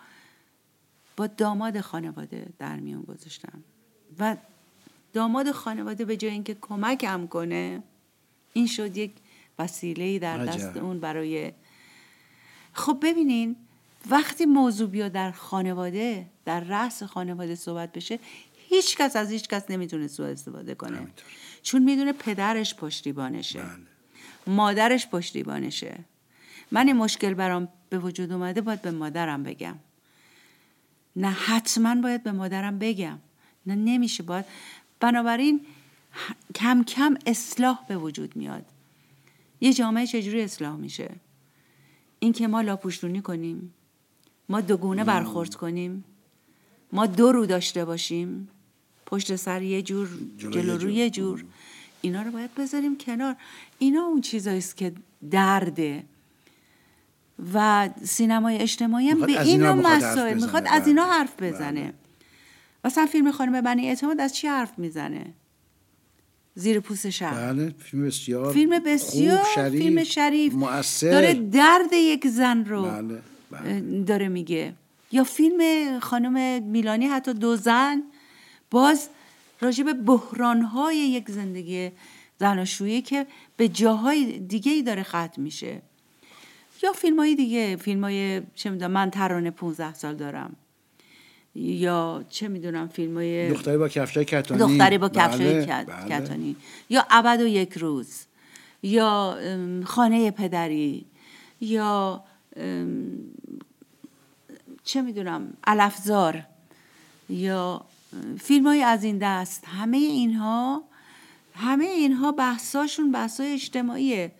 با 1.18 1.28
داماد 1.28 1.82
خانواده 1.82 2.48
در 2.60 2.76
میون 2.76 3.02
گذاشتم. 3.02 3.64
و 4.20 4.38
داماد 5.14 5.52
خانواده 5.52 6.06
به 6.06 6.18
جای 6.18 6.32
اینکه 6.32 6.58
کمکم 6.62 7.28
کنه 7.28 7.84
این 8.54 8.68
شد 8.68 8.98
یک 8.98 9.12
وسیله 9.60 10.20
در 10.20 10.40
عجب. 10.40 10.52
دست 10.52 10.78
اون 10.78 11.00
برای 11.00 11.52
خب 12.74 12.98
ببینین 13.02 13.56
وقتی 14.10 14.46
موضوع 14.46 14.90
بیا 14.90 15.10
در 15.10 15.32
خانواده 15.32 16.26
در 16.46 16.60
رأس 16.60 17.04
خانواده 17.04 17.56
صحبت 17.56 17.92
بشه 17.92 18.20
هیچ 18.70 18.98
کس 18.98 19.16
از 19.16 19.32
هیچ 19.32 19.48
کس 19.48 19.72
نمی‌تونه 19.72 20.08
سوء 20.08 20.28
استفاده 20.28 20.76
کنه. 20.76 20.98
همینطور. 20.98 21.26
چون 21.62 21.84
می‌دونه 21.84 22.14
پدرش 22.14 22.76
پشتیبانشه. 22.76 23.60
بله. 23.60 24.56
مادرش 24.56 25.08
پشتیبانشه. 25.08 26.00
من 26.72 26.88
این 26.88 26.98
مشکل 26.98 27.34
برام 27.34 27.68
به 27.90 28.00
وجود 28.00 28.32
اومده 28.32 28.62
باید 28.62 28.82
به 28.82 28.92
مادرم 28.92 29.44
بگم. 29.44 29.76
نه 31.16 31.30
حتما 31.30 31.96
باید 31.96 32.24
به 32.24 32.32
مادرم 32.32 32.80
بگم. 32.80 33.20
نه 33.66 33.76
نمیشه. 33.76 34.24
باید. 34.24 34.46
بنابراین 35.00 35.66
کم 36.56 36.84
کم 36.84 37.18
اصلاح 37.26 37.86
به 37.88 37.98
وجود 37.98 38.36
میاد. 38.36 38.66
یه 39.62 39.74
جامعه 39.74 40.08
چجوری 40.08 40.42
اصلاح 40.42 40.76
میشه؟ 40.76 41.10
اینکه 42.20 42.48
ما 42.48 42.62
لاپوشتونی 42.62 43.22
کنیم. 43.22 43.74
ما 44.50 44.62
دوگونه 44.62 45.04
برخورد 45.04 45.56
کنیم. 45.56 46.04
ما 46.92 47.06
دو 47.06 47.32
رو 47.32 47.46
داشته 47.46 47.86
باشیم. 47.86 48.50
پشت 49.08 49.36
سر 49.36 49.62
یه 49.62 49.82
جور 49.82 50.10
جلو 50.38 50.52
جلو 50.52 50.90
یه 50.90 51.04
رو 51.04 51.10
جور. 51.10 51.46
اینا 52.02 52.22
رو 52.22 52.32
باید 52.32 52.56
بذاریم 52.56 52.98
کنار. 52.98 53.36
اینا 53.80 54.02
اون 54.02 54.22
چیزایی 54.22 54.58
است 54.58 54.78
که 54.78 54.94
درده. 55.32 56.04
و 57.54 57.90
سینمای 58.04 58.58
اجتماعی 58.58 59.10
هم 59.10 59.20
به 59.20 59.42
این 59.42 59.68
مسائل. 59.72 60.34
می‌خواد 60.34 60.64
از 60.68 60.82
بله. 60.82 60.88
اینا 60.88 61.06
حرف 61.06 61.34
بله. 61.38 61.52
بزنه. 61.52 61.94
مثلا 62.86 63.06
فیلم 63.06 63.32
خانم 63.32 63.62
بنی 63.62 63.88
اعتماد 63.88 64.22
از 64.22 64.36
چی 64.36 64.48
حرف 64.48 64.80
می‌زنه؟ 64.80 65.26
زیر 66.56 66.80
پوست 66.80 67.10
شهر. 67.10 67.54
بله 67.54 67.76
فیلم 67.80 68.06
بسیار 68.06 68.54
فیلم 68.54 68.80
بسیار 68.80 69.38
خوب 69.38 69.56
شریف 69.56 69.82
فیلم 69.82 70.04
شریف. 70.04 70.54
مؤثر. 70.54 71.12
داره 71.12 71.34
درد 71.34 71.94
یک 71.94 72.28
زن 72.28 72.66
رو 72.66 72.82
بله 72.82 73.22
بله. 73.52 74.04
داره 74.04 74.28
میگه. 74.28 74.74
یا 75.12 75.24
فیلم 75.24 75.60
خانم 76.00 76.64
میلانی 76.64 77.06
حتی 77.06 77.34
دو 77.34 77.56
زن 77.56 78.04
باز 78.72 79.10
راجع 79.62 79.84
به 79.84 79.94
بحرانهای 79.94 80.98
یک 80.98 81.32
زندگی 81.32 81.92
زناشویی 82.40 83.02
که 83.02 83.28
به 83.58 83.68
جاهای 83.68 84.40
دیگه 84.40 84.72
ای 84.72 84.84
داره 84.84 85.04
ختم 85.04 85.32
میشه. 85.38 85.82
یا 86.84 86.94
فیلم 86.94 87.20
های 87.20 87.36
دیگه 87.36 87.76
فیلم 87.76 88.04
های 88.04 88.42
چه 88.56 88.70
می‌دونم 88.70 88.92
من 88.92 89.10
ترانه 89.10 89.52
15 89.52 89.94
سال 89.94 90.16
دارم. 90.16 90.56
یا 91.56 92.26
چه 92.30 92.48
می‌دونم 92.48 92.88
فیلم 92.88 93.14
های 93.18 93.50
دختری 93.50 93.78
با 93.78 93.88
کفشای 93.90 94.26
کتانی. 94.26 94.60
دختری 94.60 94.98
با 94.98 95.10
کفشای 95.10 95.66
بله، 95.66 95.84
بله. 95.84 96.20
کتانی. 96.20 96.56
یا 96.90 97.06
ابد 97.10 97.42
و 97.42 97.48
یک 97.48 97.74
روز. 97.74 98.26
یا 98.84 99.38
خانه 99.86 100.32
پدری. 100.32 101.06
یا 101.62 102.24
چه 104.84 105.02
می‌دونم 105.02 105.54
الافزار 105.64 106.44
یا 107.30 107.86
فیلم 108.40 108.68
های 108.68 108.84
از 108.84 109.04
این 109.04 109.18
دست 109.18 109.66
همه 109.66 109.98
اینها 109.98 110.84
همه 111.56 111.86
اینها 111.86 112.32
بحثاشون 112.32 113.12
بحثای 113.12 113.54
اجتماعیه. 113.54 114.32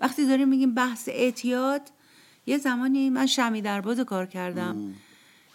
وقتی 0.00 0.26
داریم 0.26 0.48
میگیم 0.48 0.74
بحث 0.74 1.08
اعتیاد 1.08 1.82
یه 2.46 2.58
زمانی 2.58 3.10
من 3.10 3.26
شمی 3.26 3.62
درباز 3.62 4.00
کار 4.00 4.26
کردم. 4.26 4.94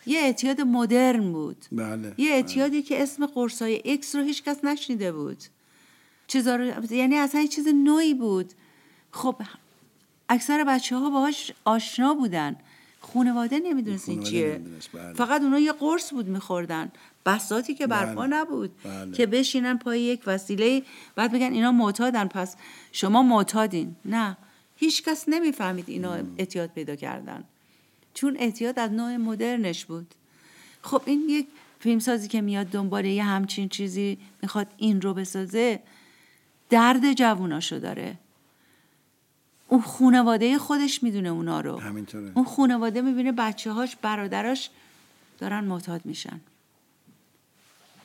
یه 0.06 0.20
اعتیاد 0.20 0.62
مدرن 0.62 1.32
بود. 1.32 1.66
بله 1.72 2.14
یه 2.18 2.32
اعتیادی 2.32 2.82
که 2.82 3.04
اسم 3.04 3.26
قرصای 3.26 3.82
اکس 3.86 4.16
رو 4.16 4.24
هیچ 4.24 4.44
کس 4.44 4.64
نشنیده 4.64 5.12
بود. 5.12 5.44
چیزا 6.28 6.56
رو 6.56 6.94
یعنی 6.94 7.16
اصلا 7.16 7.46
چیز 7.46 7.68
نوعی 7.68 8.14
بود. 8.14 8.54
خب 9.12 9.36
اکثر 10.30 10.64
بچه 10.64 10.98
ها 10.98 11.10
باهاش 11.10 11.52
آشنا 11.66 12.14
بودن. 12.14 12.56
خانواده 13.02 13.60
نمی‌دونست 13.60 14.10
این 14.10 14.24
چیه. 14.24 14.56
نمی‌دونست، 14.56 14.90
بله. 14.94 15.14
فقط 15.14 15.42
اونا 15.42 15.60
یه 15.60 15.72
قرص 15.72 16.14
بود 16.14 16.28
میخوردن. 16.28 16.92
بساتی 17.26 17.74
که 17.74 17.88
برپا 17.88 18.22
بله. 18.22 18.28
نبود 18.28 18.72
بله. 18.84 19.12
که 19.12 19.26
بشینن 19.26 19.78
پای 19.78 20.02
یک 20.02 20.22
وسیله. 20.28 20.84
بعد 21.16 21.32
بگن 21.32 21.52
اینا 21.52 21.72
معتادن 21.72 22.28
پس 22.28 22.56
شما 22.92 23.24
معتادین. 23.24 23.96
نه. 24.06 24.38
هیچ 24.76 25.04
کس 25.04 25.26
نمی‌فهمید 25.28 25.90
اینا 25.90 26.18
اعتیاد 26.38 26.70
پیدا 26.70 26.96
کردن. 26.96 27.44
چون 28.14 28.38
اعتیاد 28.40 28.80
از 28.80 28.92
نوع 28.92 29.18
مدرنش 29.18 29.86
بود. 29.86 30.08
خب 30.82 31.02
این 31.06 31.26
یک 31.30 31.48
فیلمسازی 31.80 32.28
که 32.28 32.42
میاد 32.42 32.68
دنبال 32.68 33.06
یه 33.06 33.24
همچین 33.24 33.70
چیزی 33.70 34.18
می‌خواد 34.42 34.68
این 34.78 35.02
رو 35.02 35.14
بسازه 35.14 35.80
درد 36.70 37.14
جووناشو 37.14 37.80
داره. 37.80 38.18
اون 39.70 39.82
خونواده 39.82 40.58
خودش 40.58 41.04
می‌دونه 41.04 41.30
اونا 41.30 41.62
رو. 41.62 41.80
همینطوره. 41.80 42.32
اون 42.36 42.46
خونواده 42.46 43.02
می‌بینه 43.02 43.32
بچه 43.32 43.72
هاش 43.72 43.96
برادراش 43.96 44.70
دارن 45.40 45.64
معتاد 45.64 46.02
میشن. 46.06 46.40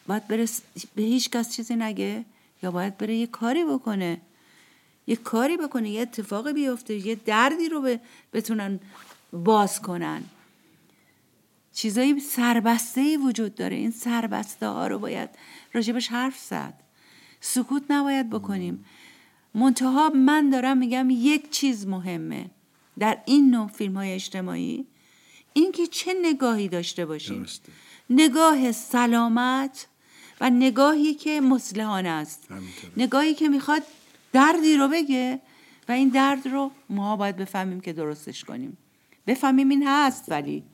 باید 0.06 0.28
بره 0.28 0.46
به 0.94 1.02
هیچ 1.02 1.30
کس 1.30 1.52
چیزی 1.56 1.76
نگه 1.76 2.24
یا 2.62 2.70
باید 2.70 2.98
بره 2.98 3.14
یه 3.14 3.26
کاری 3.26 3.64
بکنه. 3.64 4.20
یه 5.06 5.16
کاری 5.16 5.56
بکنه 5.56 5.90
یه 5.90 6.02
اتفاقی 6.02 6.52
بیفته 6.52 7.06
یه 7.06 7.14
دردی 7.14 7.68
رو 7.68 7.80
به- 7.80 8.00
بتونن 8.32 8.80
باز 9.32 9.82
کنن. 9.82 10.22
چیزایی 11.74 12.20
سربسته 12.20 13.00
ای 13.00 13.16
وجود 13.16 13.54
داره. 13.54 13.76
این 13.76 13.90
سربسته 13.90 14.66
ها 14.66 14.86
رو 14.86 14.98
باید 14.98 15.30
راجبش 15.72 16.08
حرف 16.08 16.38
زد. 16.38 16.74
سکوت 17.40 17.82
نباید 17.90 18.30
بکنیم. 18.30 18.84
منتها 19.54 20.08
من 20.08 20.50
دارم 20.50 20.78
میگم 20.78 21.08
یک 21.10 21.50
چیز 21.50 21.86
مهمه 21.86 22.50
در 22.98 23.18
این 23.24 23.50
نوع 23.50 23.68
فیلم 23.68 23.96
های 23.96 24.12
اجتماعی 24.12 24.86
اینکه 25.52 25.86
چه 25.86 26.14
نگاهی 26.22 26.68
داشته 26.68 27.06
باشیم 27.06 27.38
درسته. 27.38 27.72
نگاه 28.10 28.72
سلامت 28.72 29.86
و 30.40 30.50
نگاهی 30.50 31.14
که 31.14 31.40
مصلحانه 31.40 32.08
است. 32.08 32.48
نگاهی 32.96 33.34
که 33.34 33.48
می‌خواد 33.48 33.82
دردی 34.32 34.76
رو 34.76 34.88
بگه 34.88 35.40
و 35.88 35.92
این 35.92 36.08
درد 36.08 36.48
رو 36.48 36.70
ما 36.90 37.16
باید 37.16 37.36
بفهمیم 37.36 37.80
که 37.80 37.92
درستش 37.92 38.44
کنیم 38.44 38.78
بفهمیم 39.26 39.68
این 39.68 39.84
هست 39.86 40.24
ولی 40.28 40.64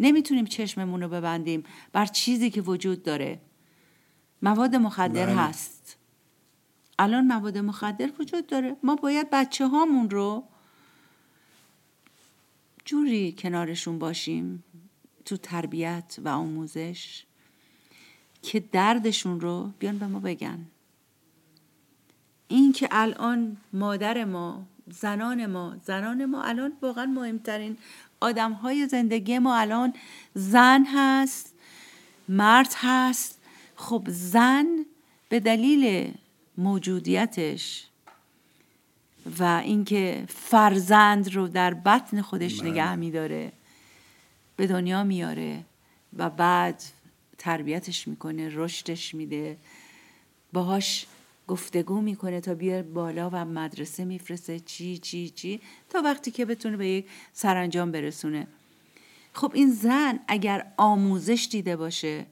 نمی‌تونیم 0.00 0.44
چشممون 0.44 1.02
رو 1.02 1.08
ببندیم 1.08 1.64
بر 1.92 2.06
چیزی 2.06 2.50
که 2.50 2.60
وجود 2.62 3.02
داره 3.02 3.40
مواد 4.42 4.76
مخدر 4.76 5.26
بله. 5.26 5.36
هست 5.36 5.96
الان 6.98 7.26
مواد 7.26 7.58
مخدر 7.58 8.10
وجود 8.18 8.46
داره. 8.46 8.76
ما 8.82 8.96
باید 8.96 9.30
بچه 9.32 9.66
هامون 9.66 10.10
رو 10.10 10.44
جوری 12.84 13.32
کنارشون 13.38 13.98
باشیم 13.98 14.64
تو 15.24 15.36
تربیت 15.36 16.16
و 16.24 16.28
آموزش 16.28 17.24
که 18.42 18.60
دردشون 18.60 19.40
رو 19.40 19.70
بیان 19.78 19.98
به 19.98 20.06
ما 20.06 20.20
بگن. 20.20 20.66
این 22.48 22.72
که 22.72 22.88
الان 22.90 23.56
مادر 23.72 24.24
ما 24.24 24.66
زنان 24.90 25.46
ما 25.46 25.76
زنان 25.84 26.24
ما 26.24 26.42
الان 26.42 26.72
واقعا 26.82 27.06
مهمترین 27.06 27.76
آدم 28.20 28.52
های 28.52 28.88
زندگی 28.88 29.38
ما 29.38 29.56
الان 29.56 29.92
زن 30.34 30.84
هست 30.94 31.54
مرد 32.28 32.74
هست. 32.76 33.38
خب 33.76 34.02
زن 34.08 34.66
به 35.28 35.40
دلیل 35.40 36.14
موجودیتش 36.58 37.86
و 39.38 39.62
اینکه 39.64 40.24
فرزند 40.28 41.34
رو 41.34 41.48
در 41.48 41.74
بطن 41.74 42.22
خودش 42.22 42.62
نگه 42.62 42.94
میداره 42.94 43.52
به 44.56 44.66
دنیا 44.66 45.04
میاره 45.04 45.64
و 46.16 46.30
بعد 46.30 46.82
تربیتش 47.38 48.08
می‌کنه 48.08 48.48
رشدش 48.52 49.14
میده. 49.14 49.56
باهاش 50.52 51.06
گفتگو 51.48 52.00
می‌کنه 52.00 52.40
تا 52.40 52.54
بیار 52.54 52.82
بالا 52.82 53.30
و 53.32 53.44
مدرسه 53.44 54.04
میفرسته. 54.04 54.60
چی 54.60 54.98
چی 54.98 55.30
چی؟ 55.30 55.60
تا 55.90 56.02
وقتی 56.02 56.30
که 56.30 56.44
بتونه 56.44 56.76
به 56.76 56.88
یک 56.88 57.06
سرانجام 57.32 57.92
برسونه. 57.92 58.46
خب 59.32 59.52
این 59.54 59.70
زن 59.70 60.20
اگر 60.28 60.72
آموزش 60.76 61.48
دیده 61.50 61.76
باشه 61.76 62.26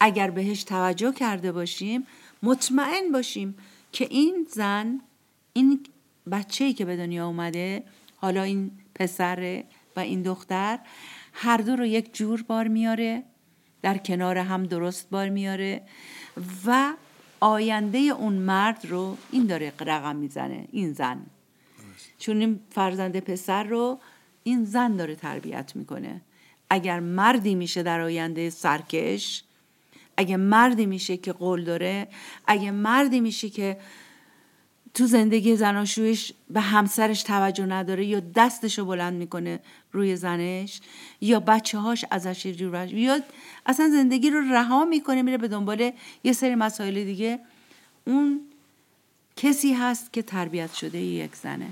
اگر 0.00 0.30
بهش 0.30 0.64
توجه 0.64 1.12
کرده 1.12 1.52
باشیم 1.52 2.06
مطمئن 2.42 3.12
باشیم 3.12 3.56
که 3.92 4.06
این 4.10 4.46
زن 4.50 5.00
این 5.52 5.80
بچه‌ای 6.30 6.72
که 6.72 6.84
به 6.84 6.96
دنیا 6.96 7.26
اومده 7.26 7.84
حالا 8.16 8.42
این 8.42 8.70
پسر 8.94 9.64
و 9.96 10.00
این 10.00 10.22
دختر 10.22 10.78
هر 11.32 11.56
دو 11.56 11.76
رو 11.76 11.86
یک 11.86 12.14
جور 12.14 12.42
بار 12.42 12.68
میاره 12.68 13.22
در 13.82 13.98
کنار 13.98 14.38
هم 14.38 14.62
درست 14.62 15.10
بار 15.10 15.28
میاره 15.28 15.82
و 16.66 16.92
آینده 17.40 17.98
اون 17.98 18.32
مرد 18.32 18.86
رو 18.86 19.16
این 19.30 19.46
داره 19.46 19.72
رقم 19.80 20.16
می‌زنه 20.16 20.68
این 20.72 20.92
زن. 20.92 21.26
چون 22.18 22.40
این 22.40 22.60
فرزند 22.70 23.20
پسر 23.20 23.64
رو 23.64 23.98
این 24.42 24.64
زن 24.64 24.96
داره 24.96 25.14
تربیت 25.14 25.76
می‌کنه. 25.76 26.20
اگر 26.70 27.00
مردی 27.00 27.54
میشه 27.54 27.82
در 27.82 28.00
آینده 28.00 28.50
سرکش 28.50 29.44
اگه 30.16 30.36
مردی 30.36 30.86
میشه 30.86 31.16
که 31.16 31.32
قول 31.32 31.64
داره 31.64 32.08
اگه 32.46 32.70
مردی 32.70 33.20
میشه 33.20 33.50
که 33.50 33.78
تو 34.94 35.06
زندگی 35.06 35.56
زناشویش 35.56 36.32
به 36.50 36.60
همسرش 36.60 37.22
توجه 37.22 37.66
نداره 37.66 38.04
یا 38.04 38.20
دستشو 38.20 38.84
بلند 38.84 39.14
می‌کنه 39.14 39.60
روی 39.92 40.16
زنش 40.16 40.80
یا 41.20 41.40
بچه 41.40 41.78
هاش 41.78 42.04
ازش 42.10 42.46
جور 42.46 42.86
یا 42.86 43.20
اصلا 43.66 43.88
زندگی 43.88 44.30
رو 44.30 44.40
رها 44.40 44.84
می‌کنه 44.84 45.22
میره 45.22 45.38
به 45.38 45.48
دنبال 45.48 45.92
یه 46.24 46.32
سری 46.32 46.54
مسائل 46.54 47.04
دیگه. 47.04 47.40
اون 48.04 48.40
کسی 49.36 49.72
هست 49.72 50.12
که 50.12 50.22
تربیت 50.22 50.74
شده 50.74 50.98
یک 50.98 51.36
زنه. 51.36 51.68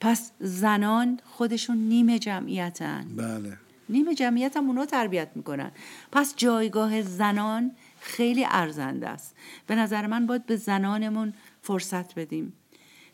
پس 0.00 0.30
زنان 0.40 1.20
خودشون 1.24 1.76
نیمه 1.76 2.18
جمعیتن. 2.18 3.06
بله. 3.16 3.58
نیمه 3.88 4.14
جمعیت 4.14 4.56
هم 4.56 4.66
اونا 4.66 4.86
تربیت 4.86 5.28
می‌کنن. 5.34 5.72
پس 6.12 6.34
جایگاه 6.36 7.02
زنان 7.02 7.70
خیلی 8.00 8.46
ارزنده 8.48 9.08
است. 9.08 9.36
به 9.66 9.74
نظر 9.74 10.06
من 10.06 10.26
باید 10.26 10.46
به 10.46 10.56
زنانمون 10.56 11.32
فرصت 11.62 12.14
بدیم. 12.14 12.52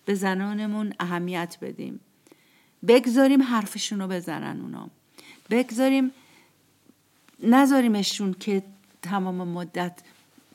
به 0.05 0.15
زنانمون 0.15 0.93
اهمیت 1.01 1.57
بدیم. 1.63 2.01
بگذاریم 2.89 3.43
حرفشون 3.43 4.01
رو 4.01 4.09
بزنن 4.09 4.61
اونا. 4.61 4.91
بگذاریم 5.51 6.11
نذاریمشون 7.43 8.35
که 8.41 8.63
تمام 9.03 9.49
مدت 9.49 10.01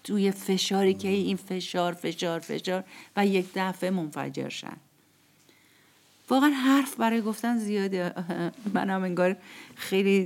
توی 0.04 0.32
فشاری 0.32 0.94
که 0.94 1.08
این 1.08 1.38
فشار 1.38 1.94
فشار 1.94 2.40
فشار 2.40 2.84
و 3.18 3.26
یک 3.26 3.46
دفعه 3.56 3.90
منفجر 3.90 4.50
شن. 4.50 4.78
واقعا 6.34 6.50
حرف 6.50 6.96
برای 6.96 7.22
گفتن 7.22 7.58
زیاده 7.58 8.14
من 8.74 8.90
هم 8.90 9.04
انگار 9.04 9.36
خیلی 9.76 10.26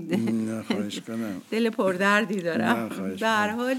دل 1.52 1.70
پردردی 1.70 2.42
دارم. 2.42 2.90
در 3.20 3.50
حال 3.50 3.76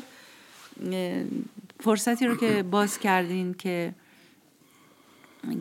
فرصتی 1.81 2.27
رو 2.27 2.37
که 2.37 2.63
باز 2.63 2.99
کردین 2.99 3.55
که 3.55 3.95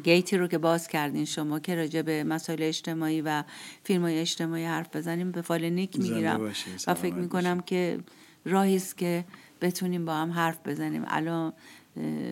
گیتی 0.04 0.38
رو 0.38 0.48
که 0.48 0.58
باز 0.58 0.88
کردین 0.88 1.26
شما 1.26 1.60
که 1.60 1.76
راجع 1.76 2.02
به 2.02 2.24
مسائل 2.24 2.64
اجتماعی 2.64 3.22
و 3.22 3.44
فیلم 3.84 4.02
های 4.02 4.20
اجتماعی 4.20 4.66
حرف 4.66 4.96
بزنیم 4.96 5.32
به 5.32 5.42
فال 5.42 5.70
نیک 5.70 6.00
می‌گیرم. 6.00 6.54
و 6.88 6.94
فکر 6.94 7.16
می‌کنم 7.16 7.60
که 7.60 8.00
راهی 8.46 8.76
است 8.76 8.98
که 8.98 9.26
بتونیم 9.62 10.06
با 10.06 10.16
هم 10.16 10.32
حرف 10.32 10.58
بزنیم. 10.66 11.04
الان 11.08 11.54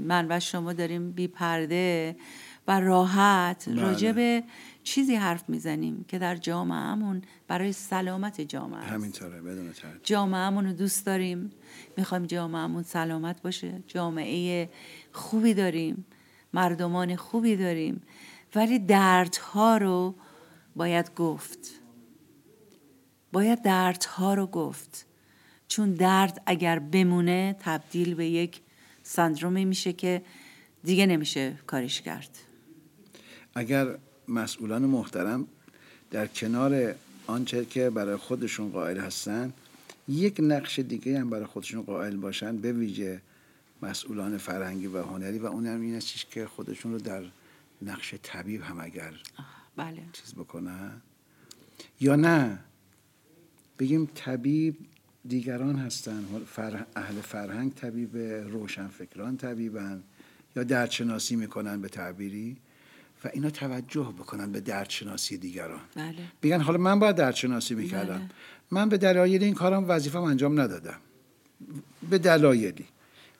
من 0.03 0.27
و 0.29 0.39
شما 0.39 0.73
داریم 0.73 1.11
بی 1.11 1.27
پرده. 1.27 2.15
و 2.68 2.80
راحت 2.80 3.70
بله. 3.70 3.82
راجع 3.82 4.11
به 4.11 4.43
چیزی 4.84 5.16
حرف 5.16 5.49
می‌زنیم 5.49 6.05
که 6.07 6.20
در 6.20 6.36
جامعهمون 6.36 7.22
برای 7.47 7.72
سلامت 7.72 8.41
جامعه 8.41 8.80
است. 8.80 8.91
همینطوره 8.91 9.41
بدون 9.41 9.74
جامعهمون 10.03 10.66
رو 10.66 10.74
دوست 10.74 11.05
داریم. 11.05 11.51
می‌خوایم 11.97 12.26
جامعهمون 12.26 12.84
سلامت 12.84 13.41
باشه. 13.41 13.84
جامعه 13.88 14.70
خوبی 15.11 15.53
داریم. 15.53 16.05
مردمان 16.53 17.16
خوبی 17.16 17.55
داریم. 17.55 18.01
ولی 18.55 18.80
دردها 18.80 19.78
رو 19.78 20.16
باید 20.76 21.16
گفت. 21.16 21.59
باید 23.32 23.61
دردها 23.61 24.34
رو 24.34 24.47
گفت. 24.47 25.05
چون 25.68 25.93
درد 25.93 26.41
اگر 26.45 26.80
بمونه 26.80 27.55
تبدیل 27.59 28.13
به 28.13 28.26
یک 28.26 28.61
سندرومی 29.03 29.66
میشه 29.66 29.93
که 29.93 30.22
دیگه 30.84 31.05
نمیشه 31.05 31.57
کارش 31.68 32.01
کرد. 32.01 32.30
اگر 33.56 33.97
مسئولان 34.28 34.86
محترم 34.86 35.47
در 36.12 36.28
کنار 36.28 36.95
آنچه 37.28 37.66
که 37.66 37.89
برای 37.89 38.16
خودشون 38.16 38.72
قائل 38.72 38.97
هستن 38.97 39.53
یک 40.08 40.39
نقش 40.39 40.80
دیگه 40.80 41.20
هم 41.20 41.30
برای 41.30 41.45
خودشون 41.45 41.82
قائل 41.82 42.16
باشن 42.16 42.58
به 42.58 42.74
ویژه 42.74 43.22
مسئولان 43.82 44.38
فرهنگی 44.38 44.88
و 44.88 45.03
هنری 45.03 45.39
و 45.39 45.45
اونم 45.45 45.82
این 45.82 45.95
است 45.95 46.32
که 46.32 46.45
خودشون 46.45 46.91
رو 46.91 46.99
در 46.99 47.24
نقش 47.82 48.16
طبیب 48.24 48.62
هم 48.62 48.80
اگر 48.80 49.14
بله. 49.76 50.01
چیز 50.14 50.34
بکنن. 50.34 51.01
یا 52.01 52.16
نه؟ 52.16 52.60
بگیم 53.80 54.10
طبیب 54.16 54.78
دیگران 55.28 55.76
هستن. 55.76 56.26
اهل 56.95 57.22
فرهنگ 57.22 57.74
طبیب 57.74 58.18
روشنفکران 58.51 59.38
طبیبن 59.38 60.03
یا 60.56 60.64
دردشناسی 60.64 61.36
می‌کنن 61.36 61.82
به 61.82 61.89
تعبیری. 61.89 62.58
و 63.24 63.30
اینا 63.34 63.49
توجه 63.49 64.13
بکنن 64.20 64.51
به 64.51 64.59
دردشناسی 64.59 65.38
دیگران. 65.38 65.80
بله. 65.95 66.16
بگن 66.41 66.61
حالا 66.61 66.78
من 66.78 66.99
باید 66.99 67.16
دردشناسی 67.16 67.76
می‌کردم. 67.76 68.18
بله. 68.18 68.30
من 68.72 68.89
به 68.89 68.97
دلایل 68.97 69.43
این 69.43 69.53
کارم 69.53 69.89
وظیفم 69.89 70.24
انجام 70.24 70.61
ندادم. 70.61 70.97
به 72.09 72.18
دلایلی. 72.18 72.86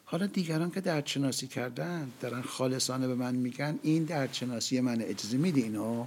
حالا 0.06 0.26
دیگران 0.26 0.72
که 0.72 0.82
دردشناسی 0.82 1.48
کردن 1.48 2.12
دارن 2.22 2.42
خالصانه 2.42 3.08
به 3.08 3.16
من 3.16 3.36
میگن 3.36 3.80
این 3.84 4.04
دردشناسی 4.04 4.82
من 4.82 5.02
اجازه 5.02 5.38
میده 5.38 5.62
اینو 5.62 6.06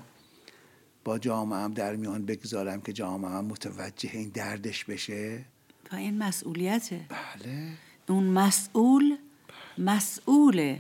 با 1.05 1.19
جامعه 1.19 1.59
هم 1.59 1.75
در 1.75 1.97
میان 1.97 2.27
بگذارم 2.27 2.81
که 2.81 2.93
جامعه 2.93 3.31
هم 3.31 3.45
متوجه 3.45 4.11
این 4.13 4.29
دردش 4.29 4.85
بشه؟ 4.85 5.45
و 5.93 5.97
این 5.97 6.19
مسئولیته. 6.19 7.01
بله. 7.09 7.69
اون 8.09 8.25
مسئول 8.25 9.17
مسئوله. 9.79 10.79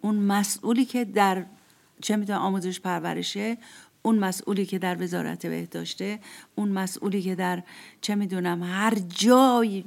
اون 0.00 0.14
مسئولی 0.16 0.84
که 0.84 1.04
در 1.04 1.46
چه 2.02 2.16
می‌تونه 2.16 2.38
آموزش 2.38 2.80
پرورشه 2.80 3.58
اون 4.02 4.18
مسئولی 4.18 4.66
که 4.66 4.78
در 4.78 5.02
وزارت 5.02 5.46
بهداشته 5.46 6.18
اون 6.54 6.68
مسئولی 6.68 7.22
که 7.22 7.34
در 7.34 7.62
چه 8.00 8.14
می‌دونم 8.14 8.62
هر 8.62 8.94
جای 9.08 9.84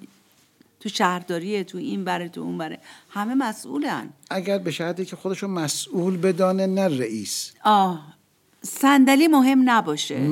تو 0.79 0.89
شهرداریه 0.89 1.63
تو 1.63 1.77
این 1.77 2.03
بره 2.03 2.29
تو 2.29 2.41
اون 2.41 2.57
بره. 2.57 2.79
همه 3.09 3.35
مسئولن. 3.35 4.09
اگر 4.29 4.57
به 4.57 4.71
شرطی 4.71 5.05
که 5.05 5.15
خودشو 5.15 5.47
مسئول 5.47 6.17
بدانه 6.17 6.65
نه 6.65 6.87
رئیس. 6.87 7.51
آه 7.63 8.15
صندلی 8.67 9.27
مهم 9.27 9.69
نباشه. 9.69 10.29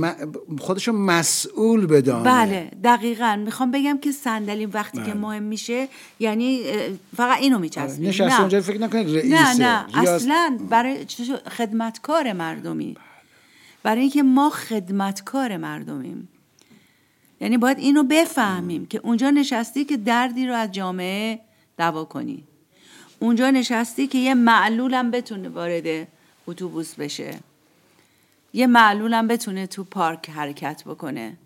خودشو 0.59 0.91
مسئول 0.91 1.85
بدانه. 1.85 2.23
بله 2.23 2.71
دقیقا. 2.83 3.35
می‌خوام 3.45 3.71
بگم 3.71 3.97
که 3.97 4.11
صندلی 4.11 4.65
وقتی 4.65 4.97
بله. 4.97 5.07
که 5.07 5.13
مهم 5.13 5.43
میشه 5.43 5.87
یعنی 6.19 6.61
فقط 7.17 7.37
اینو 7.37 7.59
میچسبیم 7.59 8.09
نشسته 8.09 8.39
اونجا 8.39 8.61
فکر 8.61 8.81
نکنید 8.81 9.17
رئیسه. 9.17 9.59
نه 9.59 9.85
نه. 9.95 9.97
اصلا 9.97 10.57
برای 10.69 11.05
خدمتکار 11.57 12.33
مردمی. 12.33 12.95
برای 13.83 14.01
اینکه 14.01 14.23
ما 14.23 14.49
خدمتکار 14.49 15.57
مردمیم. 15.57 16.29
یعنی 17.41 17.57
باید 17.57 17.79
اینو 17.79 18.03
بفهمیم 18.03 18.85
که 18.85 18.99
اونجا 19.03 19.29
نشستی 19.29 19.85
که 19.85 19.97
دردی 19.97 20.47
رو 20.47 20.53
از 20.53 20.71
جامعه 20.71 21.39
دوا 21.77 22.05
کنی. 22.05 22.43
اونجا 23.19 23.49
نشستی 23.49 24.07
که 24.07 24.17
یه 24.17 24.33
معلولم 24.33 25.11
بتونه 25.11 25.49
وارد 25.49 26.07
اتوبوس 26.47 26.95
بشه. 26.95 27.39
یه 28.53 28.67
معلولم 28.67 29.27
بتونه 29.27 29.67
تو 29.67 29.83
پارک 29.83 30.29
حرکت 30.29 30.83
بکنه. 30.85 31.37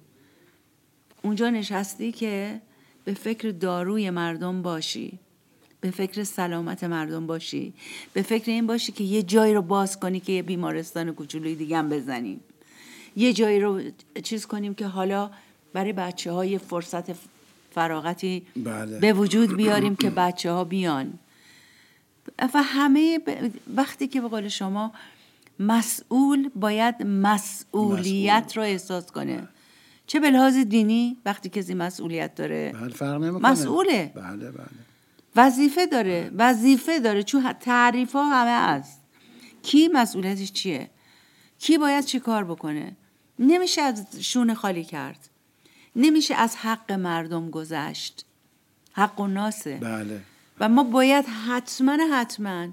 اونجا 1.22 1.50
نشستی 1.50 2.12
که 2.12 2.62
به 3.06 3.14
فکر 3.14 3.50
داروی 3.50 4.10
مردم 4.10 4.62
باشی 4.62 5.20
به 5.82 5.92
فکر 5.92 6.24
سلامت 6.24 6.84
مردم 6.84 7.28
باشی 7.28 7.74
به 8.14 8.22
فکر 8.22 8.52
این 8.52 8.68
باشی 8.68 8.92
که 8.92 9.04
یه 9.04 9.24
جایی 9.24 9.54
رو 9.54 9.62
باز 9.62 10.00
کنی 10.00 10.20
که 10.20 10.32
یه 10.32 10.42
بیمارستان 10.42 11.12
کوچولوی 11.12 11.56
دیگه 11.56 11.78
هم 11.78 11.90
بزنیم. 11.90 12.40
یه 13.16 13.34
جایی 13.34 13.60
رو 13.60 13.82
چیز 14.24 14.46
کنیم 14.46 14.74
که 14.74 14.88
حالا 14.88 15.32
برای 15.74 15.94
بچه 15.94 16.32
های 16.32 16.58
فرصت 16.58 17.06
فراغتی 17.72 18.46
بله. 18.56 19.00
به 19.00 19.14
وجود 19.14 19.56
بیاریم 19.56 19.96
که 19.96 20.10
بچه 20.10 20.52
ها 20.52 20.64
بیان. 20.64 21.20
و 22.54 22.64
همه 22.64 23.20
وقتی 23.76 24.08
که 24.08 24.22
به 24.22 24.28
قول 24.28 24.48
شما 24.48 24.92
مسئول 25.60 26.50
باید 26.56 27.04
مسئولیت 27.04 28.54
رو 28.56 28.64
احساس 28.64 29.12
کنه. 29.12 29.48
چه 30.08 30.20
به 30.20 30.30
لحاظ 30.30 30.58
دینی 30.58 31.18
وقتی 31.26 31.50
کسی 31.50 31.74
مسئولیت 31.74 32.36
داره؟ 32.36 32.74
بله 32.82 32.94
فرق 32.94 33.22
مسئوله. 33.22 34.12
بله 34.16 34.52
بله. 34.52 34.68
وظیفه 35.36 35.86
داره 35.86 36.32
وظیفه 36.38 37.00
داره. 37.00 37.24
چون 37.24 37.54
تعریف 37.54 38.14
ها 38.14 38.30
همه 38.30 38.68
هست 38.68 39.02
کی 39.62 39.88
مسئولیتش 39.88 40.52
چیه؟ 40.52 40.90
کی 41.60 41.78
باید 41.78 42.06
چی 42.06 42.20
کار 42.20 42.44
بکنه؟ 42.44 42.96
نمیشه 43.40 43.82
از 43.82 44.06
شونه 44.20 44.54
خالی 44.54 44.84
کرد. 44.84 45.30
نمیشه 45.96 46.36
از 46.36 46.56
حق 46.56 46.92
مردم 46.92 47.50
گذشت. 47.50 48.26
حق 48.94 49.20
و 49.20 49.28
ناسه. 49.28 49.78
بله. 49.78 50.22
و 50.60 50.70
ما 50.70 50.84
باید 50.84 51.26
حتما 51.26 51.98
حتما 52.14 52.68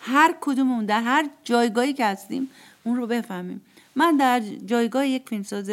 هر 0.00 0.34
کدومون 0.40 0.86
در 0.86 1.02
هر 1.02 1.28
جایگاهی 1.44 1.92
که 1.92 2.06
هستیم 2.06 2.50
اون 2.84 2.96
رو 2.96 3.06
بفهمیم. 3.06 3.60
من 3.96 4.16
در 4.16 4.40
جایگاه 4.40 5.08
یک 5.08 5.28
فیلمساز 5.28 5.70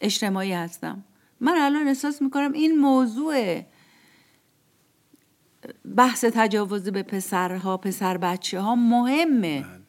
اجتماعی 0.00 0.52
هستم. 0.52 1.04
من 1.40 1.54
الان 1.58 1.88
احساس 1.88 2.22
می‌کنم 2.22 2.52
این 2.52 2.78
موضوع 2.78 3.60
بحث 5.96 6.24
تجاوز 6.24 6.88
به 6.88 7.02
پسرها 7.02 7.76
پسر 7.76 8.16
بچه 8.16 8.60
ها 8.60 8.74
مهمه. 8.74 9.60
بله. 9.60 9.80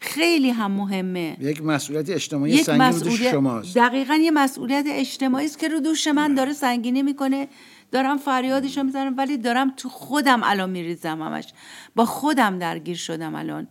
خیلی 0.00 0.50
هم 0.50 0.70
مهمه. 0.70 1.36
یک 1.40 1.62
مسئولیت 1.62 2.10
اجتماعی 2.10 2.62
سنگین 2.62 2.82
مسئولیت... 2.82 3.30
شماست. 3.30 3.76
دقیقا 3.76 4.14
یه 4.14 4.30
مسئولیت 4.30 4.84
اجتماعی 4.88 5.46
است 5.46 5.58
که 5.58 5.68
رو 5.68 5.80
دوش 5.80 6.06
من 6.06 6.34
داره 6.34 6.52
سنگینی 6.52 7.02
می‌کنه. 7.02 7.48
دارم 7.92 8.16
فریادش 8.16 8.78
رو 8.78 8.84
می‌زنم 8.84 9.16
ولی 9.16 9.38
دارم 9.38 9.70
تو 9.76 9.88
خودم 9.88 10.40
الان 10.44 10.70
میریزم 10.70 11.22
همش. 11.22 11.52
با 11.94 12.04
خودم 12.04 12.58
درگیر 12.58 12.96
شدم 12.96 13.34
الان. 13.34 13.68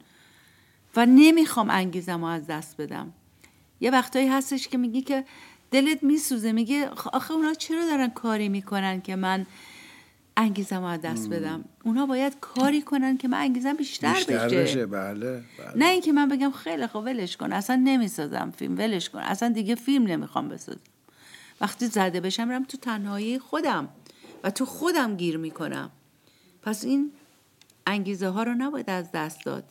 و 0.95 1.05
نمی‌خوام 1.05 1.70
انگیزم 1.70 2.22
رو 2.22 2.26
از 2.26 2.47
دست 2.47 2.78
بدم. 2.82 3.13
یه 3.82 3.91
وقتایی 3.91 4.28
هستش 4.28 4.68
که 4.68 4.78
میگی 4.78 5.01
که 5.01 5.26
دلت 5.72 6.03
میسوزه 6.03 6.51
میگه 6.51 6.89
آخه 6.89 7.32
اونا 7.32 7.53
چرا 7.53 7.86
دارن 7.86 8.09
کاری 8.09 8.49
می‌کنن 8.49 9.01
که 9.01 9.16
من 9.16 9.45
انگیزم 10.38 10.80
رو 10.80 10.86
از 10.86 11.01
دست 11.01 11.30
بدم؟ 11.30 11.66
اونا 11.84 12.05
باید 12.05 12.39
کاری 12.41 12.82
کنن 12.82 13.18
که 13.18 13.28
من 13.28 13.38
انگیزم 13.38 13.74
بیشتر, 13.74 14.13
بیشتر 14.13 14.45
بشه, 14.45 14.61
بشه. 14.61 14.86
بله, 14.86 15.32
بله. 15.32 15.41
نه 15.76 15.86
اینکه 15.86 16.11
من 16.11 16.30
بگم 16.30 16.51
خیلی 16.51 16.88
خوب 16.88 17.05
ولش 17.05 17.38
کن. 17.38 17.53
اصلا 17.53 17.76
نمی‌سازم 17.76 18.53
فیلم 18.57 18.78
ولش 18.78 19.09
کن. 19.09 19.20
اصلا 19.20 19.49
دیگه 19.49 19.76
فیلم 19.76 20.07
نمی‌خوام 20.07 20.49
بسازم. 20.49 20.80
وقتی 21.61 21.88
زده 21.88 22.20
بشم 22.20 22.47
میرم 22.47 22.63
تو 22.63 22.78
تنهایی 22.78 23.39
خودم. 23.39 23.89
و 24.46 24.52
تو 24.52 24.66
خودم 24.66 25.18
گیر 25.18 25.38
می‌کنم. 25.38 25.91
پس 26.62 26.84
این 26.84 27.12
انگیزه 27.88 28.28
ها 28.28 28.43
رو 28.43 28.54
نباید 28.54 28.89
از 28.89 29.12
دست 29.12 29.46
داد. 29.46 29.64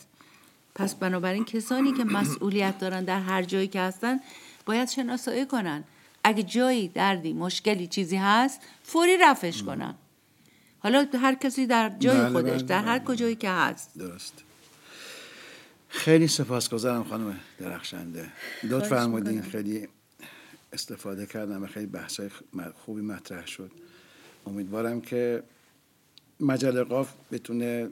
پس 0.75 0.95
بنابراین 0.95 1.45
کسانی 1.45 1.93
که 1.93 2.05
مسئولیت 2.05 2.79
دارن 2.79 3.05
در 3.05 3.21
هر 3.21 3.43
جایی 3.43 3.69
که 3.69 3.81
هستن 3.81 4.21
باید 4.67 4.89
شناسایی 4.89 5.47
کنن. 5.47 5.85
اگه 6.25 6.43
جایی 6.43 6.89
دردی 6.89 7.33
مشکلی 7.33 7.87
چیزی 7.87 8.17
هست 8.17 8.61
فوری 8.83 9.17
رفش 9.17 9.63
کنن. 9.63 9.95
حالا 10.79 11.07
هر 11.15 11.35
کسی 11.35 11.67
در 11.67 11.89
جای 11.99 12.17
بله، 12.17 12.31
خودش 12.31 12.53
بله، 12.53 12.63
در 12.63 12.83
هر 12.85 12.99
بله. 12.99 13.09
کجایی 13.09 13.37
که 13.37 13.51
هست. 13.51 13.99
درست. 13.99 14.35
خیلی 15.89 16.29
سپاسگزارم 16.29 17.05
خانم 17.05 17.41
درخشنده. 17.59 18.29
لطف 18.63 18.89
فرمودین 18.89 19.43
خیلی 19.43 19.89
استفاده 20.73 21.27
کردم 21.27 21.63
و 21.63 21.67
خیلی 21.67 21.87
بحث 21.87 22.21
خوبی 22.85 23.03
مطرح 23.03 23.47
شد. 23.47 23.71
امیدوارم 24.47 25.01
که 25.01 25.43
مجله 26.41 26.83
قاف 26.83 27.15
بتونه 27.33 27.89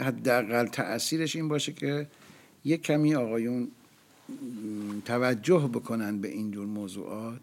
حداقل 0.00 0.66
تاثیرش 0.66 1.36
این 1.36 1.48
باشه 1.48 1.72
که 1.72 2.06
یک 2.64 2.82
کمی 2.82 3.14
آقایون 3.14 3.68
توجه 5.04 5.70
بکنن 5.74 6.20
به 6.20 6.28
اینجور 6.28 6.66
موضوعات 6.66 7.40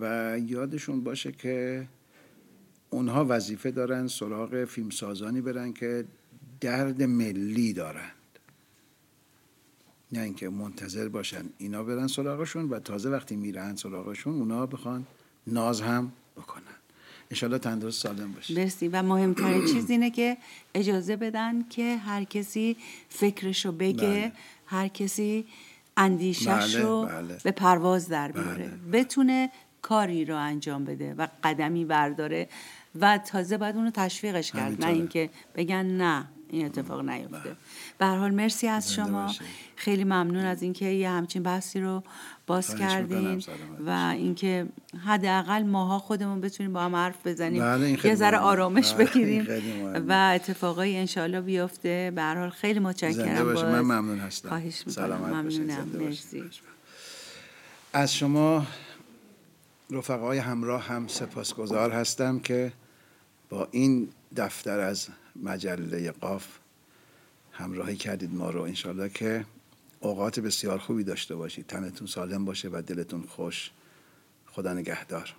و 0.00 0.38
یادشون 0.46 1.04
باشه 1.04 1.32
که 1.32 1.86
اونها 2.90 3.26
وظیفه 3.28 3.70
دارن 3.70 4.08
سراغ 4.08 4.64
فیلمسازانی 4.64 5.40
برن 5.40 5.72
که 5.72 6.04
درد 6.60 7.02
ملی 7.02 7.72
دارند. 7.72 8.12
نه 10.12 10.20
اینکه 10.20 10.48
منتظر 10.48 11.08
باشن 11.08 11.44
اینا 11.58 11.84
برن 11.84 12.06
سراغشون 12.06 12.68
و 12.68 12.78
تازه 12.78 13.10
وقتی 13.10 13.36
میرن 13.36 13.76
سراغشون 13.76 14.34
اونا 14.34 14.66
بخوان 14.66 15.06
ناز 15.46 15.80
هم 15.80 16.12
بکنن. 16.36 16.71
انشالله 17.32 17.58
تندرست 17.58 18.02
سالم 18.02 18.32
باشی 18.32 18.54
مرسی 18.54 18.88
و 18.88 19.02
مهمترین 19.02 19.66
چیز 19.72 19.90
اینه 19.90 20.10
که 20.10 20.36
اجازه 20.74 21.16
بدن 21.16 21.68
که 21.68 21.96
هر 21.96 22.24
کسی 22.24 22.76
فکرشو 23.08 23.72
بگه 23.72 24.06
بله. 24.06 24.32
هر 24.66 24.88
کسی 24.88 25.44
اندیشش 25.96 26.46
بله، 26.46 26.82
رو 26.82 27.06
بله. 27.06 27.38
به 27.44 27.50
پرواز 27.50 28.08
در 28.08 28.32
بیاره 28.32 28.68
بله، 28.68 29.00
بتونه 29.00 29.50
کاری 29.82 30.24
رو 30.24 30.36
انجام 30.36 30.84
بده 30.84 31.14
و 31.14 31.28
قدمی 31.44 31.84
برداره 31.84 32.48
و 33.00 33.18
تازه 33.18 33.58
باید 33.58 33.76
اونو 33.76 33.90
تشویقش 33.90 34.52
کرد 34.52 34.84
نه. 34.84 34.90
اینکه 34.90 35.30
بگن 35.54 35.86
نه 35.86 36.26
این 36.48 36.66
اتفاق 36.66 37.08
نیفته 37.08 37.56
به 37.98 38.06
هر 38.06 38.16
حال 38.16 38.34
مرسی 38.34 38.68
از 38.68 38.92
شما. 38.92 39.32
خیلی 39.76 40.04
ممنون 40.04 40.44
از 40.44 40.62
اینکه 40.62 40.86
یه 40.86 41.10
همچین 41.10 41.42
بحثی 41.42 41.80
رو 41.80 42.02
باز 42.46 42.74
کردین 42.74 43.42
و 43.86 43.90
اینکه 43.90 44.66
حداقل 45.06 45.62
ماها 45.62 45.98
خودمون 45.98 46.40
بتونیم 46.40 46.72
با 46.72 46.80
هم 46.80 46.96
حرف 46.96 47.26
بزنیم 47.26 47.62
بله، 47.62 48.06
یه 48.06 48.14
ذره. 48.14 48.38
آرامش 48.38 48.92
بله، 48.92 49.04
بگیریم. 49.04 49.46
و 50.08 50.32
اتفاقای 50.34 50.96
انشالله 50.96 51.40
بیفته 51.40 52.12
به 52.14 52.22
هر 52.22 52.34
حال 52.34 52.50
خیلی 52.50 52.78
متشکرم 52.78 53.54
باز. 53.54 53.64
من 53.64 53.80
ممنون 53.80 54.18
هستم 54.18 54.48
خواهش 54.48 54.86
می‌کنم. 54.86 55.16
ممنونم. 55.16 55.88
مرسی 55.94 56.44
از 57.92 58.14
شما 58.14 58.66
رفقای 59.90 60.38
همراه 60.38 60.82
هم 60.82 61.08
سپاسگزار 61.08 61.90
هستم 61.90 62.38
که 62.38 62.72
با 63.48 63.68
این 63.70 64.08
دفتر 64.36 64.80
از 64.80 65.08
مجله 65.42 66.10
قاف 66.10 66.46
همراهی 67.52 67.96
کردید 67.96 68.34
ما 68.34 68.50
رو 68.50 68.62
انشالله 68.62 69.08
که 69.08 69.44
اوقات 70.02 70.40
بسیار 70.40 70.78
خوبی 70.78 71.04
داشته 71.04 71.34
باشید 71.34 71.66
تنتون 71.66 72.06
سالم 72.06 72.44
باشه 72.44 72.68
و 72.72 72.82
دلتون 72.86 73.22
خوش. 73.22 73.70
خدا 74.46 74.72
نگهدار. 74.72 75.34